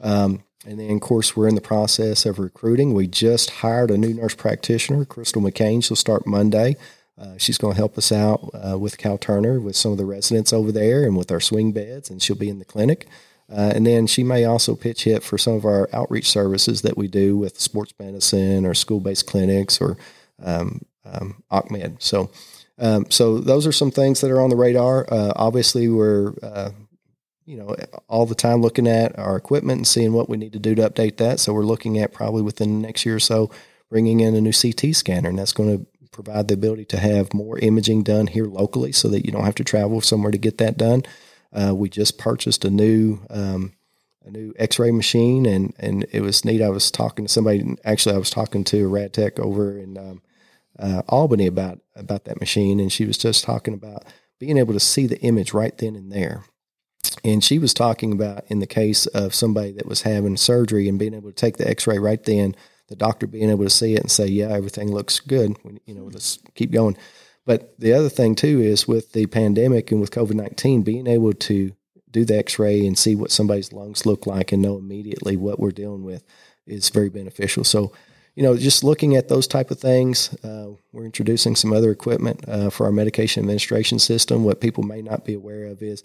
Um, 0.00 0.42
and 0.66 0.80
then, 0.80 0.90
of 0.90 1.00
course, 1.00 1.36
we're 1.36 1.46
in 1.46 1.54
the 1.54 1.60
process 1.60 2.26
of 2.26 2.38
recruiting. 2.38 2.94
We 2.94 3.06
just 3.06 3.50
hired 3.50 3.90
a 3.90 3.98
new 3.98 4.14
nurse 4.14 4.34
practitioner, 4.34 5.04
Crystal 5.04 5.42
McCain. 5.42 5.84
She'll 5.84 5.96
start 5.96 6.26
Monday. 6.26 6.76
Uh, 7.18 7.34
she's 7.36 7.58
going 7.58 7.74
to 7.74 7.78
help 7.78 7.96
us 7.96 8.10
out 8.10 8.50
uh, 8.52 8.78
with 8.78 8.98
Cal 8.98 9.16
Turner, 9.16 9.60
with 9.60 9.76
some 9.76 9.92
of 9.92 9.98
the 9.98 10.04
residents 10.04 10.52
over 10.52 10.72
there, 10.72 11.04
and 11.04 11.16
with 11.16 11.30
our 11.30 11.40
swing 11.40 11.72
beds, 11.72 12.10
and 12.10 12.22
she'll 12.22 12.36
be 12.36 12.48
in 12.48 12.58
the 12.58 12.64
clinic. 12.64 13.06
Uh, 13.50 13.72
and 13.74 13.86
then 13.86 14.06
she 14.06 14.24
may 14.24 14.44
also 14.44 14.74
pitch 14.74 15.04
hit 15.04 15.22
for 15.22 15.38
some 15.38 15.54
of 15.54 15.64
our 15.64 15.88
outreach 15.92 16.28
services 16.28 16.82
that 16.82 16.96
we 16.96 17.06
do 17.06 17.36
with 17.36 17.60
sports 17.60 17.94
medicine 17.98 18.66
or 18.66 18.74
school 18.74 19.00
based 19.00 19.26
clinics 19.26 19.80
or 19.80 19.96
um, 20.42 20.82
um, 21.04 21.42
ACMED. 21.50 22.02
So, 22.02 22.30
um, 22.78 23.10
so 23.10 23.38
those 23.38 23.66
are 23.66 23.72
some 23.72 23.90
things 23.90 24.20
that 24.20 24.30
are 24.30 24.40
on 24.40 24.50
the 24.50 24.56
radar. 24.56 25.06
Uh, 25.10 25.32
obviously, 25.36 25.88
we're 25.88 26.34
uh, 26.42 26.70
you 27.44 27.56
know 27.56 27.76
all 28.08 28.26
the 28.26 28.34
time 28.34 28.60
looking 28.60 28.88
at 28.88 29.18
our 29.18 29.36
equipment 29.36 29.78
and 29.78 29.86
seeing 29.86 30.12
what 30.12 30.28
we 30.28 30.36
need 30.36 30.52
to 30.52 30.58
do 30.58 30.74
to 30.74 30.88
update 30.88 31.16
that. 31.18 31.40
So 31.40 31.52
we're 31.52 31.62
looking 31.62 31.98
at 31.98 32.12
probably 32.12 32.42
within 32.42 32.80
the 32.80 32.86
next 32.86 33.06
year 33.06 33.16
or 33.16 33.20
so 33.20 33.50
bringing 33.88 34.20
in 34.20 34.34
a 34.34 34.40
new 34.40 34.52
CT 34.52 34.94
scanner, 34.94 35.28
and 35.28 35.38
that's 35.38 35.52
going 35.52 35.78
to 35.78 35.86
provide 36.10 36.48
the 36.48 36.54
ability 36.54 36.84
to 36.86 36.98
have 36.98 37.32
more 37.34 37.58
imaging 37.58 38.02
done 38.02 38.26
here 38.26 38.46
locally, 38.46 38.92
so 38.92 39.08
that 39.08 39.24
you 39.24 39.32
don't 39.32 39.44
have 39.44 39.54
to 39.54 39.64
travel 39.64 40.00
somewhere 40.00 40.32
to 40.32 40.38
get 40.38 40.58
that 40.58 40.76
done. 40.76 41.02
Uh, 41.52 41.74
we 41.74 41.88
just 41.88 42.18
purchased 42.18 42.64
a 42.64 42.70
new 42.70 43.20
um, 43.30 43.72
a 44.24 44.30
new 44.30 44.52
X-ray 44.58 44.90
machine, 44.90 45.46
and 45.46 45.72
and 45.78 46.06
it 46.12 46.20
was 46.20 46.44
neat. 46.44 46.60
I 46.60 46.68
was 46.68 46.90
talking 46.90 47.24
to 47.24 47.32
somebody. 47.32 47.76
Actually, 47.84 48.16
I 48.16 48.18
was 48.18 48.30
talking 48.30 48.64
to 48.64 48.84
a 48.84 48.88
rad 48.88 49.12
tech 49.12 49.38
over 49.38 49.78
in 49.78 49.96
um, 49.96 50.22
uh, 50.78 51.02
Albany 51.08 51.46
about 51.46 51.80
about 51.94 52.24
that 52.24 52.40
machine, 52.40 52.80
and 52.80 52.92
she 52.92 53.04
was 53.04 53.18
just 53.18 53.44
talking 53.44 53.74
about 53.74 54.04
being 54.38 54.58
able 54.58 54.74
to 54.74 54.80
see 54.80 55.06
the 55.06 55.20
image 55.20 55.54
right 55.54 55.76
then 55.78 55.96
and 55.96 56.12
there. 56.12 56.44
And 57.24 57.42
she 57.42 57.58
was 57.58 57.72
talking 57.72 58.12
about 58.12 58.44
in 58.48 58.58
the 58.58 58.66
case 58.66 59.06
of 59.06 59.34
somebody 59.34 59.72
that 59.72 59.86
was 59.86 60.02
having 60.02 60.36
surgery 60.36 60.88
and 60.88 60.98
being 60.98 61.14
able 61.14 61.30
to 61.30 61.34
take 61.34 61.56
the 61.56 61.68
X-ray 61.68 61.98
right 61.98 62.22
then, 62.22 62.54
the 62.88 62.96
doctor 62.96 63.26
being 63.26 63.50
able 63.50 63.64
to 63.64 63.70
see 63.70 63.94
it 63.94 64.00
and 64.00 64.10
say, 64.10 64.26
"Yeah, 64.26 64.48
everything 64.48 64.92
looks 64.92 65.20
good. 65.20 65.56
You 65.86 65.94
know, 65.94 66.10
let's 66.12 66.38
keep 66.54 66.70
going." 66.72 66.96
But 67.46 67.78
the 67.78 67.92
other 67.92 68.08
thing 68.08 68.34
too 68.34 68.60
is 68.60 68.88
with 68.88 69.12
the 69.12 69.26
pandemic 69.26 69.90
and 69.90 70.00
with 70.00 70.10
COVID 70.10 70.34
nineteen, 70.34 70.82
being 70.82 71.06
able 71.06 71.32
to 71.32 71.72
do 72.10 72.24
the 72.24 72.38
X-ray 72.38 72.86
and 72.86 72.98
see 72.98 73.14
what 73.14 73.30
somebody's 73.30 73.72
lungs 73.72 74.06
look 74.06 74.26
like 74.26 74.52
and 74.52 74.62
know 74.62 74.78
immediately 74.78 75.36
what 75.36 75.58
we're 75.58 75.70
dealing 75.70 76.02
with 76.02 76.24
is 76.66 76.88
very 76.88 77.08
beneficial. 77.10 77.62
So 77.62 77.92
you 78.36 78.42
know, 78.42 78.56
just 78.56 78.84
looking 78.84 79.16
at 79.16 79.28
those 79.28 79.48
type 79.48 79.70
of 79.70 79.80
things, 79.80 80.32
uh, 80.44 80.68
we're 80.92 81.06
introducing 81.06 81.56
some 81.56 81.72
other 81.72 81.90
equipment 81.90 82.44
uh, 82.46 82.68
for 82.68 82.84
our 82.84 82.92
medication 82.92 83.42
administration 83.42 83.98
system. 83.98 84.44
What 84.44 84.60
people 84.60 84.84
may 84.84 85.00
not 85.00 85.24
be 85.24 85.34
aware 85.34 85.64
of 85.64 85.82
is 85.82 86.04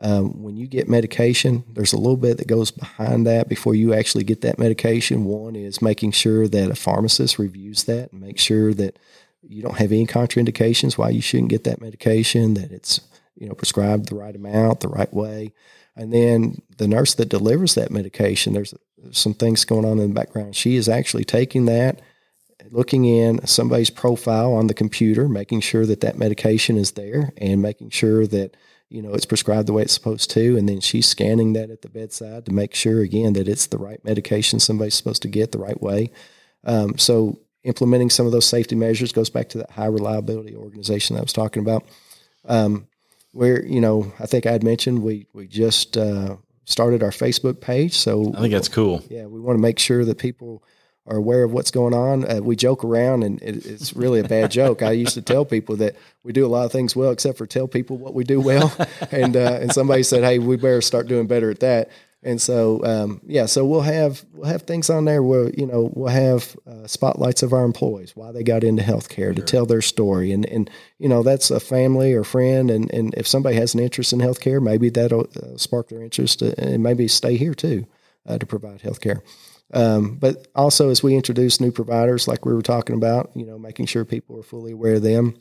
um, 0.00 0.42
when 0.42 0.56
you 0.56 0.66
get 0.66 0.88
medication, 0.88 1.64
there's 1.72 1.92
a 1.92 1.98
little 1.98 2.16
bit 2.16 2.38
that 2.38 2.48
goes 2.48 2.72
behind 2.72 3.26
that 3.28 3.48
before 3.48 3.76
you 3.76 3.94
actually 3.94 4.24
get 4.24 4.40
that 4.40 4.58
medication. 4.58 5.24
One 5.24 5.54
is 5.54 5.80
making 5.80 6.12
sure 6.12 6.48
that 6.48 6.70
a 6.70 6.74
pharmacist 6.74 7.38
reviews 7.38 7.84
that 7.84 8.12
and 8.12 8.20
make 8.20 8.38
sure 8.38 8.74
that 8.74 8.98
you 9.42 9.62
don't 9.62 9.78
have 9.78 9.92
any 9.92 10.06
contraindications 10.06 10.98
why 10.98 11.10
you 11.10 11.22
shouldn't 11.22 11.50
get 11.50 11.62
that 11.64 11.80
medication, 11.80 12.54
that 12.54 12.72
it's 12.72 13.00
you 13.36 13.48
know 13.48 13.54
prescribed 13.54 14.08
the 14.08 14.16
right 14.16 14.34
amount, 14.34 14.80
the 14.80 14.88
right 14.88 15.12
way. 15.14 15.52
And 15.94 16.12
then 16.12 16.62
the 16.76 16.88
nurse 16.88 17.14
that 17.14 17.28
delivers 17.28 17.74
that 17.74 17.90
medication, 17.90 18.52
there's 18.52 18.74
some 19.10 19.34
things 19.34 19.64
going 19.64 19.84
on 19.84 19.98
in 19.98 20.08
the 20.08 20.14
background. 20.14 20.56
She 20.56 20.76
is 20.76 20.88
actually 20.88 21.24
taking 21.24 21.66
that, 21.66 22.00
looking 22.70 23.04
in 23.04 23.46
somebody's 23.46 23.90
profile 23.90 24.54
on 24.54 24.66
the 24.66 24.74
computer, 24.74 25.28
making 25.28 25.60
sure 25.60 25.86
that 25.86 26.00
that 26.00 26.18
medication 26.18 26.76
is 26.76 26.92
there, 26.92 27.32
and 27.36 27.62
making 27.62 27.90
sure 27.90 28.26
that 28.26 28.56
you 28.88 29.02
know 29.02 29.14
it's 29.14 29.26
prescribed 29.26 29.68
the 29.68 29.72
way 29.72 29.82
it's 29.82 29.92
supposed 29.92 30.30
to. 30.32 30.56
And 30.56 30.68
then 30.68 30.80
she's 30.80 31.06
scanning 31.06 31.52
that 31.54 31.70
at 31.70 31.82
the 31.82 31.88
bedside 31.88 32.46
to 32.46 32.52
make 32.52 32.74
sure 32.74 33.00
again 33.00 33.34
that 33.34 33.48
it's 33.48 33.66
the 33.66 33.78
right 33.78 34.04
medication 34.04 34.60
somebody's 34.60 34.94
supposed 34.94 35.22
to 35.22 35.28
get 35.28 35.52
the 35.52 35.58
right 35.58 35.80
way. 35.80 36.10
Um, 36.64 36.98
so 36.98 37.38
implementing 37.64 38.10
some 38.10 38.26
of 38.26 38.32
those 38.32 38.46
safety 38.46 38.74
measures 38.74 39.12
goes 39.12 39.30
back 39.30 39.48
to 39.50 39.58
that 39.58 39.70
high 39.70 39.86
reliability 39.86 40.54
organization 40.54 41.14
that 41.14 41.20
I 41.20 41.24
was 41.24 41.32
talking 41.32 41.62
about. 41.62 41.84
Um, 42.44 42.88
where 43.32 43.64
you 43.64 43.80
know 43.80 44.12
I 44.18 44.26
think 44.26 44.46
I 44.46 44.52
had 44.52 44.64
mentioned 44.64 45.02
we 45.02 45.26
we 45.32 45.46
just 45.46 45.96
uh, 45.96 46.36
started 46.68 47.02
our 47.02 47.10
Facebook 47.10 47.60
page, 47.60 47.94
so 47.94 48.32
I 48.36 48.40
think 48.40 48.52
that's 48.52 48.68
cool. 48.68 49.02
Yeah, 49.08 49.24
we 49.24 49.40
want 49.40 49.56
to 49.56 49.60
make 49.60 49.78
sure 49.78 50.04
that 50.04 50.18
people 50.18 50.62
are 51.06 51.16
aware 51.16 51.42
of 51.42 51.52
what's 51.52 51.70
going 51.70 51.94
on. 51.94 52.30
Uh, 52.30 52.40
we 52.42 52.54
joke 52.54 52.84
around, 52.84 53.22
and 53.22 53.42
it, 53.42 53.64
it's 53.64 53.96
really 53.96 54.20
a 54.20 54.24
bad 54.24 54.50
joke. 54.50 54.82
I 54.82 54.92
used 54.92 55.14
to 55.14 55.22
tell 55.22 55.46
people 55.46 55.76
that 55.76 55.96
we 56.22 56.32
do 56.32 56.44
a 56.44 56.48
lot 56.48 56.66
of 56.66 56.72
things 56.72 56.94
well, 56.94 57.10
except 57.10 57.38
for 57.38 57.46
tell 57.46 57.66
people 57.66 57.96
what 57.96 58.12
we 58.12 58.22
do 58.22 58.38
well. 58.40 58.70
and 59.10 59.34
uh, 59.34 59.58
and 59.60 59.72
somebody 59.72 60.02
said, 60.02 60.22
"Hey, 60.22 60.38
we 60.38 60.56
better 60.56 60.82
start 60.82 61.08
doing 61.08 61.26
better 61.26 61.50
at 61.50 61.60
that." 61.60 61.90
And 62.22 62.40
so, 62.40 62.84
um, 62.84 63.20
yeah, 63.26 63.46
so 63.46 63.64
we'll 63.64 63.82
have 63.82 64.24
we'll 64.32 64.48
have 64.48 64.62
things 64.62 64.90
on 64.90 65.04
there 65.04 65.22
where 65.22 65.50
you 65.50 65.66
know 65.66 65.92
we'll 65.94 66.12
have 66.12 66.56
uh, 66.66 66.86
spotlights 66.86 67.44
of 67.44 67.52
our 67.52 67.64
employees, 67.64 68.16
why 68.16 68.32
they 68.32 68.42
got 68.42 68.64
into 68.64 68.82
healthcare, 68.82 69.26
sure. 69.26 69.34
to 69.34 69.42
tell 69.42 69.66
their 69.66 69.80
story, 69.80 70.32
and 70.32 70.44
and 70.46 70.68
you 70.98 71.08
know 71.08 71.22
that's 71.22 71.50
a 71.52 71.60
family 71.60 72.12
or 72.14 72.24
friend, 72.24 72.72
and 72.72 72.92
and 72.92 73.14
if 73.16 73.26
somebody 73.26 73.54
has 73.54 73.72
an 73.74 73.80
interest 73.80 74.12
in 74.12 74.18
healthcare, 74.18 74.60
maybe 74.60 74.88
that'll 74.88 75.28
uh, 75.36 75.56
spark 75.56 75.90
their 75.90 76.02
interest, 76.02 76.42
uh, 76.42 76.54
and 76.58 76.82
maybe 76.82 77.06
stay 77.06 77.36
here 77.36 77.54
too 77.54 77.86
uh, 78.26 78.36
to 78.36 78.46
provide 78.46 78.80
healthcare. 78.80 79.22
Um, 79.72 80.16
but 80.16 80.48
also, 80.56 80.90
as 80.90 81.02
we 81.02 81.14
introduce 81.14 81.60
new 81.60 81.70
providers, 81.70 82.26
like 82.26 82.44
we 82.44 82.54
were 82.54 82.62
talking 82.62 82.96
about, 82.96 83.30
you 83.34 83.46
know, 83.46 83.58
making 83.58 83.86
sure 83.86 84.04
people 84.04 84.38
are 84.38 84.42
fully 84.42 84.72
aware 84.72 84.94
of 84.94 85.02
them 85.02 85.36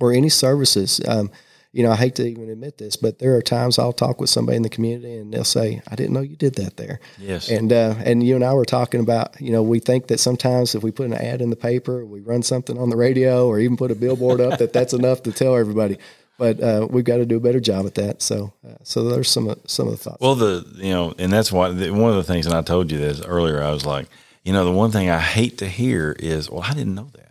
or 0.00 0.12
any 0.12 0.28
services. 0.28 1.00
Um, 1.06 1.30
you 1.72 1.84
know, 1.84 1.92
I 1.92 1.96
hate 1.96 2.16
to 2.16 2.26
even 2.26 2.50
admit 2.50 2.78
this, 2.78 2.96
but 2.96 3.20
there 3.20 3.36
are 3.36 3.42
times 3.42 3.78
I'll 3.78 3.92
talk 3.92 4.20
with 4.20 4.28
somebody 4.28 4.56
in 4.56 4.62
the 4.62 4.68
community 4.68 5.14
and 5.14 5.32
they'll 5.32 5.44
say, 5.44 5.80
"I 5.88 5.94
didn't 5.94 6.12
know 6.12 6.20
you 6.20 6.36
did 6.36 6.56
that 6.56 6.76
there." 6.76 6.98
Yes. 7.18 7.48
And 7.48 7.72
uh, 7.72 7.94
and 8.04 8.26
you 8.26 8.34
and 8.34 8.44
I 8.44 8.54
were 8.54 8.64
talking 8.64 9.00
about, 9.00 9.40
you 9.40 9.52
know, 9.52 9.62
we 9.62 9.78
think 9.78 10.08
that 10.08 10.18
sometimes 10.18 10.74
if 10.74 10.82
we 10.82 10.90
put 10.90 11.06
an 11.06 11.14
ad 11.14 11.40
in 11.40 11.50
the 11.50 11.56
paper, 11.56 12.04
we 12.04 12.20
run 12.20 12.42
something 12.42 12.76
on 12.76 12.90
the 12.90 12.96
radio, 12.96 13.46
or 13.46 13.60
even 13.60 13.76
put 13.76 13.92
a 13.92 13.94
billboard 13.94 14.40
up, 14.40 14.58
that 14.58 14.72
that's 14.72 14.92
enough 14.92 15.22
to 15.24 15.32
tell 15.32 15.56
everybody. 15.56 15.98
But 16.38 16.60
uh, 16.60 16.88
we've 16.90 17.04
got 17.04 17.18
to 17.18 17.26
do 17.26 17.36
a 17.36 17.40
better 17.40 17.60
job 17.60 17.86
at 17.86 17.94
that. 17.96 18.22
So, 18.22 18.52
uh, 18.66 18.76
so 18.82 19.04
there's 19.04 19.30
some 19.30 19.54
some 19.66 19.86
of 19.86 19.92
the 19.92 19.98
thoughts. 19.98 20.20
Well, 20.20 20.34
the 20.34 20.66
you 20.76 20.92
know, 20.92 21.14
and 21.18 21.32
that's 21.32 21.52
why 21.52 21.68
one 21.68 22.10
of 22.10 22.16
the 22.16 22.24
things, 22.24 22.46
and 22.46 22.54
I 22.54 22.62
told 22.62 22.90
you 22.90 22.98
this 22.98 23.20
earlier. 23.20 23.62
I 23.62 23.70
was 23.70 23.86
like, 23.86 24.08
you 24.42 24.52
know, 24.52 24.64
the 24.64 24.72
one 24.72 24.90
thing 24.90 25.08
I 25.08 25.20
hate 25.20 25.58
to 25.58 25.68
hear 25.68 26.16
is, 26.18 26.50
"Well, 26.50 26.62
I 26.62 26.72
didn't 26.72 26.96
know 26.96 27.10
that." 27.12 27.29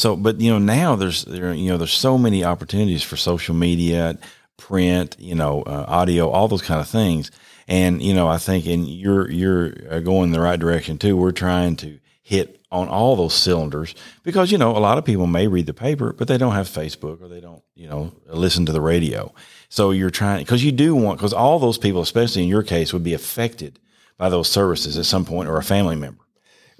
So, 0.00 0.16
but 0.16 0.40
you 0.40 0.50
know, 0.50 0.58
now 0.58 0.96
there's 0.96 1.26
there, 1.26 1.52
you 1.52 1.68
know, 1.68 1.76
there's 1.76 1.92
so 1.92 2.16
many 2.16 2.42
opportunities 2.42 3.02
for 3.02 3.18
social 3.18 3.54
media 3.54 4.18
print, 4.56 5.14
you 5.18 5.34
know, 5.34 5.62
uh, 5.62 5.84
audio, 5.86 6.30
all 6.30 6.48
those 6.48 6.62
kind 6.62 6.80
of 6.80 6.88
things. 6.88 7.30
And 7.68 8.00
you 8.00 8.14
know, 8.14 8.26
I 8.26 8.38
think, 8.38 8.66
and 8.66 8.88
you're 8.88 9.30
you're 9.30 9.74
uh, 9.90 10.00
going 10.00 10.28
in 10.28 10.32
the 10.32 10.40
right 10.40 10.58
direction 10.58 10.96
too. 10.96 11.18
We're 11.18 11.32
trying 11.32 11.76
to 11.76 12.00
hit 12.22 12.64
on 12.72 12.88
all 12.88 13.14
those 13.14 13.34
cylinders 13.34 13.94
because 14.22 14.50
you 14.50 14.56
know 14.56 14.74
a 14.74 14.80
lot 14.80 14.96
of 14.96 15.04
people 15.04 15.26
may 15.26 15.46
read 15.46 15.66
the 15.66 15.74
paper, 15.74 16.14
but 16.14 16.28
they 16.28 16.38
don't 16.38 16.54
have 16.54 16.66
Facebook 16.66 17.20
or 17.20 17.28
they 17.28 17.40
don't 17.40 17.62
you 17.74 17.86
know 17.86 18.10
listen 18.26 18.64
to 18.66 18.72
the 18.72 18.80
radio. 18.80 19.34
So 19.68 19.90
you're 19.90 20.08
trying 20.08 20.38
because 20.42 20.64
you 20.64 20.72
do 20.72 20.94
want 20.94 21.18
because 21.18 21.34
all 21.34 21.58
those 21.58 21.76
people, 21.76 22.00
especially 22.00 22.42
in 22.42 22.48
your 22.48 22.62
case, 22.62 22.94
would 22.94 23.04
be 23.04 23.12
affected 23.12 23.78
by 24.16 24.30
those 24.30 24.48
services 24.48 24.96
at 24.96 25.04
some 25.04 25.26
point 25.26 25.50
or 25.50 25.58
a 25.58 25.62
family 25.62 25.96
member. 25.96 26.24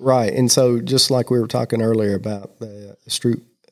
Right, 0.03 0.33
and 0.33 0.51
so 0.51 0.81
just 0.81 1.11
like 1.11 1.31
we 1.31 1.39
were 1.39 1.47
talking 1.47 1.83
earlier 1.83 2.15
about 2.15 2.59
the 2.59 2.97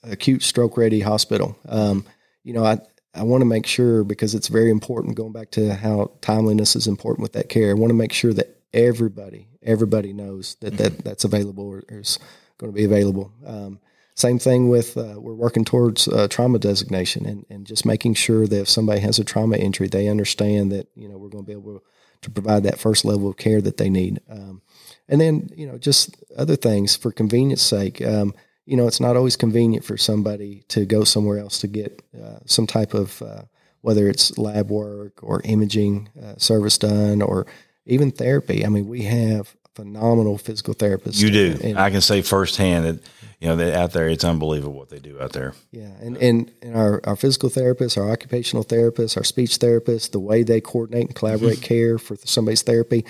acute 0.03 0.43
stroke 0.43 0.77
ready 0.77 1.01
hospital, 1.01 1.59
um, 1.67 2.05
you 2.45 2.53
know, 2.53 2.65
I 2.65 2.81
I 3.15 3.23
want 3.23 3.41
to 3.41 3.47
make 3.47 3.65
sure 3.65 4.05
because 4.05 4.35
it's 4.35 4.49
very 4.49 4.71
important. 4.71 5.17
Going 5.17 5.33
back 5.33 5.51
to 5.53 5.75
how 5.75 6.13
timeliness 6.21 6.77
is 6.77 6.87
important 6.87 7.23
with 7.23 7.33
that 7.33 7.49
care, 7.49 7.71
I 7.71 7.75
want 7.75 7.91
to 7.91 7.95
make 7.95 8.13
sure 8.13 8.35
that 8.35 8.61
everybody 8.75 9.49
everybody 9.63 10.13
knows 10.13 10.57
that 10.61 10.77
that 10.77 10.93
mm-hmm. 10.93 11.09
that's 11.09 11.25
available 11.25 11.67
or 11.67 11.83
is 11.89 12.19
going 12.59 12.73
to 12.73 12.77
be 12.77 12.85
available. 12.85 13.33
Um, 13.47 13.81
same 14.15 14.39
thing 14.39 14.69
with 14.69 14.99
uh, 14.99 15.15
we're 15.17 15.33
working 15.33 15.65
towards 15.65 16.09
uh, 16.09 16.29
trauma 16.29 16.59
designation 16.59 17.25
and, 17.25 17.47
and 17.49 17.67
just 17.67 17.87
making 17.87 18.15
sure 18.15 18.47
that 18.47 18.61
if 18.61 18.69
somebody 18.69 19.01
has 19.01 19.19
a 19.19 19.25
trauma 19.25 19.57
injury, 19.57 19.89
they 19.89 20.09
understand 20.09 20.73
that 20.73 20.89
you 20.95 21.09
know 21.09 21.17
we're 21.17 21.31
going 21.31 21.45
to 21.45 21.49
be 21.49 21.59
able 21.59 21.83
to 22.21 22.31
provide 22.31 22.65
that 22.65 22.79
first 22.79 23.05
level 23.05 23.31
of 23.31 23.37
care 23.37 23.63
that 23.63 23.79
they 23.79 23.89
need. 23.89 24.21
Um, 24.29 24.61
and 25.09 25.21
then 25.21 25.51
you 25.55 25.67
know 25.67 25.79
just 25.79 26.17
other 26.37 26.57
things 26.57 26.97
for 26.97 27.11
convenience 27.11 27.63
sake. 27.63 28.01
Um, 28.03 28.35
you 28.67 28.77
know, 28.77 28.87
it's 28.87 29.01
not 29.01 29.17
always 29.17 29.37
convenient 29.37 29.85
for 29.85 29.97
somebody 29.97 30.63
to 30.69 30.85
go 30.85 31.03
somewhere 31.03 31.39
else 31.39 31.59
to 31.61 31.67
get 31.67 32.03
uh, 32.15 32.41
some 32.45 32.67
type 32.67 32.93
of 32.93 33.23
uh, 33.23 33.43
whether 33.81 34.09
it's 34.09 34.37
lab 34.37 34.71
work 34.71 35.23
or 35.23 35.41
imaging 35.45 36.11
uh, 36.23 36.37
service 36.37 36.77
done 36.77 37.23
or 37.23 37.47
even 37.87 38.11
therapy. 38.11 38.67
I 38.67 38.69
mean, 38.69 38.87
we 38.87 39.03
have 39.05 39.57
phenomenal 39.75 40.37
physical 40.37 40.75
therapists. 40.75 41.23
You 41.23 41.31
do. 41.31 41.59
And, 41.63 41.79
I 41.79 41.91
can 41.91 42.01
say 42.01 42.21
firsthand 42.21 42.85
that 42.85 43.01
you 43.41 43.49
know 43.49 43.57
that 43.57 43.75
out 43.75 43.93
there, 43.93 44.09
it's 44.09 44.25
unbelievable 44.25 44.75
what 44.75 44.91
they 44.91 44.99
do 44.99 45.21
out 45.21 45.33
there. 45.33 45.55
Yeah, 45.71 45.93
and 46.01 46.17
and, 46.17 46.53
and 46.61 46.77
our, 46.77 47.01
our 47.05 47.17
physical 47.17 47.49
therapists, 47.49 47.97
our 47.97 48.11
occupational 48.11 48.65
therapists, 48.65 49.17
our 49.17 49.25
speech 49.25 49.59
therapists, 49.59 50.11
the 50.11 50.21
way 50.21 50.43
they 50.43 50.61
coordinate 50.61 51.07
and 51.07 51.15
collaborate 51.15 51.63
care 51.63 51.97
for 51.99 52.17
somebody's 52.17 52.63
therapy. 52.63 53.05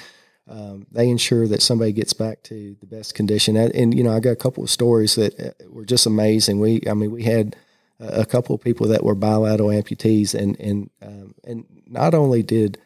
Um, 0.48 0.86
they 0.90 1.08
ensure 1.10 1.46
that 1.48 1.60
somebody 1.60 1.92
gets 1.92 2.14
back 2.14 2.42
to 2.44 2.74
the 2.80 2.86
best 2.86 3.14
condition. 3.14 3.56
And, 3.56 3.74
and, 3.74 3.94
you 3.94 4.02
know, 4.02 4.12
I 4.12 4.20
got 4.20 4.30
a 4.30 4.36
couple 4.36 4.64
of 4.64 4.70
stories 4.70 5.14
that 5.16 5.38
uh, 5.38 5.52
were 5.68 5.84
just 5.84 6.06
amazing. 6.06 6.58
We, 6.58 6.80
I 6.88 6.94
mean, 6.94 7.10
we 7.10 7.22
had 7.22 7.54
a 8.00 8.24
couple 8.24 8.54
of 8.54 8.60
people 8.60 8.88
that 8.88 9.04
were 9.04 9.14
bilateral 9.14 9.70
amputees, 9.70 10.34
and 10.34 10.58
and 10.60 10.90
um, 11.02 11.34
and 11.44 11.64
not 11.86 12.14
only 12.14 12.42
did 12.42 12.78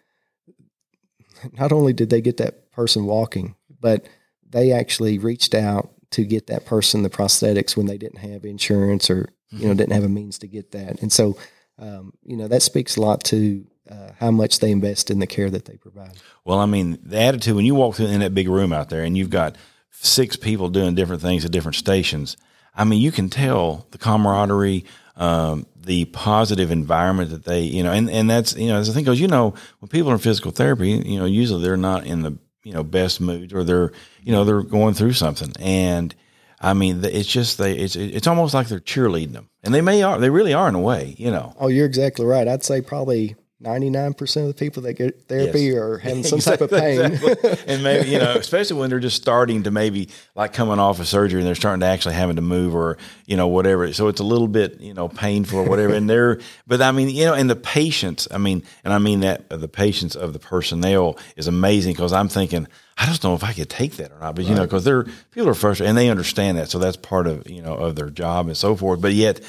not 1.53 1.73
only 1.73 1.93
did 1.93 2.11
they 2.11 2.21
get 2.21 2.39
that 2.39 2.71
person 2.73 3.05
walking, 3.05 3.55
but 3.81 4.07
they 4.49 4.73
actually 4.73 5.19
reached 5.19 5.55
out 5.55 5.91
to 6.11 6.25
get 6.25 6.47
that 6.47 6.65
person 6.65 7.03
the 7.03 7.11
prosthetics 7.11 7.77
when 7.77 7.87
they 7.87 7.99
didn't 7.99 8.21
have 8.21 8.45
insurance 8.45 9.11
or 9.11 9.33
you 9.51 9.61
know 9.61 9.69
mm-hmm. 9.69 9.79
didn't 9.79 9.93
have 9.93 10.05
a 10.05 10.09
means 10.09 10.39
to 10.39 10.47
get 10.47 10.73
that. 10.73 11.01
And 11.03 11.13
so, 11.13 11.37
um, 11.79 12.15
you 12.25 12.37
know, 12.37 12.49
that 12.49 12.63
speaks 12.63 12.97
a 12.97 13.01
lot 13.01 13.25
to 13.25 13.67
uh, 13.93 14.13
how 14.19 14.31
much 14.31 14.61
they 14.61 14.71
invest 14.71 15.11
in 15.11 15.19
the 15.19 15.27
care 15.27 15.51
that 15.51 15.67
they 15.67 15.77
provide. 15.77 16.17
Well, 16.45 16.59
I 16.59 16.67
mean, 16.67 16.99
the 17.03 17.21
attitude 17.21 17.57
when 17.57 17.67
you 17.67 17.75
walk 17.75 17.97
through 17.97 18.07
in 18.07 18.21
that 18.21 18.35
big 18.35 18.49
room 18.49 18.73
out 18.73 18.89
there 18.89 19.03
and 19.03 19.17
you've 19.17 19.31
got 19.31 19.57
six 19.91 20.37
people 20.37 20.69
doing 20.69 20.95
different 20.95 21.23
things 21.23 21.45
at 21.45 21.51
different 21.51 21.77
stations. 21.77 22.37
I 22.75 22.85
mean, 22.85 23.01
you 23.01 23.13
can 23.13 23.29
tell 23.29 23.87
the 23.91 23.99
camaraderie, 23.99 24.85
um, 25.17 25.67
the 25.77 26.07
positive 26.07 26.71
environment 26.71 27.31
that 27.31 27.45
they, 27.45 27.61
you 27.63 27.83
know, 27.83 27.93
and, 27.93 28.09
and 28.09 28.31
that's, 28.31 28.57
you 28.57 28.69
know, 28.69 28.79
as 28.79 28.89
I 28.89 28.95
think 28.95 29.07
goes, 29.07 29.21
you 29.21 29.29
know, 29.29 29.55
when 29.81 29.89
people 29.89 30.11
are 30.11 30.15
in 30.15 30.21
physical 30.21 30.51
therapy, 30.51 30.91
you 30.91 31.19
know, 31.19 31.27
usually 31.27 31.63
they're 31.63 31.77
not 31.77 32.07
in 32.07 32.23
the, 32.23 32.39
you 32.65 32.73
know, 32.73 32.83
best 32.83 33.21
moods 33.21 33.53
or 33.53 33.63
they're, 33.63 33.93
you 34.23 34.33
know, 34.33 34.45
they're 34.45 34.63
going 34.63 34.95
through 34.95 35.13
something. 35.13 35.53
And 35.61 36.15
I 36.61 36.73
mean, 36.73 37.05
it's 37.05 37.29
just, 37.29 37.59
they, 37.59 37.77
it's, 37.77 37.97
it's 37.97 38.27
almost 38.27 38.55
like 38.55 38.69
they're 38.69 38.81
cheerleading 38.81 39.33
them 39.33 39.51
and 39.63 39.75
they 39.75 39.81
may 39.83 40.03
are, 40.03 40.19
they 40.19 40.31
really 40.31 40.55
are 40.55 40.69
in 40.69 40.75
a 40.75 40.81
way, 40.81 41.15
you 41.19 41.31
know. 41.31 41.55
Oh, 41.59 41.69
you're 41.69 41.87
exactly 41.87 42.25
right. 42.25 42.49
I'd 42.49 42.65
say 42.65 42.81
probably 42.81 43.37
99% 43.63 44.37
of 44.43 44.49
the 44.49 44.55
people 44.55 44.83
that 44.83 44.95
get 44.95 45.29
therapy 45.29 45.63
yes. 45.65 45.77
are 45.77 45.99
having 45.99 46.23
some 46.25 46.39
exactly, 46.39 46.69
type 46.69 46.73
of 46.73 46.81
pain. 46.81 47.01
Exactly. 47.01 47.59
and 47.75 47.83
maybe, 47.83 48.09
you 48.09 48.19
know, 48.19 48.33
especially 48.33 48.79
when 48.79 48.91
they're 48.91 49.01
just 49.01 49.17
starting 49.17 49.63
to 49.63 49.71
maybe 49.71 50.09
like 50.35 50.53
coming 50.53 50.79
off 50.79 51.01
of 51.01 51.07
surgery 51.07 51.41
and 51.41 51.47
they're 51.47 51.55
starting 51.55 51.81
to 51.81 51.87
actually 51.87 52.15
having 52.15 52.37
to 52.37 52.43
move 52.43 52.75
or, 52.75 52.99
you 53.27 53.37
know, 53.37 53.49
whatever. 53.49 53.93
So 53.93 54.09
it's 54.09 54.21
a 54.21 54.25
little 54.25 54.49
bit, 54.49 54.81
you 54.81 54.95
know, 54.95 55.09
painful 55.09 55.61
or 55.61 55.69
whatever. 55.69 55.95
and 55.95 56.09
they're, 56.09 56.41
but 56.67 56.83
I 56.83 56.93
mean, 56.93 57.09
you 57.09 57.25
know, 57.25 57.35
and 57.35 57.49
the 57.49 57.57
patience, 57.57 58.29
I 58.31 58.39
mean, 58.39 58.63
and 58.85 58.93
I 58.93 58.99
mean 58.99 59.21
that 59.21 59.45
uh, 59.51 59.57
the 59.57 59.69
patience 59.69 60.15
of 60.15 60.33
the 60.33 60.39
personnel 60.39 61.19
is 61.37 61.47
amazing 61.47 61.93
because 61.93 62.13
I'm 62.13 62.29
thinking, 62.29 62.67
I 62.99 63.07
just 63.07 63.23
don't 63.23 63.33
know 63.33 63.37
if 63.37 63.45
I 63.45 63.53
could 63.53 63.71
take 63.71 63.97
that 63.97 64.13
or 64.13 64.19
not, 64.19 64.35
but 64.35 64.45
right. 64.45 64.51
you 64.51 64.55
know, 64.55 64.63
because 64.63 64.85
they're 64.85 65.05
people 65.31 65.49
are 65.49 65.55
frustrated 65.55 65.89
and 65.89 65.99
they 65.99 66.11
understand 66.11 66.59
that, 66.59 66.69
so 66.69 66.79
that's 66.79 66.97
part 66.97 67.27
of 67.27 67.49
you 67.51 67.63
know 67.63 67.75
of 67.75 67.97
their 67.97 68.11
job 68.11 68.49
and 68.49 68.57
so 68.57 68.77
forth. 68.77 69.01
But 69.01 69.15
yet, 69.15 69.41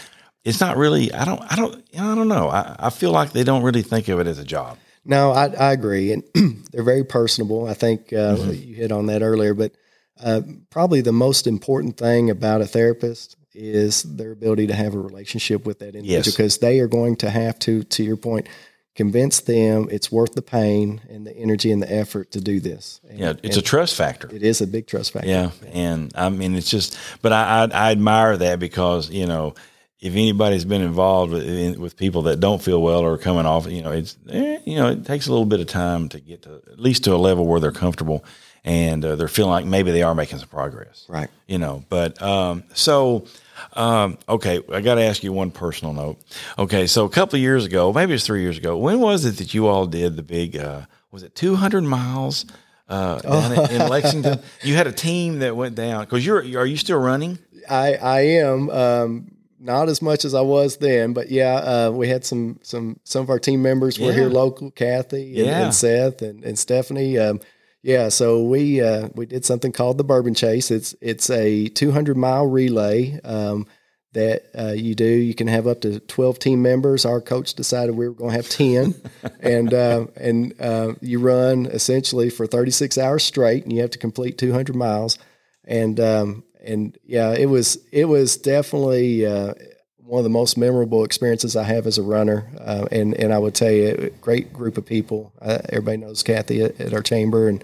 it's 0.43 0.59
not 0.59 0.77
really. 0.77 1.13
I 1.13 1.25
don't. 1.25 1.41
I 1.51 1.55
don't. 1.55 1.75
I 1.93 2.15
don't 2.15 2.27
know. 2.27 2.49
I, 2.49 2.75
I 2.79 2.89
feel 2.89 3.11
like 3.11 3.31
they 3.31 3.43
don't 3.43 3.63
really 3.63 3.81
think 3.81 4.07
of 4.07 4.19
it 4.19 4.27
as 4.27 4.39
a 4.39 4.43
job. 4.43 4.77
No, 5.05 5.31
I, 5.31 5.47
I 5.47 5.71
agree, 5.73 6.13
and 6.13 6.23
they're 6.71 6.83
very 6.83 7.03
personable. 7.03 7.67
I 7.67 7.73
think 7.73 8.13
uh, 8.13 8.35
mm-hmm. 8.35 8.51
you 8.51 8.75
hit 8.75 8.91
on 8.91 9.07
that 9.07 9.21
earlier, 9.21 9.53
but 9.53 9.73
uh, 10.21 10.41
probably 10.69 11.01
the 11.01 11.11
most 11.11 11.47
important 11.47 11.97
thing 11.97 12.29
about 12.29 12.61
a 12.61 12.65
therapist 12.65 13.35
is 13.53 14.03
their 14.03 14.31
ability 14.31 14.67
to 14.67 14.73
have 14.73 14.93
a 14.93 14.99
relationship 14.99 15.65
with 15.65 15.79
that 15.79 15.95
individual 15.95 16.15
yes. 16.15 16.31
because 16.31 16.57
they 16.59 16.79
are 16.79 16.87
going 16.87 17.15
to 17.17 17.29
have 17.29 17.59
to, 17.59 17.83
to 17.83 18.03
your 18.03 18.17
point, 18.17 18.47
convince 18.95 19.41
them 19.41 19.87
it's 19.91 20.11
worth 20.11 20.33
the 20.33 20.41
pain 20.41 21.01
and 21.09 21.25
the 21.25 21.35
energy 21.35 21.71
and 21.71 21.81
the 21.81 21.91
effort 21.91 22.31
to 22.31 22.41
do 22.41 22.59
this. 22.59 22.99
And, 23.09 23.19
yeah, 23.19 23.33
it's 23.43 23.57
a 23.57 23.61
trust 23.61 23.95
factor. 23.95 24.33
It 24.33 24.43
is 24.43 24.61
a 24.61 24.67
big 24.67 24.87
trust 24.87 25.13
factor. 25.13 25.29
Yeah, 25.29 25.51
and 25.71 26.11
I 26.15 26.29
mean 26.29 26.55
it's 26.55 26.69
just, 26.69 26.97
but 27.21 27.33
I, 27.33 27.63
I, 27.63 27.87
I 27.87 27.91
admire 27.91 28.37
that 28.37 28.59
because 28.59 29.09
you 29.09 29.25
know 29.25 29.55
if 30.03 30.11
anybody's 30.11 30.65
been 30.65 30.81
involved 30.81 31.31
with, 31.31 31.77
with 31.77 31.95
people 31.95 32.23
that 32.23 32.41
don't 32.41 32.61
feel 32.61 32.81
well 32.81 32.99
or 32.99 33.17
coming 33.17 33.45
off, 33.45 33.67
you 33.67 33.81
know, 33.81 33.91
it's 33.91 34.17
eh, 34.29 34.59
you 34.65 34.75
know 34.75 34.89
it 34.89 35.05
takes 35.05 35.27
a 35.27 35.31
little 35.31 35.45
bit 35.45 35.61
of 35.61 35.67
time 35.67 36.09
to 36.09 36.19
get 36.19 36.41
to 36.41 36.61
at 36.69 36.77
least 36.77 37.05
to 37.05 37.15
a 37.15 37.17
level 37.17 37.47
where 37.47 37.61
they're 37.61 37.71
comfortable 37.71 38.25
and 38.65 39.03
uh, 39.05 39.15
they're 39.15 39.29
feeling 39.29 39.51
like 39.51 39.65
maybe 39.65 39.91
they 39.91 40.03
are 40.03 40.13
making 40.13 40.39
some 40.39 40.49
progress. 40.49 41.05
Right. 41.07 41.29
You 41.47 41.57
know, 41.57 41.85
but 41.87 42.21
um, 42.21 42.65
so 42.73 43.27
um, 43.73 44.17
okay, 44.27 44.61
I 44.73 44.81
got 44.81 44.95
to 44.95 45.03
ask 45.03 45.23
you 45.23 45.31
one 45.31 45.51
personal 45.51 45.93
note. 45.93 46.19
Okay, 46.59 46.85
so 46.85 47.05
a 47.05 47.09
couple 47.09 47.37
of 47.37 47.41
years 47.41 47.65
ago, 47.65 47.93
maybe 47.93 48.13
it's 48.13 48.25
three 48.25 48.41
years 48.41 48.57
ago, 48.57 48.77
when 48.77 48.99
was 48.99 49.23
it 49.23 49.37
that 49.37 49.53
you 49.53 49.67
all 49.67 49.85
did 49.85 50.17
the 50.17 50.23
big? 50.23 50.57
Uh, 50.57 50.81
was 51.11 51.23
it 51.23 51.33
two 51.33 51.55
hundred 51.55 51.83
miles? 51.83 52.45
Uh, 52.89 53.21
oh. 53.23 53.67
in 53.71 53.87
Lexington, 53.87 54.41
you 54.63 54.75
had 54.75 54.87
a 54.87 54.91
team 54.91 55.39
that 55.39 55.55
went 55.55 55.75
down 55.75 56.03
because 56.03 56.25
you're. 56.25 56.39
Are 56.39 56.65
you 56.65 56.75
still 56.75 56.99
running? 56.99 57.39
I 57.69 57.95
I 57.95 58.19
am. 58.21 58.69
Um, 58.69 59.32
not 59.63 59.87
as 59.87 60.01
much 60.01 60.25
as 60.25 60.33
I 60.33 60.41
was 60.41 60.77
then, 60.77 61.13
but 61.13 61.31
yeah, 61.31 61.55
uh, 61.55 61.91
we 61.91 62.09
had 62.09 62.25
some 62.25 62.59
some 62.63 62.99
some 63.03 63.23
of 63.23 63.29
our 63.29 63.39
team 63.39 63.61
members 63.61 63.97
were 63.97 64.07
yeah. 64.07 64.13
here 64.13 64.29
local, 64.29 64.71
Kathy 64.71 65.39
and, 65.39 65.47
yeah. 65.47 65.63
and 65.63 65.73
Seth 65.73 66.21
and, 66.21 66.43
and 66.43 66.59
Stephanie. 66.59 67.17
Um, 67.17 67.39
yeah, 67.81 68.09
so 68.09 68.43
we 68.43 68.81
uh, 68.81 69.09
we 69.15 69.25
did 69.25 69.45
something 69.45 69.71
called 69.71 69.97
the 69.97 70.03
Bourbon 70.03 70.33
Chase. 70.33 70.69
It's 70.69 70.95
it's 71.01 71.29
a 71.29 71.69
200 71.69 72.17
mile 72.17 72.45
relay 72.45 73.19
um, 73.23 73.65
that 74.13 74.43
uh, 74.57 74.73
you 74.73 74.95
do. 74.95 75.05
You 75.05 75.33
can 75.33 75.47
have 75.47 75.65
up 75.65 75.81
to 75.81 75.99
12 75.99 76.39
team 76.39 76.61
members. 76.61 77.05
Our 77.05 77.21
coach 77.21 77.53
decided 77.53 77.95
we 77.95 78.07
were 78.07 78.13
going 78.13 78.31
to 78.31 78.37
have 78.37 78.49
10, 78.49 78.95
and 79.39 79.73
uh, 79.73 80.07
and 80.15 80.53
uh, 80.61 80.93
you 81.01 81.19
run 81.19 81.65
essentially 81.67 82.29
for 82.29 82.47
36 82.47 82.97
hours 82.97 83.23
straight, 83.23 83.63
and 83.63 83.71
you 83.71 83.81
have 83.81 83.91
to 83.91 83.99
complete 83.99 84.37
200 84.37 84.75
miles. 84.75 85.17
And 85.65 85.99
um, 85.99 86.43
and 86.63 86.97
yeah, 87.05 87.31
it 87.31 87.47
was 87.47 87.77
it 87.91 88.05
was 88.05 88.37
definitely 88.37 89.25
uh, 89.25 89.53
one 89.97 90.19
of 90.19 90.23
the 90.23 90.29
most 90.29 90.57
memorable 90.57 91.03
experiences 91.03 91.55
I 91.55 91.63
have 91.63 91.87
as 91.87 91.97
a 91.97 92.03
runner. 92.03 92.49
Uh, 92.59 92.87
and 92.91 93.13
and 93.15 93.33
I 93.33 93.39
would 93.39 93.55
tell 93.55 93.71
you, 93.71 93.89
a 93.89 94.09
great 94.21 94.53
group 94.53 94.77
of 94.77 94.85
people. 94.85 95.33
Uh, 95.41 95.59
everybody 95.69 95.97
knows 95.97 96.23
Kathy 96.23 96.61
at, 96.61 96.79
at, 96.79 96.93
our 96.93 97.01
chamber, 97.01 97.47
and 97.47 97.63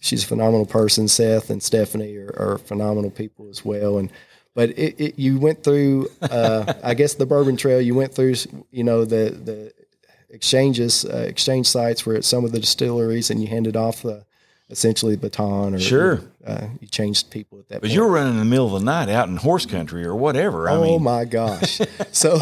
she's 0.00 0.24
a 0.24 0.26
phenomenal 0.26 0.66
person. 0.66 1.08
Seth 1.08 1.50
and 1.50 1.62
Stephanie 1.62 2.16
are, 2.16 2.34
are 2.36 2.58
phenomenal 2.58 3.10
people 3.10 3.48
as 3.48 3.64
well. 3.64 3.98
And 3.98 4.10
but 4.54 4.70
it, 4.70 4.94
it 4.98 5.18
you 5.18 5.38
went 5.38 5.64
through, 5.64 6.08
uh, 6.22 6.72
I 6.82 6.94
guess, 6.94 7.14
the 7.14 7.26
Bourbon 7.26 7.56
Trail. 7.56 7.80
You 7.80 7.94
went 7.94 8.14
through, 8.14 8.34
you 8.70 8.84
know, 8.84 9.04
the 9.04 9.30
the 9.30 9.72
exchanges, 10.30 11.04
uh, 11.04 11.26
exchange 11.28 11.68
sites 11.68 12.04
where 12.04 12.16
at 12.16 12.24
some 12.24 12.44
of 12.44 12.52
the 12.52 12.60
distilleries, 12.60 13.30
and 13.30 13.40
you 13.40 13.48
handed 13.48 13.76
off 13.76 14.02
the 14.02 14.24
essentially 14.70 15.14
baton 15.14 15.74
or 15.74 15.78
sure. 15.78 16.22
uh, 16.46 16.66
you 16.80 16.88
changed 16.88 17.30
people 17.30 17.58
at 17.58 17.68
that 17.68 17.82
but 17.82 17.90
you're 17.90 18.08
running 18.08 18.32
in 18.32 18.38
the 18.38 18.46
middle 18.46 18.74
of 18.74 18.80
the 18.80 18.84
night 18.84 19.10
out 19.10 19.28
in 19.28 19.36
horse 19.36 19.66
country 19.66 20.04
or 20.06 20.14
whatever 20.14 20.68
I 20.70 20.72
oh 20.72 20.82
mean. 20.82 21.02
my 21.02 21.24
gosh. 21.26 21.80
So 22.12 22.38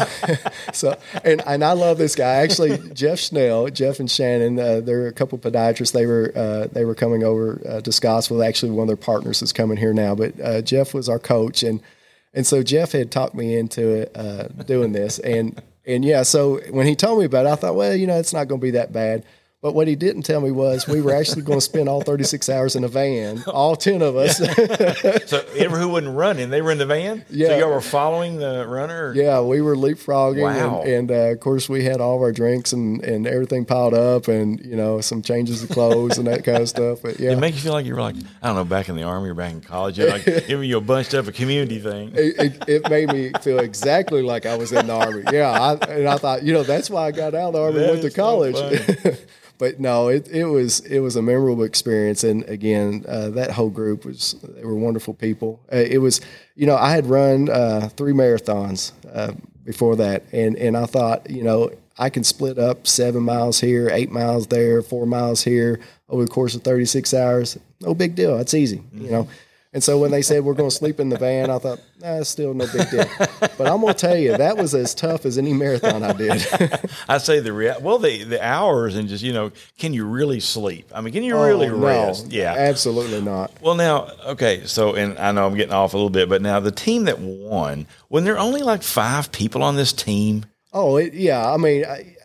so 0.71 0.95
and 1.23 1.41
and 1.45 1.63
I 1.63 1.73
love 1.73 1.97
this 1.97 2.15
guy. 2.15 2.35
Actually 2.35 2.77
Jeff 2.93 3.19
Schnell 3.19 3.67
Jeff 3.69 3.99
and 3.99 4.09
Shannon 4.09 4.57
uh, 4.59 4.79
they're 4.81 5.07
a 5.07 5.11
couple 5.11 5.37
of 5.37 5.43
podiatrists. 5.43 5.91
They 5.91 6.05
were 6.05 6.31
uh, 6.35 6.67
they 6.71 6.85
were 6.85 6.95
coming 6.95 7.23
over 7.23 7.59
uh, 7.67 7.81
to 7.81 7.91
Scottsville. 7.91 8.43
Actually 8.43 8.71
one 8.71 8.83
of 8.83 8.87
their 8.87 8.95
partners 8.95 9.41
is 9.41 9.51
coming 9.51 9.77
here 9.77 9.93
now 9.93 10.15
but 10.15 10.39
uh, 10.39 10.61
Jeff 10.61 10.93
was 10.93 11.09
our 11.09 11.19
coach. 11.19 11.63
And 11.63 11.81
and 12.33 12.47
so 12.47 12.63
Jeff 12.63 12.91
had 12.93 13.11
talked 13.11 13.35
me 13.35 13.55
into 13.57 14.07
uh, 14.17 14.47
doing 14.63 14.91
this. 14.93 15.19
And 15.19 15.61
and 15.85 16.05
yeah 16.05 16.23
so 16.23 16.59
when 16.69 16.85
he 16.87 16.95
told 16.95 17.19
me 17.19 17.25
about 17.25 17.45
it 17.47 17.49
I 17.49 17.55
thought 17.55 17.75
well 17.75 17.95
you 17.95 18.07
know 18.07 18.17
it's 18.17 18.33
not 18.33 18.47
going 18.47 18.61
to 18.61 18.65
be 18.65 18.71
that 18.71 18.93
bad 18.93 19.25
But 19.63 19.73
what 19.75 19.87
he 19.87 19.95
didn't 19.95 20.23
tell 20.23 20.41
me 20.41 20.51
was 20.51 20.87
we 20.89 20.99
were 20.99 21.15
actually 21.15 21.41
going 21.43 21.57
to 21.59 21.63
spend 21.65 21.87
all 21.87 22.01
36 22.01 22.49
hours 22.49 22.75
in 22.75 22.83
a 22.83 22.89
van, 22.89 23.41
all 23.47 23.77
10 23.77 24.01
of 24.01 24.17
us. 24.17 24.37
so 25.29 25.37
everyone 25.57 25.79
who 25.79 25.87
wasn't 25.87 26.17
running, 26.17 26.49
they 26.49 26.61
were 26.61 26.71
in 26.71 26.77
the 26.79 26.85
van. 26.85 27.23
Yeah. 27.29 27.47
So 27.47 27.57
y'all 27.59 27.69
were 27.69 27.79
following 27.79 28.37
the 28.39 28.67
runner. 28.67 29.13
yeah, 29.15 29.39
we 29.39 29.61
were 29.61 29.77
leapfrogging, 29.77 30.41
Wow. 30.43 30.81
and, 30.81 30.89
and 30.91 31.11
uh, 31.11 31.31
of 31.31 31.39
course 31.39 31.69
we 31.69 31.85
had 31.85 32.01
all 32.01 32.17
of 32.17 32.21
our 32.21 32.33
drinks 32.33 32.73
and, 32.73 33.01
and 33.05 33.25
everything 33.25 33.63
piled 33.63 33.93
up, 33.93 34.27
and 34.27 34.59
you 34.65 34.75
know 34.75 34.99
some 34.99 35.21
changes 35.21 35.63
of 35.63 35.69
clothes 35.69 36.17
and 36.17 36.27
that 36.27 36.43
kind 36.43 36.61
of 36.61 36.67
stuff. 36.75 37.01
But 37.01 37.17
yeah, 37.21 37.31
It 37.31 37.37
make 37.39 37.55
you 37.55 37.61
feel 37.61 37.71
like 37.71 37.85
you 37.85 37.95
were 37.95 38.01
like 38.01 38.17
I 38.41 38.47
don't 38.47 38.57
know 38.57 38.65
back 38.65 38.89
in 38.89 38.97
the 38.97 39.03
army 39.03 39.29
or 39.29 39.33
back 39.33 39.53
in 39.53 39.61
college. 39.61 39.97
You're 39.97 40.09
like 40.09 40.25
giving 40.47 40.67
you 40.69 40.77
a 40.77 40.81
bunched 40.81 41.13
up 41.13 41.27
a 41.27 41.31
community 41.31 41.79
thing. 41.79 42.11
it, 42.15 42.37
it, 42.37 42.69
it 42.69 42.89
made 42.89 43.07
me 43.13 43.31
feel 43.41 43.59
exactly 43.59 44.23
like 44.23 44.45
I 44.45 44.57
was 44.57 44.73
in 44.73 44.87
the 44.87 44.93
army. 44.93 45.23
Yeah, 45.31 45.51
I, 45.51 45.73
and 45.85 46.09
I 46.09 46.17
thought, 46.17 46.43
you 46.43 46.51
know, 46.51 46.63
that's 46.63 46.89
why 46.89 47.07
I 47.07 47.11
got 47.11 47.33
out 47.33 47.47
of 47.47 47.53
the 47.53 47.61
army 47.61 47.79
That 47.79 47.83
and 47.83 47.89
went 47.91 48.01
to 48.01 48.07
is 48.07 48.13
so 48.13 48.21
college. 48.21 49.19
but 49.57 49.79
no, 49.79 50.07
it, 50.07 50.27
it 50.29 50.45
was 50.45 50.81
it 50.81 50.99
was 50.99 51.15
a 51.15 51.21
memorable 51.21 51.63
experience, 51.63 52.23
and 52.23 52.43
again, 52.49 53.05
uh, 53.07 53.29
that 53.29 53.51
whole 53.51 53.69
group 53.69 54.05
was 54.05 54.35
they 54.43 54.63
were 54.63 54.75
wonderful 54.75 55.13
people. 55.13 55.59
Uh, 55.71 55.77
it 55.77 55.99
was, 55.99 56.21
you 56.55 56.65
know, 56.65 56.75
I 56.75 56.91
had 56.91 57.05
run 57.05 57.49
uh, 57.49 57.89
three 57.95 58.13
marathons 58.13 58.91
uh, 59.13 59.33
before 59.63 59.95
that, 59.97 60.23
and 60.31 60.55
and 60.57 60.77
I 60.77 60.85
thought, 60.85 61.29
you 61.29 61.43
know. 61.43 61.71
I 61.95 62.09
can 62.09 62.23
split 62.23 62.57
up 62.57 62.87
seven 62.87 63.21
miles 63.21 63.59
here, 63.59 63.87
eight 63.91 64.09
miles 64.09 64.47
there, 64.47 64.81
four 64.81 65.05
miles 65.05 65.43
here 65.43 65.79
over 66.09 66.25
the 66.25 66.31
course 66.31 66.55
of 66.55 66.63
36 66.63 67.13
hours. 67.13 67.59
No 67.81 67.93
big 67.93 68.15
deal. 68.15 68.35
That's 68.35 68.55
easy, 68.55 68.81
you 68.91 69.11
know. 69.11 69.27
And 69.73 69.83
so 69.83 69.97
when 69.97 70.11
they 70.11 70.21
said 70.21 70.43
we're 70.43 70.53
going 70.53 70.69
to 70.69 70.75
sleep 70.75 70.99
in 70.99 71.09
the 71.09 71.17
van, 71.17 71.49
I 71.49 71.57
thought, 71.57 71.79
nah, 71.99 72.19
it's 72.19 72.29
still 72.29 72.53
no 72.53 72.67
big 72.71 72.89
deal. 72.91 73.05
But 73.57 73.61
I'm 73.67 73.81
going 73.81 73.87
to 73.87 73.93
tell 73.93 74.15
you, 74.15 74.37
that 74.37 74.55
was 74.55 74.75
as 74.75 74.93
tough 74.93 75.25
as 75.25 75.37
any 75.37 75.51
marathon 75.51 76.03
I 76.03 76.13
did. 76.13 76.45
I 77.09 77.17
say 77.17 77.39
the 77.39 77.51
rea- 77.53 77.77
well 77.81 77.97
the 77.97 78.23
the 78.23 78.43
hours 78.45 78.95
and 78.95 79.09
just 79.09 79.23
you 79.23 79.33
know 79.33 79.51
can 79.79 79.93
you 79.93 80.05
really 80.05 80.39
sleep? 80.39 80.91
I 80.93 81.01
mean 81.01 81.13
can 81.13 81.23
you 81.23 81.35
really 81.35 81.67
Oh, 81.67 81.75
no, 81.77 81.85
rest? 81.87 82.31
Yeah. 82.31 82.53
Absolutely 82.55 83.21
not. 83.21 83.51
Well, 83.61 83.75
now, 83.75 84.09
okay, 84.25 84.65
so, 84.65 84.95
and 84.95 85.17
I 85.17 85.31
know 85.31 85.45
I'm 85.47 85.55
getting 85.55 85.73
off 85.73 85.93
a 85.93 85.97
little 85.97 86.09
bit, 86.09 86.29
but 86.29 86.41
now 86.41 86.59
the 86.59 86.71
team 86.71 87.05
that 87.05 87.19
won, 87.19 87.87
when 88.09 88.23
there 88.25 88.35
are 88.35 88.39
only 88.39 88.61
like 88.61 88.83
five 88.83 89.31
people 89.31 89.63
on 89.63 89.75
this 89.75 89.91
team, 89.93 90.45
Oh, 90.75 90.97
it, 90.97 91.13
yeah. 91.13 91.51
I 91.51 91.57
mean, 91.57 91.85
I, 91.85 92.15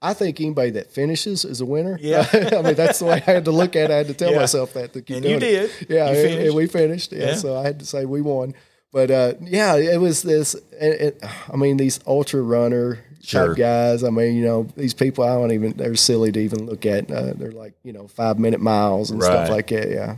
I 0.00 0.14
think 0.14 0.40
anybody 0.40 0.70
that 0.70 0.90
finishes 0.92 1.44
is 1.44 1.60
a 1.60 1.66
winner. 1.66 1.98
Yeah. 2.00 2.26
I 2.32 2.62
mean, 2.62 2.74
that's 2.74 3.00
the 3.00 3.06
way 3.06 3.14
I 3.14 3.18
had 3.32 3.44
to 3.46 3.50
look 3.50 3.74
at 3.74 3.90
it. 3.90 3.94
I 3.94 3.96
had 3.98 4.06
to 4.08 4.14
tell 4.14 4.30
Yeah. 4.32 4.38
myself 4.38 4.74
that 4.74 4.92
to 4.92 5.02
keep 5.02 5.16
And 5.16 5.24
you 5.24 5.40
doing 5.40 5.42
it. 5.54 5.70
did. 5.80 5.90
Yeah. 5.90 6.10
You 6.12 6.18
and- 6.28 6.46
and 6.46 6.54
we 6.54 6.66
finished. 6.68 7.12
Yeah, 7.12 7.26
Yeah. 7.30 7.34
So 7.34 7.56
I 7.58 7.62
had 7.64 7.80
to 7.80 7.86
say 7.86 8.04
we 8.04 8.20
won. 8.20 8.54
But 8.92 9.10
uh, 9.10 9.34
yeah, 9.42 9.76
it 9.76 10.00
was 10.00 10.22
this. 10.22 10.54
It, 10.54 11.00
it, 11.20 11.24
I 11.52 11.56
mean, 11.56 11.76
these 11.76 12.00
ultra 12.06 12.40
runner 12.40 13.00
Sure. 13.22 13.48
type 13.48 13.56
guys. 13.58 14.04
I 14.04 14.10
mean, 14.10 14.36
you 14.36 14.44
know, 14.44 14.68
these 14.76 14.94
people 14.94 15.24
I 15.24 15.34
don't 15.34 15.52
even. 15.52 15.72
They're 15.76 15.94
silly 15.96 16.32
to 16.32 16.40
even 16.40 16.64
look 16.64 16.86
at. 16.86 17.10
Uh, 17.10 17.34
they're 17.34 17.50
like 17.52 17.74
you 17.82 17.92
know 17.92 18.06
five 18.08 18.38
minute 18.38 18.60
miles 18.60 19.10
and 19.10 19.20
Right. 19.20 19.26
stuff 19.28 19.50
like 19.50 19.66
that. 19.68 19.90
Yeah. 19.90 20.16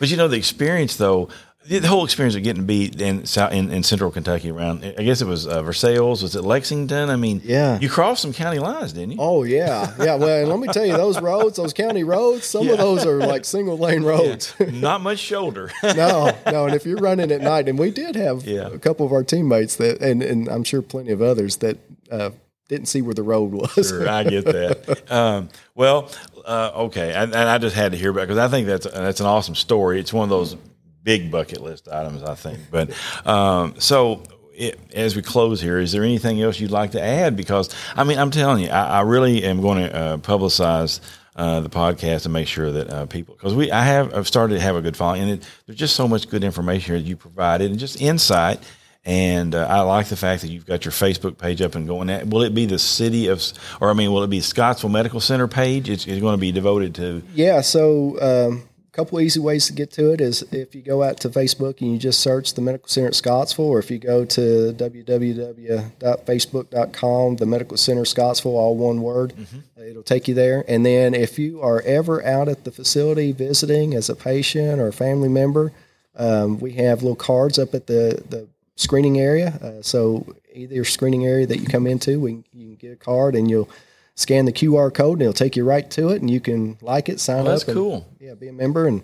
but 0.00 0.10
you 0.10 0.16
know, 0.18 0.28
the 0.28 0.36
experience 0.36 0.96
though, 0.96 1.28
the, 1.66 1.80
whole 1.88 2.04
experience 2.04 2.34
of 2.36 2.42
getting 2.42 2.66
beat 2.66 3.00
in, 3.00 3.24
South, 3.26 3.52
in, 3.52 3.70
in 3.72 3.82
central 3.82 4.10
Kentucky 4.10 4.50
around, 4.50 4.84
I 4.98 5.02
guess 5.02 5.20
it 5.22 5.26
was 5.26 5.46
uh, 5.46 5.62
Versailles, 5.62 5.98
was 6.00 6.34
it 6.36 6.42
Lexington? 6.42 7.08
I 7.10 7.16
mean, 7.16 7.40
Yeah. 7.44 7.78
you 7.80 7.88
crossed 7.88 8.22
some 8.22 8.32
county 8.32 8.58
lines, 8.58 8.92
didn't 8.92 9.12
you? 9.12 9.16
Oh 9.20 9.44
yeah, 9.44 9.94
yeah. 9.98 10.16
Well, 10.16 10.46
let 10.46 10.58
me 10.58 10.68
tell 10.68 10.84
you, 10.84 10.96
those 10.96 11.20
roads, 11.20 11.56
those 11.56 11.72
county 11.72 12.04
roads, 12.04 12.44
some 12.44 12.66
Yeah. 12.66 12.72
of 12.72 12.78
those 12.78 13.06
are 13.06 13.18
like 13.18 13.44
single 13.44 13.78
lane 13.78 14.02
roads. 14.12 14.54
Not 14.72 15.00
much 15.00 15.18
shoulder. 15.18 15.70
no, 15.82 16.36
no. 16.46 16.66
And 16.66 16.74
if 16.74 16.84
you're 16.84 16.98
running 16.98 17.30
at 17.32 17.40
night, 17.40 17.68
and 17.68 17.78
we 17.78 17.90
did 17.90 18.14
have 18.16 18.44
Yeah. 18.44 18.66
a 18.68 18.78
couple 18.78 19.06
of 19.06 19.12
our 19.12 19.24
teammates 19.24 19.76
that, 19.76 20.00
and, 20.02 20.22
and 20.22 20.48
I'm 20.48 20.64
sure 20.64 20.82
plenty 20.82 21.12
of 21.12 21.22
others 21.22 21.56
that 21.58 21.78
uh, 22.10 22.30
didn't 22.68 22.86
see 22.88 23.00
where 23.02 23.14
the 23.14 23.22
road 23.22 23.52
was. 23.52 23.88
Sure, 23.88 24.08
I 24.08 24.24
get 24.24 24.44
that. 24.44 25.10
Um, 25.10 25.48
well, 25.74 26.10
uh, 26.44 26.72
okay, 26.74 27.14
and, 27.14 27.34
and 27.34 27.48
I 27.48 27.56
just 27.58 27.74
had 27.74 27.92
to 27.92 27.98
hear 27.98 28.10
about 28.10 28.22
because 28.28 28.38
I 28.38 28.48
think 28.48 28.66
that's 28.66 28.86
that's 28.86 29.20
an 29.20 29.26
awesome 29.26 29.54
story. 29.54 29.98
It's 29.98 30.12
one 30.12 30.24
of 30.24 30.30
those 30.30 30.56
big 31.04 31.30
bucket 31.30 31.60
list 31.60 31.86
items, 31.88 32.24
I 32.24 32.34
think. 32.34 32.58
But 32.70 32.90
um, 33.26 33.74
so. 33.78 34.22
It, 34.56 34.78
as 34.94 35.16
we 35.16 35.22
close 35.22 35.60
here, 35.60 35.80
is 35.80 35.90
there 35.90 36.04
anything 36.04 36.40
else 36.40 36.60
you'd 36.60 36.70
like 36.70 36.92
to 36.92 37.02
add? 37.02 37.34
Because 37.34 37.74
I 37.96 38.04
mean, 38.04 38.20
I'm 38.20 38.30
telling 38.30 38.62
you, 38.62 38.70
I, 38.70 38.98
I 38.98 39.00
really 39.00 39.42
am 39.42 39.60
going 39.60 39.78
to 39.82 39.92
uh, 39.92 40.16
publicize 40.18 41.00
uh, 41.34 41.58
the 41.58 41.68
podcast 41.68 42.24
and 42.24 42.32
make 42.32 42.46
sure 42.46 42.70
that 42.70 42.88
uh, 42.88 43.06
people, 43.06 43.34
because 43.34 43.52
we, 43.52 43.72
I 43.72 43.82
have, 43.82 44.14
I've 44.14 44.28
started 44.28 44.54
to 44.54 44.60
have 44.60 44.76
a 44.76 44.80
good 44.80 44.96
following, 44.96 45.22
and 45.22 45.30
it, 45.32 45.48
there's 45.66 45.76
just 45.76 45.96
so 45.96 46.06
much 46.06 46.28
good 46.28 46.44
information 46.44 46.94
here 46.94 47.02
that 47.02 47.08
you 47.08 47.16
provided, 47.16 47.68
and 47.72 47.80
just 47.80 48.00
insight. 48.00 48.60
And 49.04 49.56
uh, 49.56 49.66
I 49.68 49.80
like 49.80 50.06
the 50.06 50.16
fact 50.16 50.42
that 50.42 50.48
you've 50.48 50.66
got 50.66 50.84
your 50.84 50.92
Facebook 50.92 51.36
page 51.36 51.60
up 51.60 51.74
and 51.74 51.88
going. 51.88 52.08
At, 52.08 52.28
will 52.28 52.42
it 52.42 52.54
be 52.54 52.64
the 52.64 52.78
city 52.78 53.26
of, 53.26 53.42
or 53.80 53.90
I 53.90 53.92
mean, 53.92 54.12
will 54.12 54.22
it 54.22 54.30
be 54.30 54.40
Scottsville 54.40 54.88
Medical 54.88 55.18
Center 55.18 55.48
page? 55.48 55.90
It's, 55.90 56.06
it's 56.06 56.20
going 56.20 56.36
to 56.36 56.40
be 56.40 56.52
devoted 56.52 56.94
to. 56.94 57.24
Yeah, 57.34 57.60
so 57.60 58.20
um, 58.22 58.68
couple 58.94 59.20
easy 59.20 59.40
ways 59.40 59.66
to 59.66 59.72
get 59.72 59.90
to 59.90 60.12
it 60.12 60.20
is 60.20 60.42
if 60.52 60.72
you 60.74 60.80
go 60.80 61.02
out 61.02 61.18
to 61.20 61.28
Facebook 61.28 61.80
and 61.80 61.90
you 61.92 61.98
just 61.98 62.20
search 62.20 62.54
the 62.54 62.62
Medical 62.62 62.88
Center 62.88 63.08
at 63.08 63.16
Scottsville, 63.16 63.64
or 63.64 63.80
if 63.80 63.90
you 63.90 63.98
go 63.98 64.24
to 64.24 64.72
www.facebook.com, 64.72 67.36
the 67.36 67.46
Medical 67.46 67.76
Center 67.76 68.04
Scottsville, 68.04 68.56
all 68.56 68.76
one 68.76 69.02
word, 69.02 69.34
it'll 69.76 70.04
take 70.04 70.28
you 70.28 70.34
there. 70.34 70.64
And 70.68 70.86
then 70.86 71.12
if 71.12 71.36
you 71.38 71.60
are 71.60 71.82
ever 71.82 72.24
out 72.24 72.48
at 72.48 72.64
the 72.64 72.70
facility 72.70 73.32
visiting 73.32 73.94
as 73.94 74.08
a 74.08 74.14
patient 74.14 74.80
or 74.80 74.86
a 74.88 74.92
family 74.92 75.28
member, 75.28 75.72
um, 76.16 76.60
we 76.60 76.74
have 76.74 77.02
little 77.02 77.16
cards 77.16 77.58
up 77.58 77.74
at 77.74 77.88
the, 77.88 78.22
the 78.28 78.46
screening 78.76 79.18
area. 79.18 79.58
Uh, 79.60 79.82
so 79.82 80.24
either 80.52 80.84
screening 80.84 81.26
area 81.26 81.46
that 81.46 81.58
you 81.58 81.66
come 81.66 81.88
into, 81.88 82.20
we, 82.20 82.44
you 82.52 82.66
can 82.66 82.76
get 82.76 82.92
a 82.92 82.96
card 82.96 83.34
and 83.34 83.50
you'll 83.50 83.68
scan 84.14 84.44
the 84.44 84.52
QR 84.52 84.92
code 84.92 85.14
and 85.14 85.22
it'll 85.22 85.32
take 85.32 85.56
you 85.56 85.64
right 85.64 85.90
to 85.90 86.10
it 86.10 86.20
and 86.20 86.30
you 86.30 86.40
can 86.40 86.76
like 86.80 87.08
it, 87.08 87.20
sign 87.20 87.40
Oh, 87.40 87.44
that's 87.50 87.62
up. 87.62 87.68
and- 87.68 87.76
cool. 87.76 88.06
yeah, 88.20 88.34
be 88.34 88.48
a 88.48 88.52
member. 88.52 88.86
And 88.86 89.02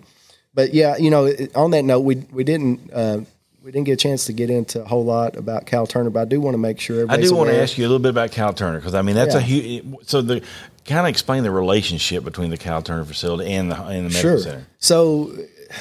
but 0.55 0.73
yeah, 0.75 0.97
you 0.97 1.11
know, 1.11 1.27
it- 1.27 1.55
on 1.57 1.71
that 1.73 1.85
note, 1.85 2.01
we 2.01 2.17
we 2.33 2.45
didn't 2.45 2.91
uh, 2.93 3.21
we 3.63 3.71
didn't 3.73 3.87
get 3.87 3.93
a 3.93 3.97
chance 3.97 4.25
to 4.27 4.33
get 4.33 4.49
into 4.51 4.81
a 4.83 4.85
whole 4.87 5.05
lot 5.05 5.37
about 5.37 5.67
Cal 5.67 5.87
Turner, 5.87 6.11
but 6.11 6.21
I 6.21 6.25
do 6.25 6.41
want 6.41 6.55
to 6.55 6.59
make 6.59 6.81
sure 6.81 7.05
I 7.09 7.17
do 7.19 7.35
want 7.35 7.51
to 7.51 7.61
ask 7.61 7.77
you 7.77 7.85
a 7.85 7.89
little 7.89 7.99
bit 7.99 8.09
about 8.11 8.31
Cal 8.31 8.53
Turner 8.53 8.79
because 8.79 8.95
I 8.95 9.03
mean 9.03 9.15
that's 9.17 9.35
a 9.35 9.41
huge. 9.41 9.85
So 10.07 10.23
the 10.23 10.43
kind 10.87 11.01
of 11.01 11.07
explain 11.07 11.43
the 11.43 11.51
relationship 11.51 12.25
between 12.25 12.51
the 12.51 12.57
Cal 12.57 12.81
Turner 12.83 13.05
facility 13.05 13.53
and 13.53 13.71
the 13.71 13.77
and 13.77 14.07
the 14.07 14.11
medical 14.11 14.21
Sure. 14.21 14.39
center. 14.39 14.67
So 14.79 15.33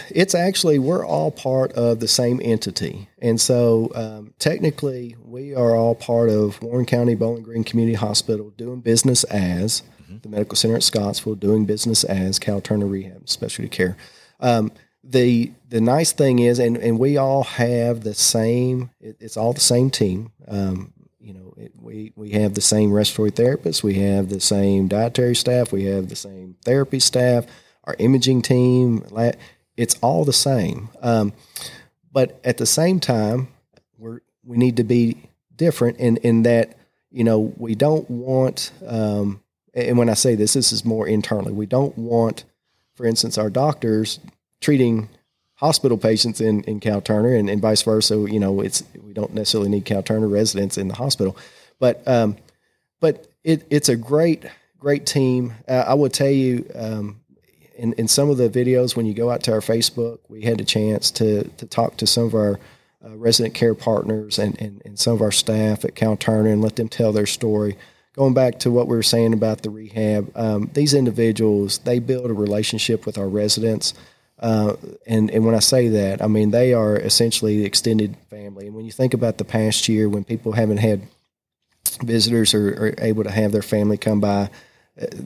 it's 0.10 0.36
actually 0.36 0.80
we're 0.80 1.06
all 1.06 1.32
part 1.32 1.72
of 1.74 2.00
the 2.00 2.08
same 2.08 2.40
entity, 2.44 3.10
and 3.20 3.40
so 3.40 3.92
um, 3.96 4.34
technically 4.40 5.16
we 5.24 5.56
are 5.56 5.76
all 5.76 5.96
part 5.96 6.30
of 6.30 6.62
Warren 6.62 6.86
County 6.86 7.16
Bowling 7.16 7.44
Green 7.44 7.64
Community 7.64 7.96
Hospital, 7.96 8.52
doing 8.52 8.82
business 8.82 9.24
as 9.26 9.84
the 10.22 10.30
Medical 10.30 10.56
Center 10.56 10.76
at 10.76 10.84
Scottsville, 10.84 11.36
doing 11.36 11.66
business 11.66 12.04
as 12.04 12.40
Cal 12.40 12.62
Turner 12.62 12.88
Rehab 12.88 13.30
Specialty 13.30 13.70
Care. 13.70 13.96
Um, 14.40 14.72
the 15.04 15.52
the 15.70 15.82
nice 15.82 16.12
thing 16.12 16.40
is, 16.40 16.60
and, 16.60 16.78
and 16.78 17.00
we 17.00 17.18
all 17.18 17.44
have 17.44 18.02
the 18.02 18.14
same. 18.14 18.90
It, 19.00 19.18
it's 19.20 19.38
all 19.38 19.54
the 19.54 19.60
same 19.60 19.90
team. 19.90 20.32
Um, 20.48 20.94
you 21.20 21.34
know, 21.34 21.54
it, 21.58 21.72
we 21.80 22.12
we 22.16 22.32
have 22.32 22.54
the 22.54 22.62
same 22.62 22.92
respiratory 22.92 23.32
therapists, 23.32 23.84
we 23.84 23.96
have 23.96 24.30
the 24.30 24.40
same 24.40 24.88
dietary 24.88 25.36
staff, 25.36 25.72
we 25.72 25.86
have 25.86 26.10
the 26.10 26.16
same 26.16 26.56
therapy 26.64 27.00
staff, 27.00 27.46
our 27.86 27.96
imaging 28.00 28.42
team. 28.42 29.06
It's 29.80 29.96
all 30.02 30.26
the 30.26 30.34
same. 30.34 30.90
Um, 31.02 31.32
but 32.12 32.40
at 32.44 32.58
the 32.58 32.66
same 32.66 33.00
time, 33.00 33.48
we're 33.98 34.20
we 34.44 34.58
need 34.58 34.78
to 34.78 34.84
be 34.84 35.30
different 35.56 35.98
in 35.98 36.18
in 36.18 36.44
that 36.44 36.78
you 37.12 37.24
know 37.24 37.54
we 37.58 37.76
don't 37.76 38.10
want. 38.10 38.72
Um, 38.86 39.42
and 39.74 39.98
when 39.98 40.10
I 40.10 40.16
say 40.16 40.36
this, 40.36 40.54
this 40.54 40.74
is 40.74 40.84
more 40.84 41.08
internally. 41.08 41.54
We 41.54 41.66
don't 41.66 41.98
want, 41.98 42.44
for 42.96 43.06
instance, 43.06 43.38
our 43.38 43.50
doctors 43.50 44.20
treating 44.60 45.08
hospital 45.56 45.98
patients 45.98 46.42
in, 46.42 46.64
in 46.64 46.80
Cal 46.80 47.00
Turner 47.00 47.36
and, 47.36 47.50
and 47.50 47.62
vice 47.62 47.84
versa. 47.84 48.16
You 48.16 48.40
know, 48.40 48.60
it's 48.60 48.84
we 49.02 49.14
don't 49.14 49.34
necessarily 49.34 49.70
need 49.70 49.86
Cal 49.86 50.04
Turner 50.04 50.28
residents 50.28 50.78
in 50.78 50.90
the 50.90 50.96
hospital, 50.96 51.38
but 51.80 52.06
um, 52.06 52.36
but 53.00 53.28
it, 53.46 53.66
it's 53.70 53.88
a 53.88 53.96
great 53.96 54.44
great 54.78 55.06
team. 55.06 55.54
Uh, 55.68 55.86
I 55.88 55.94
will 55.94 56.10
tell 56.10 56.30
you, 56.30 56.70
um, 56.76 57.22
in 57.80 57.94
in 57.94 58.08
some 58.08 58.30
of 58.30 58.38
the 58.38 58.50
videos 58.50 58.96
when 58.96 59.06
you 59.06 59.14
go 59.14 59.32
out 59.32 59.44
to 59.44 59.54
our 59.54 59.62
Facebook, 59.62 60.20
we 60.28 60.42
had 60.42 60.60
a 60.60 60.66
chance 60.66 61.10
to 61.12 61.46
to 61.58 61.66
talk 61.66 61.98
to 61.98 62.08
some 62.08 62.26
of 62.26 62.36
our 62.36 62.60
uh, 63.04 63.16
resident 63.16 63.56
care 63.56 63.74
partners 63.74 64.38
and, 64.38 64.60
and 64.62 64.82
and 64.86 65.00
some 65.00 65.14
of 65.14 65.22
our 65.22 65.32
staff 65.32 65.86
at 65.86 65.96
Cal 65.96 66.18
Turner 66.18 66.50
and 66.50 66.62
let 66.62 66.76
them 66.76 66.90
tell 66.90 67.12
their 67.12 67.26
story. 67.26 67.78
Going 68.14 68.34
back 68.34 68.60
to 68.60 68.72
what 68.72 68.88
we 68.88 68.98
were 68.98 69.04
saying 69.04 69.34
about 69.34 69.62
the 69.62 69.70
rehab, 69.70 70.32
um, 70.36 70.70
these 70.74 70.94
individuals 70.94 71.80
they 71.80 72.00
build 72.00 72.30
a 72.30 72.34
relationship 72.34 73.06
with 73.06 73.18
our 73.18 73.30
residents. 73.30 73.94
Uh, 74.40 74.76
and 75.08 75.32
and 75.32 75.46
when 75.46 75.56
I 75.56 75.60
say 75.60 75.88
that, 75.88 76.22
I 76.22 76.28
mean 76.28 76.52
they 76.52 76.74
are 76.74 76.98
essentially 76.98 77.58
the 77.58 77.66
extended 77.66 78.18
family. 78.30 78.68
And 78.68 78.76
when 78.76 78.86
you 78.86 78.92
think 78.92 79.14
about 79.14 79.38
the 79.38 79.46
past 79.46 79.88
year, 79.88 80.10
when 80.10 80.26
people 80.26 80.52
haven't 80.52 80.78
had 80.78 81.08
visitors 82.04 82.54
or 82.54 82.70
are 82.70 82.96
able 82.98 83.24
to 83.24 83.32
have 83.32 83.52
their 83.52 83.62
family 83.62 83.98
come 83.98 84.20
by, 84.20 84.50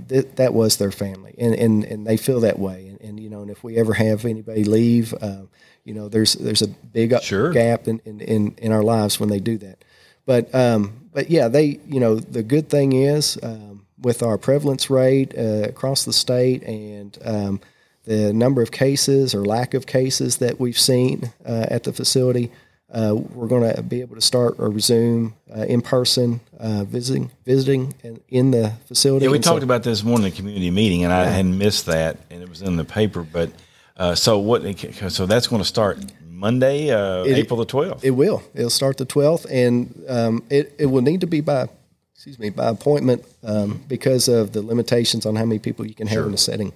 th- 0.10 0.28
that 0.36 0.54
was 0.54 0.78
their 0.78 0.92
family, 0.92 1.36
and 1.38 1.54
and 1.56 1.84
and 1.84 2.08
they 2.08 2.18
feel 2.18 2.40
that 2.42 2.60
way. 2.60 2.88
And, 2.88 3.02
and 3.02 3.20
you 3.20 3.30
know, 3.30 3.42
and 3.42 3.52
if 3.52 3.64
we 3.64 3.78
ever 3.78 3.94
have 3.94 4.26
anybody 4.26 4.64
leave, 4.64 5.14
uh, 5.22 5.44
you 5.84 5.94
know, 5.94 6.10
there's 6.10 6.34
there's 6.34 6.62
a 6.62 6.68
big 6.68 7.14
Sure. 7.22 7.52
gap 7.52 7.88
in, 7.88 8.00
in 8.06 8.22
in 8.22 8.56
in 8.58 8.72
our 8.72 8.84
lives 8.84 9.20
when 9.20 9.30
they 9.30 9.40
do 9.40 9.58
that. 9.60 9.84
But 10.26 10.54
um, 10.56 11.10
but 11.14 11.30
yeah, 11.30 11.48
they 11.48 11.80
you 11.88 12.00
know 12.00 12.16
the 12.16 12.44
good 12.44 12.70
thing 12.70 12.94
is 12.94 13.38
um, 13.44 13.86
with 14.02 14.24
our 14.24 14.38
prevalence 14.38 14.90
rate 14.90 15.34
uh, 15.38 15.64
across 15.68 16.06
the 16.06 16.14
state 16.14 16.64
and 16.64 17.18
um, 17.26 17.62
the 18.06 18.34
number 18.34 18.62
of 18.62 18.72
cases 18.72 19.34
or 19.34 19.46
lack 19.46 19.74
of 19.74 19.86
cases 19.86 20.38
that 20.38 20.60
we've 20.60 20.80
seen 20.80 21.32
uh, 21.46 21.66
at 21.70 21.84
the 21.84 21.94
facility, 21.94 22.52
uh, 22.94 23.14
we're 23.16 23.48
going 23.48 23.76
to 23.76 23.82
be 23.82 24.02
able 24.02 24.16
to 24.16 24.22
start 24.22 24.56
or 24.60 24.70
resume 24.70 25.34
uh, 25.56 25.62
in 25.64 25.82
person 25.82 26.40
uh, 26.60 26.84
visiting 26.84 27.32
visiting 27.46 27.94
in, 28.04 28.20
in 28.30 28.52
the 28.52 28.72
facility. 28.88 29.26
Yeah, 29.26 29.32
we 29.32 29.38
And 29.38 29.44
talked 29.44 29.62
so- 29.62 29.66
about 29.66 29.84
this 29.84 30.04
morning 30.04 30.28
in 30.28 30.32
the 30.32 30.38
community 30.38 30.70
meeting, 30.72 31.04
and 31.04 31.12
I 31.12 31.26
hadn't 31.26 31.58
missed 31.58 31.88
that, 31.88 32.18
and 32.30 32.42
it 32.44 32.50
was 32.50 32.62
in 32.62 32.76
the 32.78 32.86
paper. 32.86 33.24
But 33.24 33.50
uh, 33.98 34.16
so 34.16 34.38
what? 34.40 34.62
So 35.10 35.26
that's 35.26 35.48
going 35.48 35.62
to 35.62 35.68
start 35.68 35.98
Monday, 36.28 36.92
uh, 36.92 37.24
It- 37.24 37.38
April 37.40 37.58
the 37.60 37.66
twelfth. 37.66 38.04
It 38.06 38.12
will. 38.12 38.44
It'll 38.54 38.70
start 38.70 38.98
the 38.98 39.06
twelfth, 39.06 39.48
and 39.50 40.04
um, 40.08 40.44
it 40.50 40.76
it 40.78 40.86
will 40.86 41.02
need 41.02 41.22
to 41.22 41.28
be 41.28 41.42
by 41.42 41.68
excuse 42.14 42.38
me 42.38 42.52
by 42.52 42.70
appointment 42.70 43.26
um, 43.44 43.84
because 43.88 44.28
of 44.28 44.52
the 44.52 44.62
limitations 44.62 45.26
on 45.26 45.36
how 45.36 45.46
many 45.46 45.60
people 45.60 45.86
you 45.86 45.96
can 45.96 46.08
have 46.08 46.26
in 46.28 46.34
a 46.34 46.38
setting. 46.38 46.72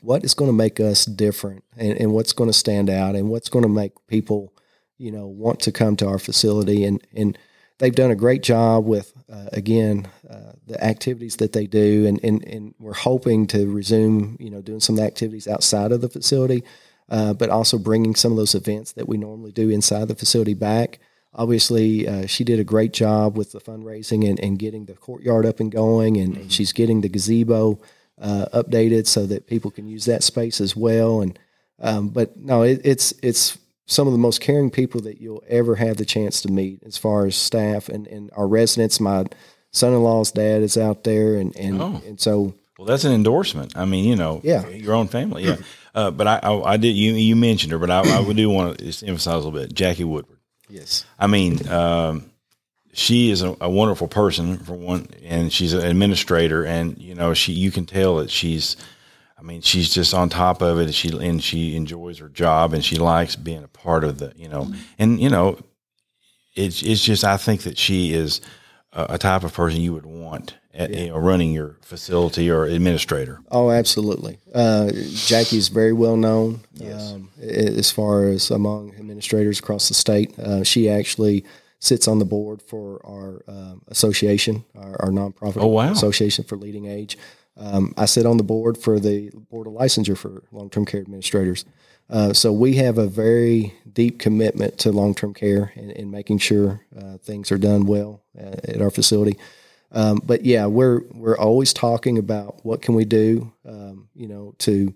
what 0.00 0.24
is 0.24 0.34
going 0.34 0.48
to 0.48 0.56
make 0.56 0.80
us 0.80 1.04
different, 1.04 1.64
and, 1.76 1.98
and 1.98 2.12
what's 2.12 2.32
going 2.32 2.50
to 2.50 2.56
stand 2.56 2.90
out, 2.90 3.14
and 3.14 3.28
what's 3.28 3.48
going 3.48 3.62
to 3.62 3.68
make 3.68 3.92
people 4.06 4.52
you 4.98 5.10
know 5.12 5.26
want 5.26 5.60
to 5.60 5.72
come 5.72 5.96
to 5.96 6.06
our 6.06 6.18
facility, 6.18 6.84
and 6.84 7.02
and 7.14 7.38
they've 7.78 7.94
done 7.94 8.10
a 8.10 8.16
great 8.16 8.42
job 8.42 8.84
with 8.84 9.12
uh, 9.32 9.48
again 9.52 10.08
uh, 10.28 10.52
the 10.66 10.82
activities 10.82 11.36
that 11.36 11.52
they 11.52 11.66
do, 11.66 12.06
and, 12.06 12.22
and 12.24 12.44
and 12.44 12.74
we're 12.78 12.94
hoping 12.94 13.46
to 13.46 13.70
resume 13.70 14.36
you 14.40 14.50
know 14.50 14.60
doing 14.60 14.80
some 14.80 14.96
of 14.96 15.00
the 15.00 15.06
activities 15.06 15.48
outside 15.48 15.92
of 15.92 16.00
the 16.00 16.08
facility. 16.08 16.62
Uh, 17.10 17.32
but 17.32 17.48
also 17.48 17.78
bringing 17.78 18.14
some 18.14 18.32
of 18.32 18.36
those 18.36 18.54
events 18.54 18.92
that 18.92 19.08
we 19.08 19.16
normally 19.16 19.50
do 19.50 19.70
inside 19.70 20.06
the 20.08 20.14
facility 20.14 20.52
back. 20.52 20.98
Obviously, 21.32 22.06
uh, 22.06 22.26
she 22.26 22.44
did 22.44 22.60
a 22.60 22.64
great 22.64 22.92
job 22.92 23.34
with 23.34 23.52
the 23.52 23.60
fundraising 23.60 24.28
and, 24.28 24.38
and 24.40 24.58
getting 24.58 24.84
the 24.84 24.92
courtyard 24.92 25.46
up 25.46 25.58
and 25.58 25.72
going, 25.72 26.18
and, 26.18 26.36
and 26.36 26.52
she's 26.52 26.70
getting 26.70 27.00
the 27.00 27.08
gazebo 27.08 27.80
uh, 28.20 28.46
updated 28.54 29.06
so 29.06 29.26
that 29.26 29.46
people 29.46 29.70
can 29.70 29.86
use 29.88 30.04
that 30.06 30.22
space 30.22 30.60
as 30.60 30.74
well. 30.76 31.20
And 31.20 31.38
um, 31.80 32.08
but 32.08 32.36
no, 32.36 32.62
it, 32.62 32.80
it's 32.84 33.12
it's 33.22 33.58
some 33.86 34.06
of 34.06 34.12
the 34.12 34.18
most 34.18 34.40
caring 34.40 34.70
people 34.70 35.00
that 35.02 35.20
you'll 35.20 35.44
ever 35.48 35.76
have 35.76 35.96
the 35.96 36.04
chance 36.04 36.42
to 36.42 36.50
meet, 36.52 36.82
as 36.84 36.96
far 36.98 37.24
as 37.26 37.36
staff 37.36 37.88
and, 37.88 38.06
and 38.08 38.30
our 38.36 38.46
residents. 38.46 39.00
My 39.00 39.24
son-in-law's 39.72 40.32
dad 40.32 40.62
is 40.62 40.76
out 40.76 41.04
there, 41.04 41.36
and 41.36 41.54
and, 41.56 41.80
Oh. 41.80 42.02
and 42.06 42.20
so 42.20 42.54
Well, 42.78 42.86
that's 42.86 43.04
an 43.04 43.12
endorsement. 43.12 43.76
I 43.76 43.84
mean, 43.84 44.04
you 44.04 44.16
know, 44.16 44.40
Yeah. 44.44 44.66
your 44.68 44.94
own 44.94 45.08
family, 45.08 45.44
yeah. 45.44 45.56
Uh, 45.94 46.10
but 46.10 46.26
I, 46.26 46.38
I, 46.42 46.72
I 46.72 46.76
did. 46.76 46.96
You, 46.96 47.14
you 47.14 47.34
mentioned 47.34 47.72
her, 47.72 47.78
but 47.78 47.90
I, 47.90 48.00
I 48.02 48.32
do 48.32 48.50
want 48.50 48.78
to 48.78 48.84
just 48.84 49.02
emphasize 49.02 49.34
a 49.34 49.36
little 49.48 49.52
bit. 49.52 49.72
Jackie 49.74 50.04
Woodward. 50.04 50.38
yes, 50.68 51.04
I 51.18 51.26
mean, 51.26 51.66
um, 51.68 52.30
she 52.98 53.30
is 53.30 53.42
a, 53.42 53.56
a 53.60 53.70
wonderful 53.70 54.08
person 54.08 54.58
for 54.58 54.74
one, 54.74 55.08
and 55.24 55.52
she's 55.52 55.72
an 55.72 55.84
administrator, 55.84 56.64
and 56.64 56.98
you 56.98 57.14
know, 57.14 57.32
she 57.34 57.52
you 57.52 57.70
can 57.70 57.86
tell 57.86 58.16
that 58.16 58.30
she's. 58.30 58.76
I 59.38 59.42
mean, 59.42 59.60
she's 59.60 59.94
just 59.94 60.14
on 60.14 60.30
top 60.30 60.62
of 60.62 60.78
it. 60.80 60.86
and 60.86 60.94
She 60.94 61.08
and 61.16 61.42
she 61.42 61.76
enjoys 61.76 62.18
her 62.18 62.28
job, 62.28 62.74
and 62.74 62.84
she 62.84 62.96
likes 62.96 63.36
being 63.36 63.62
a 63.62 63.68
part 63.68 64.02
of 64.02 64.18
the, 64.18 64.32
you 64.34 64.48
know, 64.48 64.72
and 64.98 65.20
you 65.20 65.28
know, 65.30 65.58
it's 66.56 66.82
it's 66.82 67.04
just 67.04 67.22
I 67.24 67.36
think 67.36 67.62
that 67.62 67.78
she 67.78 68.12
is 68.12 68.40
a, 68.92 69.06
a 69.10 69.18
type 69.18 69.44
of 69.44 69.52
person 69.54 69.80
you 69.80 69.92
would 69.92 70.06
want 70.06 70.54
at 70.74 70.92
you 70.92 71.08
know, 71.10 71.18
running 71.18 71.52
your 71.52 71.76
facility 71.82 72.50
or 72.50 72.64
administrator. 72.64 73.40
Oh, 73.52 73.70
absolutely. 73.70 74.38
Uh, 74.52 74.90
Jackie's 75.14 75.68
very 75.68 75.92
well 75.92 76.16
known 76.16 76.60
Yes. 76.74 77.12
um, 77.12 77.30
as 77.40 77.92
far 77.92 78.24
as 78.24 78.50
among 78.50 78.94
administrators 78.98 79.60
across 79.60 79.86
the 79.88 79.94
state. 79.94 80.36
Uh, 80.38 80.64
she 80.64 80.88
actually 80.90 81.44
sits 81.80 82.08
on 82.08 82.18
the 82.18 82.24
board 82.24 82.60
for 82.62 83.00
our 83.06 83.42
um, 83.48 83.82
association, 83.88 84.64
our, 84.76 84.96
our 85.02 85.10
nonprofit 85.10 85.62
Oh, 85.62 85.68
wow. 85.68 85.92
association 85.92 86.44
for 86.44 86.56
LeadingAge. 86.56 87.16
Um, 87.56 87.92
I 87.96 88.04
sit 88.06 88.26
on 88.26 88.36
the 88.36 88.44
board 88.44 88.78
for 88.78 89.00
the 89.00 89.30
board 89.50 89.66
of 89.66 89.72
licensure 89.72 90.16
for 90.16 90.44
long-term 90.52 90.84
care 90.86 91.00
administrators. 91.00 91.64
Uh, 92.10 92.32
so 92.32 92.52
we 92.52 92.74
have 92.76 92.98
a 92.98 93.06
very 93.06 93.74
deep 93.92 94.18
commitment 94.18 94.78
to 94.78 94.90
long-term 94.92 95.34
care 95.34 95.72
and, 95.76 95.90
and 95.92 96.10
making 96.10 96.38
sure 96.38 96.80
uh, 96.96 97.18
things 97.18 97.52
are 97.52 97.58
done 97.58 97.84
well 97.84 98.22
uh, 98.38 98.54
at 98.64 98.80
our 98.80 98.90
facility. 98.90 99.36
Um, 99.92 100.20
but 100.24 100.44
yeah, 100.44 100.66
we're 100.66 101.00
we're 101.12 101.36
always 101.38 101.72
talking 101.72 102.18
about 102.18 102.64
what 102.64 102.82
can 102.82 102.94
we 102.94 103.04
do, 103.04 103.52
um, 103.66 104.08
you 104.14 104.28
know, 104.28 104.54
to 104.58 104.94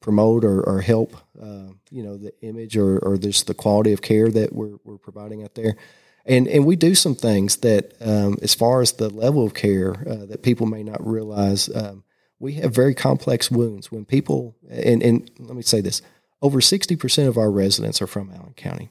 promote 0.00 0.44
or, 0.44 0.60
or 0.62 0.80
help, 0.80 1.16
uh, 1.40 1.68
you 1.90 2.02
know, 2.02 2.16
the 2.16 2.32
image 2.40 2.76
or, 2.76 2.98
or 2.98 3.16
just 3.16 3.46
the 3.46 3.54
quality 3.54 3.92
of 3.92 4.00
care 4.00 4.30
that 4.30 4.52
we're 4.52 4.78
we're 4.84 4.98
providing 4.98 5.42
out 5.42 5.54
there, 5.54 5.76
and 6.24 6.48
and 6.48 6.64
we 6.64 6.76
do 6.76 6.94
some 6.94 7.14
things 7.14 7.56
that, 7.56 7.92
um, 8.00 8.36
as 8.42 8.54
far 8.54 8.80
as 8.80 8.92
the 8.92 9.10
level 9.10 9.44
of 9.44 9.52
care 9.52 9.92
uh, 10.08 10.26
that 10.26 10.42
people 10.42 10.66
may 10.66 10.82
not 10.82 11.06
realize, 11.06 11.68
um, 11.74 12.04
we 12.38 12.54
have 12.54 12.74
very 12.74 12.94
complex 12.94 13.50
wounds. 13.50 13.92
When 13.92 14.04
people 14.04 14.54
and 14.70 15.02
and 15.02 15.30
let 15.38 15.56
me 15.56 15.62
say 15.62 15.82
this, 15.82 16.02
over 16.40 16.60
sixty 16.60 16.96
percent 16.96 17.28
of 17.28 17.36
our 17.36 17.50
residents 17.50 18.00
are 18.00 18.08
from 18.08 18.30
Allen 18.30 18.54
County, 18.56 18.90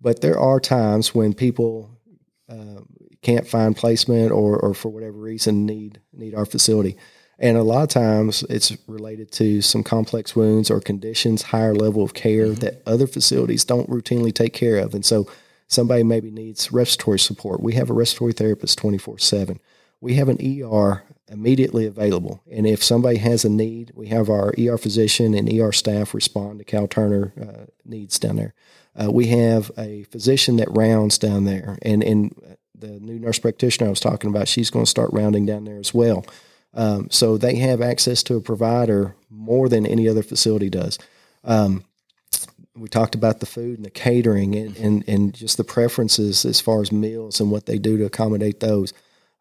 but 0.00 0.20
there 0.20 0.38
are 0.38 0.60
times 0.60 1.14
when 1.14 1.34
people 1.34 1.90
can't 3.22 3.48
find 3.48 3.74
placement 3.74 4.30
or, 4.30 4.56
or 4.56 4.72
for 4.72 4.88
whatever 4.88 5.18
reason 5.18 5.66
need 5.66 6.00
need 6.12 6.34
our 6.34 6.46
facility. 6.46 6.96
And 7.38 7.56
a 7.56 7.62
lot 7.62 7.82
of 7.82 7.88
times 7.90 8.42
it's 8.48 8.76
related 8.86 9.30
to 9.32 9.60
some 9.60 9.82
complex 9.82 10.34
wounds 10.34 10.70
or 10.70 10.80
conditions, 10.80 11.42
higher 11.42 11.74
level 11.74 12.02
of 12.02 12.14
care 12.14 12.48
that 12.50 12.82
other 12.86 13.06
facilities 13.06 13.64
don't 13.64 13.90
routinely 13.90 14.34
take 14.34 14.54
care 14.54 14.78
of. 14.78 14.94
And 14.94 15.04
so 15.04 15.28
somebody 15.68 16.02
maybe 16.02 16.30
needs 16.30 16.72
respiratory 16.72 17.18
support. 17.18 17.60
We 17.60 17.74
have 17.74 17.90
a 17.90 17.94
respiratory 17.94 18.32
therapist 18.32 18.78
24 18.78 19.18
7. 19.18 19.60
We 20.00 20.14
have 20.14 20.28
an 20.28 20.38
ER 20.40 21.02
immediately 21.28 21.86
available. 21.86 22.42
And 22.50 22.66
if 22.66 22.82
somebody 22.82 23.18
has 23.18 23.44
a 23.44 23.50
need, 23.50 23.92
we 23.94 24.08
have 24.08 24.30
our 24.30 24.54
ER 24.58 24.78
physician 24.78 25.34
and 25.34 25.52
ER 25.52 25.72
staff 25.72 26.14
respond 26.14 26.58
to 26.58 26.64
Cal 26.64 26.86
Turner 26.86 27.32
uh, 27.40 27.66
needs 27.84 28.18
down 28.18 28.36
there. 28.36 28.54
Uh, 28.98 29.10
we 29.10 29.26
have 29.26 29.70
a 29.76 30.04
physician 30.04 30.56
that 30.56 30.68
rounds 30.70 31.18
down 31.18 31.44
there, 31.44 31.78
and 31.82 32.02
and 32.02 32.56
the 32.74 33.00
new 33.00 33.18
nurse 33.18 33.38
practitioner 33.38 33.86
I 33.86 33.90
was 33.90 34.00
talking 34.00 34.30
about, 34.30 34.48
she's 34.48 34.70
going 34.70 34.84
to 34.84 34.90
start 34.90 35.10
rounding 35.12 35.46
down 35.46 35.64
there 35.64 35.78
as 35.78 35.92
well. 35.92 36.24
Um, 36.76 37.08
so 37.10 37.38
they 37.38 37.56
have 37.56 37.80
access 37.80 38.22
to 38.24 38.36
a 38.36 38.40
provider 38.40 39.16
more 39.30 39.68
than 39.68 39.86
any 39.86 40.08
other 40.08 40.22
facility 40.22 40.70
does. 40.70 40.98
Um, 41.42 41.84
we 42.76 42.88
talked 42.88 43.14
about 43.14 43.40
the 43.40 43.46
food 43.46 43.78
and 43.78 43.86
the 43.86 43.90
catering 43.90 44.54
and, 44.54 44.76
and, 44.76 45.08
and 45.08 45.34
just 45.34 45.56
the 45.56 45.64
preferences 45.64 46.44
as 46.44 46.60
far 46.60 46.82
as 46.82 46.92
meals 46.92 47.40
and 47.40 47.50
what 47.50 47.66
they 47.66 47.78
do 47.78 47.96
to 47.96 48.04
accommodate 48.04 48.60
those. 48.60 48.92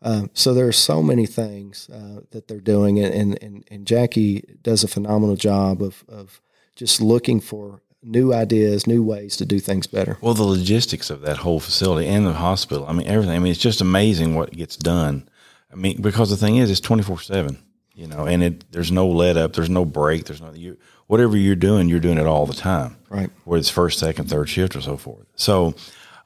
Um, 0.01 0.29
so 0.33 0.53
there 0.53 0.67
are 0.67 0.71
so 0.71 1.01
many 1.01 1.25
things 1.25 1.89
uh, 1.89 2.21
that 2.31 2.47
they're 2.47 2.59
doing, 2.59 2.99
and, 2.99 3.13
and, 3.13 3.43
and, 3.43 3.67
and 3.69 3.88
Jackie 3.88 4.57
does 4.61 4.83
a 4.83 4.88
phenomenal 4.88 5.36
job 5.36 5.81
of, 5.81 6.05
of 6.07 6.39
just 6.75 7.01
looking 7.01 7.41
for 7.41 7.81
new 8.03 8.33
ideas, 8.33 8.86
new 8.86 9.03
ways 9.03 9.36
to 9.38 9.45
do 9.45 9.59
things 9.59 9.88
better. 9.88 10.17
Well, 10.21 10.36
the 10.36 10.43
logistics 10.43 11.09
of 11.09 11.21
that 11.21 11.38
whole 11.38 11.59
facility 11.59 12.07
and 12.07 12.25
the 12.25 12.33
hospital, 12.33 12.86
I 12.88 12.93
mean, 12.93 13.07
everything. 13.07 13.36
I 13.36 13.39
mean, 13.39 13.51
it's 13.51 13.59
just 13.59 13.81
amazing 13.81 14.36
what 14.36 14.51
gets 14.51 14.77
done. 14.77 15.27
I 15.76 15.78
mean, 15.78 16.01
because 16.01 16.30
the 16.30 16.38
thing 16.38 16.55
is, 16.55 16.71
it's 16.71 16.80
24 16.80 17.19
7, 17.19 17.57
you 17.93 18.07
know, 18.07 18.26
and 18.26 18.41
it, 18.41 18.71
there's 18.71 18.93
no 18.93 19.07
let 19.07 19.36
up, 19.36 19.53
there's 19.53 19.69
no 19.69 19.84
break, 19.84 20.23
there's 20.23 20.41
no, 20.41 20.53
you, 20.53 20.78
whatever 21.07 21.36
you're 21.36 21.55
doing, 21.55 21.89
you're 21.89 21.99
doing 21.99 22.17
it 22.17 22.26
all 22.26 22.45
the 22.45 22.53
time. 22.53 22.95
Right. 23.09 23.30
Whether 23.43 23.59
it's 23.59 23.69
first, 23.69 23.99
second, 23.99 24.30
third 24.30 24.47
shift 24.47 24.76
or 24.78 24.82
so 24.82 24.95
forth. 24.95 25.26
So, 25.36 25.76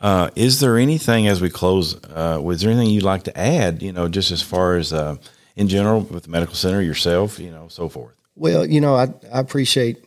uh, 0.01 0.29
is 0.35 0.59
there 0.59 0.77
anything 0.77 1.27
as 1.27 1.41
we 1.41 1.49
close, 1.49 1.95
uh, 2.05 2.39
was 2.41 2.61
there 2.61 2.69
anything 2.69 2.91
you'd 2.91 3.03
like 3.03 3.23
to 3.23 3.37
add, 3.37 3.81
you 3.81 3.91
know, 3.91 4.07
just 4.07 4.29
as 4.29 4.43
far 4.43 4.77
as, 4.77 4.93
uh, 4.93 5.15
in 5.55 5.67
general 5.67 6.01
with 6.01 6.23
the 6.23 6.29
medical 6.29 6.53
center 6.55 6.81
yourself, 6.81 7.39
you 7.39 7.49
know, 7.49 7.67
so 7.69 7.89
forth? 7.89 8.13
Well, 8.35 8.67
you 8.67 8.79
know, 8.79 8.95
I, 8.95 9.07
I 9.33 9.39
appreciate 9.39 9.97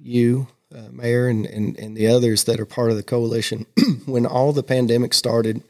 you, 0.00 0.48
uh, 0.74 0.88
Mayor, 0.90 1.28
and, 1.28 1.46
and, 1.46 1.78
and 1.78 1.96
the 1.96 2.08
others 2.08 2.44
that 2.44 2.58
are 2.58 2.66
part 2.66 2.90
of 2.90 2.96
the 2.96 3.04
coalition. 3.04 3.64
when 4.06 4.26
all 4.26 4.52
the 4.52 4.64
pandemic 4.64 5.14
started, 5.14 5.62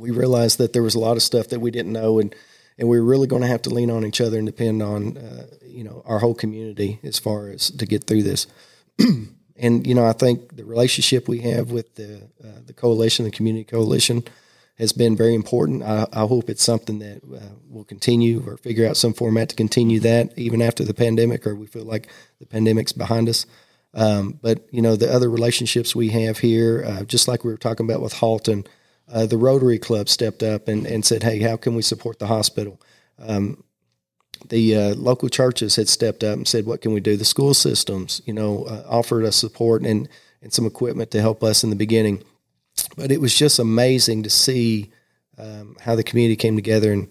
we 0.00 0.10
realized 0.10 0.58
that 0.58 0.72
there 0.72 0.82
was 0.82 0.94
a 0.94 0.98
lot 0.98 1.16
of 1.16 1.22
stuff 1.22 1.48
that 1.48 1.60
we 1.60 1.70
didn't 1.70 1.92
know, 1.92 2.18
and, 2.18 2.34
and 2.78 2.88
we 2.88 2.98
were 2.98 3.06
really 3.06 3.26
going 3.26 3.42
to 3.42 3.48
have 3.48 3.62
to 3.62 3.70
lean 3.70 3.90
on 3.90 4.06
each 4.06 4.20
other 4.20 4.38
and 4.38 4.46
depend 4.46 4.82
on, 4.82 5.18
uh, 5.18 5.46
you 5.62 5.84
know, 5.84 6.02
our 6.06 6.18
whole 6.18 6.34
community 6.34 6.98
as 7.02 7.18
far 7.18 7.48
as 7.50 7.70
to 7.70 7.86
get 7.86 8.04
through 8.04 8.22
this. 8.22 8.46
and 9.56 9.86
you 9.86 9.94
know, 9.94 10.06
I 10.06 10.12
think 10.12 10.56
the 10.56 10.64
relationship 10.64 11.28
we 11.28 11.40
have 11.42 11.70
with 11.70 11.94
the 11.94 12.28
uh, 12.42 12.60
the 12.66 12.72
coalition, 12.72 13.26
the 13.26 13.30
community 13.30 13.64
coalition, 13.64 14.24
has 14.78 14.92
been 14.92 15.16
very 15.16 15.34
important. 15.34 15.82
I, 15.82 16.06
I 16.12 16.20
hope 16.20 16.48
it's 16.48 16.64
something 16.64 16.98
that 17.00 17.20
uh, 17.24 17.54
will 17.68 17.84
continue 17.84 18.42
or 18.46 18.56
figure 18.56 18.88
out 18.88 18.96
some 18.96 19.12
format 19.12 19.50
to 19.50 19.54
continue 19.54 20.00
that 20.00 20.36
even 20.38 20.62
after 20.62 20.82
the 20.82 20.94
pandemic, 20.94 21.46
or 21.46 21.54
we 21.54 21.66
feel 21.66 21.84
like 21.84 22.08
the 22.38 22.46
pandemic's 22.46 22.92
behind 22.92 23.28
us. 23.28 23.44
Um, 23.92 24.38
but 24.40 24.66
you 24.70 24.80
know, 24.80 24.96
the 24.96 25.12
other 25.12 25.28
relationships 25.28 25.94
we 25.94 26.08
have 26.10 26.38
here, 26.38 26.84
uh, 26.86 27.04
just 27.04 27.28
like 27.28 27.44
we 27.44 27.50
were 27.50 27.58
talking 27.58 27.86
about 27.86 28.00
with 28.00 28.14
Halton, 28.14 28.66
uh, 29.12 29.26
the 29.26 29.36
Rotary 29.36 29.78
Club 29.78 30.08
stepped 30.08 30.42
up 30.42 30.68
and, 30.68 30.86
and 30.86 31.04
said, 31.04 31.22
"Hey, 31.22 31.40
how 31.40 31.56
can 31.56 31.74
we 31.74 31.82
support 31.82 32.18
the 32.18 32.26
hospital?" 32.26 32.80
Um, 33.18 33.64
the 34.48 34.76
uh, 34.76 34.94
local 34.94 35.28
churches 35.28 35.76
had 35.76 35.88
stepped 35.88 36.24
up 36.24 36.36
and 36.36 36.48
said, 36.48 36.66
"What 36.66 36.80
can 36.80 36.92
we 36.92 37.00
do?" 37.00 37.16
The 37.16 37.24
school 37.24 37.54
systems, 37.54 38.22
you 38.24 38.32
know, 38.32 38.64
uh, 38.64 38.84
offered 38.88 39.24
us 39.24 39.36
support 39.36 39.82
and 39.82 40.08
and 40.42 40.52
some 40.52 40.66
equipment 40.66 41.10
to 41.10 41.20
help 41.20 41.42
us 41.42 41.64
in 41.64 41.70
the 41.70 41.76
beginning. 41.76 42.22
But 42.96 43.10
it 43.10 43.20
was 43.20 43.36
just 43.36 43.58
amazing 43.58 44.22
to 44.22 44.30
see 44.30 44.90
um, 45.36 45.76
how 45.80 45.94
the 45.94 46.04
community 46.04 46.36
came 46.36 46.56
together, 46.56 46.92
and 46.92 47.08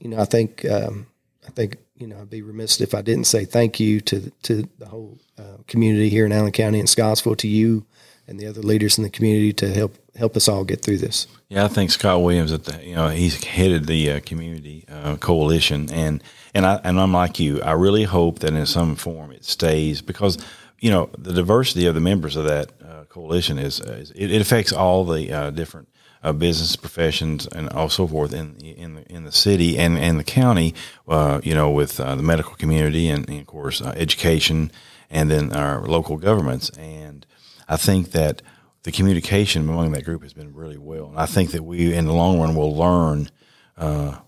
you 0.00 0.10
know, 0.10 0.18
I 0.18 0.24
think 0.24 0.64
um, 0.64 1.06
I 1.46 1.50
think 1.50 1.78
you 1.96 2.06
know 2.06 2.20
I'd 2.20 2.30
be 2.30 2.42
remiss 2.42 2.80
if 2.80 2.94
I 2.94 3.02
didn't 3.02 3.26
say 3.26 3.44
thank 3.44 3.78
you 3.78 4.00
to 4.02 4.30
to 4.42 4.68
the 4.78 4.86
whole 4.86 5.18
uh, 5.38 5.58
community 5.66 6.08
here 6.08 6.26
in 6.26 6.32
Allen 6.32 6.52
County 6.52 6.80
and 6.80 6.88
Scottsville, 6.88 7.36
to 7.36 7.48
you 7.48 7.86
and 8.26 8.38
the 8.38 8.46
other 8.46 8.62
leaders 8.62 8.98
in 8.98 9.04
the 9.04 9.10
community 9.10 9.52
to 9.52 9.72
help 9.72 9.96
help 10.16 10.36
us 10.36 10.48
all 10.48 10.64
get 10.64 10.80
through 10.80 10.98
this. 10.98 11.26
Yeah, 11.48 11.64
I 11.64 11.68
think 11.68 11.90
Scott 11.90 12.22
Williams 12.22 12.52
at 12.52 12.64
the 12.64 12.84
you 12.84 12.94
know 12.94 13.08
he's 13.08 13.42
headed 13.44 13.86
the 13.86 14.12
uh, 14.12 14.20
community 14.20 14.84
uh, 14.88 15.16
coalition, 15.16 15.90
and 15.92 16.22
and 16.54 16.66
I 16.66 16.80
and 16.84 17.00
I'm 17.00 17.12
like 17.12 17.38
you. 17.38 17.62
I 17.62 17.72
really 17.72 18.04
hope 18.04 18.40
that 18.40 18.52
in 18.52 18.66
some 18.66 18.96
form 18.96 19.32
it 19.32 19.44
stays 19.44 20.02
because 20.02 20.38
you 20.78 20.90
know 20.90 21.10
the 21.16 21.32
diversity 21.32 21.86
of 21.86 21.94
the 21.94 22.00
members 22.00 22.36
of 22.36 22.44
that 22.44 22.72
uh, 22.82 23.04
coalition 23.04 23.58
is, 23.58 23.80
is 23.80 24.10
it, 24.12 24.30
it, 24.30 24.40
affects 24.40 24.72
all 24.72 25.04
the 25.04 25.32
uh, 25.32 25.50
different. 25.50 25.88
Uh, 26.22 26.32
business 26.32 26.74
professions 26.74 27.46
and 27.48 27.68
all 27.68 27.90
so 27.90 28.06
forth 28.06 28.32
in 28.32 28.56
in 28.56 28.94
the 28.94 29.12
in 29.12 29.24
the 29.24 29.30
city 29.30 29.76
and, 29.76 29.98
and 29.98 30.18
the 30.18 30.24
county, 30.24 30.74
uh, 31.06 31.38
you 31.44 31.54
know, 31.54 31.70
with 31.70 31.98
the 31.98 32.16
medical 32.16 32.54
community 32.54 33.10
and, 33.10 33.28
and 33.28 33.40
of 33.40 33.46
course 33.46 33.82
education, 33.82 34.72
and 35.10 35.30
then 35.30 35.52
our 35.52 35.82
local 35.82 36.16
governments. 36.16 36.70
And 36.78 37.26
I 37.68 37.76
think 37.76 38.12
that 38.12 38.42
the 38.84 38.92
communication 38.92 39.68
among 39.68 39.92
that 39.92 40.04
group 40.04 40.22
has 40.22 40.32
been 40.32 40.54
really 40.54 40.78
well. 40.78 41.06
And 41.06 41.18
I 41.18 41.26
think 41.26 41.50
that 41.52 41.62
we, 41.62 41.92
in 41.92 42.06
the 42.06 42.12
long 42.12 42.38
run, 42.38 42.54
will 42.54 42.76
learn 42.76 43.30
uh, 43.76 44.18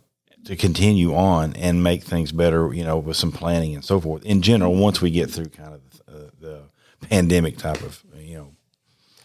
to 0.45 0.57
continue 0.57 1.15
on 1.15 1.55
and 1.55 1.83
make 1.83 2.03
things 2.03 2.33
better, 2.33 2.73
you 2.73 2.85
know, 2.85 2.99
with 2.99 3.17
some 3.17 3.33
planning 3.33 3.75
and 3.75 3.85
so 3.85 4.01
forth. 4.01 4.25
In 4.25 4.43
general, 4.43 4.75
once 4.75 5.01
we 5.01 5.11
get 5.11 5.31
through 5.31 5.51
kind 5.51 5.75
of 5.75 5.81
uh, 6.09 6.31
the 6.41 6.63
pandemic 7.03 7.59
type 7.59 7.83
of, 7.83 8.03
you 8.17 8.37
know. 8.37 8.53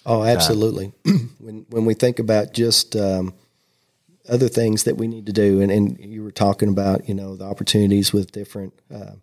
Oh, 0.06 0.24
absolutely. 0.24 0.94
when 1.40 1.66
when 1.70 1.86
we 1.86 1.94
think 1.94 2.20
about 2.20 2.54
just 2.54 2.96
um, 2.96 3.34
other 4.28 4.48
things 4.50 4.84
that 4.84 4.98
we 4.98 5.08
need 5.08 5.28
to 5.28 5.34
do, 5.34 5.62
and, 5.62 5.72
and 5.72 6.00
you 6.00 6.24
were 6.24 6.32
talking 6.32 6.70
about, 6.70 7.08
you 7.08 7.14
know, 7.14 7.36
the 7.36 7.46
opportunities 7.46 8.12
with 8.12 8.32
different. 8.32 8.74
Uh, 8.94 9.14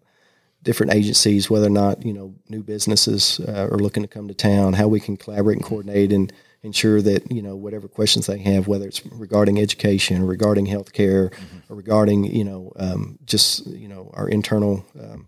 different 0.63 0.93
agencies, 0.93 1.49
whether 1.49 1.67
or 1.67 1.71
not 1.71 2.05
you 2.05 2.13
know 2.13 2.35
new 2.49 2.63
businesses 2.63 3.41
uh, 3.41 3.69
are 3.71 3.79
looking 3.79 4.03
to 4.03 4.09
come 4.09 4.29
to 4.29 4.35
town, 4.35 4.75
how 4.75 4.89
we 4.89 5.01
can 5.01 5.17
collaborate 5.17 5.57
and 5.57 5.67
coordinate 5.67 6.13
and 6.13 6.33
ensure 6.63 7.01
that 7.01 7.31
you 7.31 7.43
know 7.43 7.57
whatever 7.57 7.89
questions 7.89 8.27
they 8.27 8.39
have, 8.39 8.67
whether 8.67 8.87
it's 8.87 9.05
regarding 9.07 9.59
education 9.59 10.23
or 10.23 10.27
regarding 10.27 10.67
healthcare 10.67 11.31
mm-hmm. 11.31 11.73
or 11.73 11.77
regarding 11.77 12.25
you 12.25 12.45
know 12.45 12.73
um, 12.77 13.19
just 13.25 13.67
you 13.67 13.89
know 13.89 14.11
our 14.15 14.29
internal 14.29 14.85
um, 15.01 15.27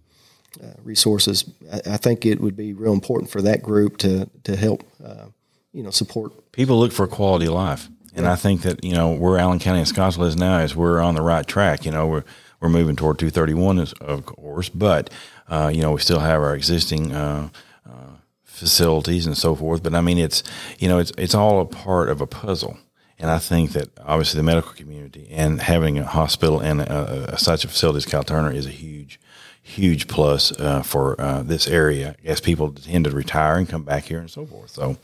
uh, 0.62 0.72
resources. 0.82 1.50
I, 1.72 1.94
I, 1.94 1.96
think 1.96 2.26
it 2.26 2.40
would 2.40 2.56
be 2.56 2.72
real 2.72 2.92
important 2.92 3.30
for 3.30 3.40
that 3.42 3.62
group 3.62 3.98
to 3.98 4.28
to 4.44 4.56
help 4.56 4.84
uh, 5.04 5.26
you 5.72 5.82
know 5.82 5.90
support. 5.90 6.52
People 6.52 6.78
look 6.78 6.92
for 6.92 7.04
a 7.04 7.08
quality 7.08 7.46
of 7.46 7.52
life, 7.52 7.88
and 8.14 8.24
yeah. 8.24 8.32
I 8.32 8.36
think 8.36 8.62
that 8.62 8.84
you 8.84 8.94
know 8.94 9.12
where 9.12 9.38
Allen 9.38 9.60
County 9.60 9.78
and 9.78 9.88
Scottsville 9.88 10.26
is 10.26 10.36
now 10.36 10.58
is 10.58 10.74
we're 10.74 11.00
on 11.00 11.14
the 11.14 11.22
right 11.22 11.46
track. 11.46 11.84
You 11.84 11.92
know 11.92 12.06
we're 12.08 12.24
we're 12.60 12.68
moving 12.68 12.96
toward 12.96 13.18
231, 13.18 13.86
of 14.00 14.26
course, 14.26 14.68
but 14.68 15.10
uh, 15.48 15.70
you 15.72 15.82
know 15.82 15.92
we 15.92 16.00
still 16.00 16.20
have 16.20 16.40
our 16.40 16.54
existing 16.54 17.12
uh, 17.12 17.48
uh, 17.88 18.16
facilities 18.44 19.26
and 19.26 19.36
so 19.36 19.54
forth. 19.54 19.82
But 19.82 19.94
I 19.94 20.00
mean, 20.00 20.18
it's 20.18 20.42
you 20.78 20.88
know 20.88 20.98
it's 20.98 21.12
it's 21.16 21.34
all 21.34 21.60
a 21.60 21.66
part 21.66 22.08
of 22.08 22.20
a 22.20 22.26
puzzle. 22.26 22.78
And 23.20 23.30
I 23.30 23.38
think 23.38 23.72
that 23.72 23.90
obviously 24.00 24.38
the 24.38 24.44
medical 24.44 24.72
community 24.72 25.28
and 25.30 25.60
having 25.60 25.98
a 25.98 26.06
hospital 26.06 26.58
and 26.58 26.80
a, 26.80 27.34
a, 27.34 27.38
such 27.38 27.66
a 27.66 27.68
facility 27.68 27.98
as 27.98 28.06
Cal 28.06 28.22
Turner 28.22 28.50
is 28.50 28.64
a 28.64 28.70
huge, 28.70 29.20
huge 29.60 30.08
plus 30.08 30.58
uh, 30.58 30.82
for 30.82 31.20
uh, 31.20 31.42
this 31.42 31.68
area 31.68 32.16
as 32.24 32.40
people 32.40 32.72
tend 32.72 33.04
to 33.04 33.10
retire 33.10 33.56
and 33.56 33.68
come 33.68 33.82
back 33.82 34.04
here 34.04 34.20
and 34.20 34.30
so 34.30 34.46
forth. 34.46 34.70
So, 34.70 34.96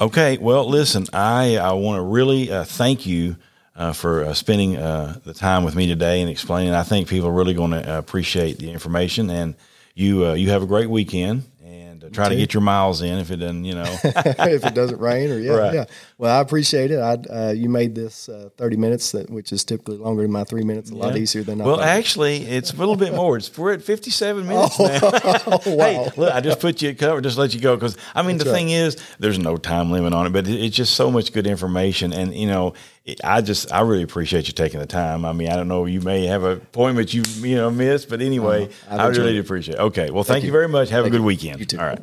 okay, 0.00 0.38
well, 0.38 0.68
listen, 0.68 1.06
I, 1.12 1.56
I 1.56 1.72
want 1.74 1.98
to 1.98 2.02
really 2.02 2.50
uh, 2.50 2.64
thank 2.64 3.06
you 3.06 3.36
uh, 3.74 3.92
for 3.92 4.24
uh, 4.24 4.34
spending 4.34 4.76
uh, 4.76 5.18
the 5.24 5.34
time 5.34 5.64
with 5.64 5.74
me 5.74 5.86
today 5.86 6.20
and 6.20 6.30
explaining. 6.30 6.74
I 6.74 6.82
think 6.82 7.08
people 7.08 7.28
are 7.28 7.32
really 7.32 7.54
going 7.54 7.70
to 7.70 7.98
appreciate 7.98 8.58
the 8.58 8.70
information. 8.70 9.30
And 9.30 9.54
you 9.94 10.26
uh, 10.26 10.34
you 10.34 10.50
have 10.50 10.62
a 10.62 10.66
great 10.66 10.88
weekend 10.88 11.44
and 11.64 12.02
uh, 12.02 12.08
try 12.10 12.28
to 12.28 12.36
get 12.36 12.54
your 12.54 12.60
miles 12.60 13.02
in 13.02 13.18
if 13.18 13.30
it 13.30 13.36
doesn't, 13.36 13.64
you 13.64 13.74
know, 13.74 13.84
if 14.04 14.64
it 14.64 14.74
doesn't 14.74 14.98
rain 14.98 15.30
or 15.30 15.38
yeah, 15.38 15.52
right. 15.52 15.74
yeah. 15.74 15.84
Well, 16.18 16.36
I 16.36 16.40
appreciate 16.40 16.90
it. 16.90 16.98
I 16.98 17.14
uh, 17.30 17.52
you 17.52 17.68
made 17.68 17.94
this 17.94 18.28
uh, 18.28 18.48
thirty 18.56 18.76
minutes, 18.76 19.12
that 19.12 19.30
which 19.30 19.52
is 19.52 19.64
typically 19.64 19.98
longer 19.98 20.22
than 20.22 20.32
my 20.32 20.44
three 20.44 20.64
minutes. 20.64 20.90
A 20.90 20.94
yeah. 20.94 21.04
lot 21.04 21.16
easier 21.16 21.42
than. 21.42 21.58
Well, 21.58 21.80
actually, 21.80 22.38
it's 22.46 22.72
a 22.72 22.76
little 22.76 22.96
bit 22.96 23.14
more. 23.14 23.36
It's 23.36 23.56
we're 23.56 23.72
at 23.74 23.82
fifty-seven 23.82 24.46
minutes 24.48 24.76
oh, 24.78 24.86
now. 24.86 25.00
wow. 25.66 25.84
Hey, 25.84 26.10
look, 26.16 26.34
I 26.34 26.40
just 26.40 26.60
put 26.60 26.80
you 26.80 26.90
at 26.90 26.98
cover, 26.98 27.20
just 27.20 27.38
let 27.38 27.54
you 27.54 27.60
go 27.60 27.76
because 27.76 27.96
I 28.14 28.22
mean 28.22 28.38
That's 28.38 28.44
the 28.44 28.52
right. 28.52 28.58
thing 28.58 28.70
is, 28.70 28.96
there's 29.18 29.38
no 29.38 29.56
time 29.56 29.90
limit 29.90 30.14
on 30.14 30.26
it, 30.26 30.32
but 30.32 30.48
it's 30.48 30.76
just 30.76 30.94
so 30.94 31.10
much 31.10 31.32
good 31.32 31.46
information, 31.46 32.12
and 32.12 32.34
you 32.34 32.46
know, 32.46 32.74
I 33.24 33.40
just 33.40 33.72
I 33.72 33.80
really 33.80 34.04
appreciate 34.04 34.46
you 34.46 34.52
taking 34.52 34.78
the 34.78 34.86
time. 34.86 35.24
I 35.24 35.32
mean, 35.32 35.48
I 35.48 35.56
don't 35.56 35.68
know, 35.68 35.86
you 35.86 36.00
may 36.00 36.26
have 36.26 36.44
a 36.44 36.52
appointment 36.52 37.12
you 37.12 37.22
you 37.38 37.56
know 37.56 37.70
missed, 37.70 38.08
but 38.08 38.20
anyway, 38.20 38.68
uh, 38.88 38.96
I 38.96 39.06
really 39.08 39.38
appreciate. 39.38 39.74
it. 39.74 39.80
Okay, 39.80 40.10
well, 40.10 40.22
thank, 40.22 40.34
thank 40.34 40.42
you. 40.44 40.48
you. 40.48 40.52
very 40.52 40.68
much. 40.68 40.90
Have 40.90 41.04
thank 41.04 41.14
a 41.14 41.18
good 41.18 41.24
weekend. 41.24 41.58
You 41.58 41.66
too. 41.66 41.78
All 41.78 41.86
right. 41.86 42.00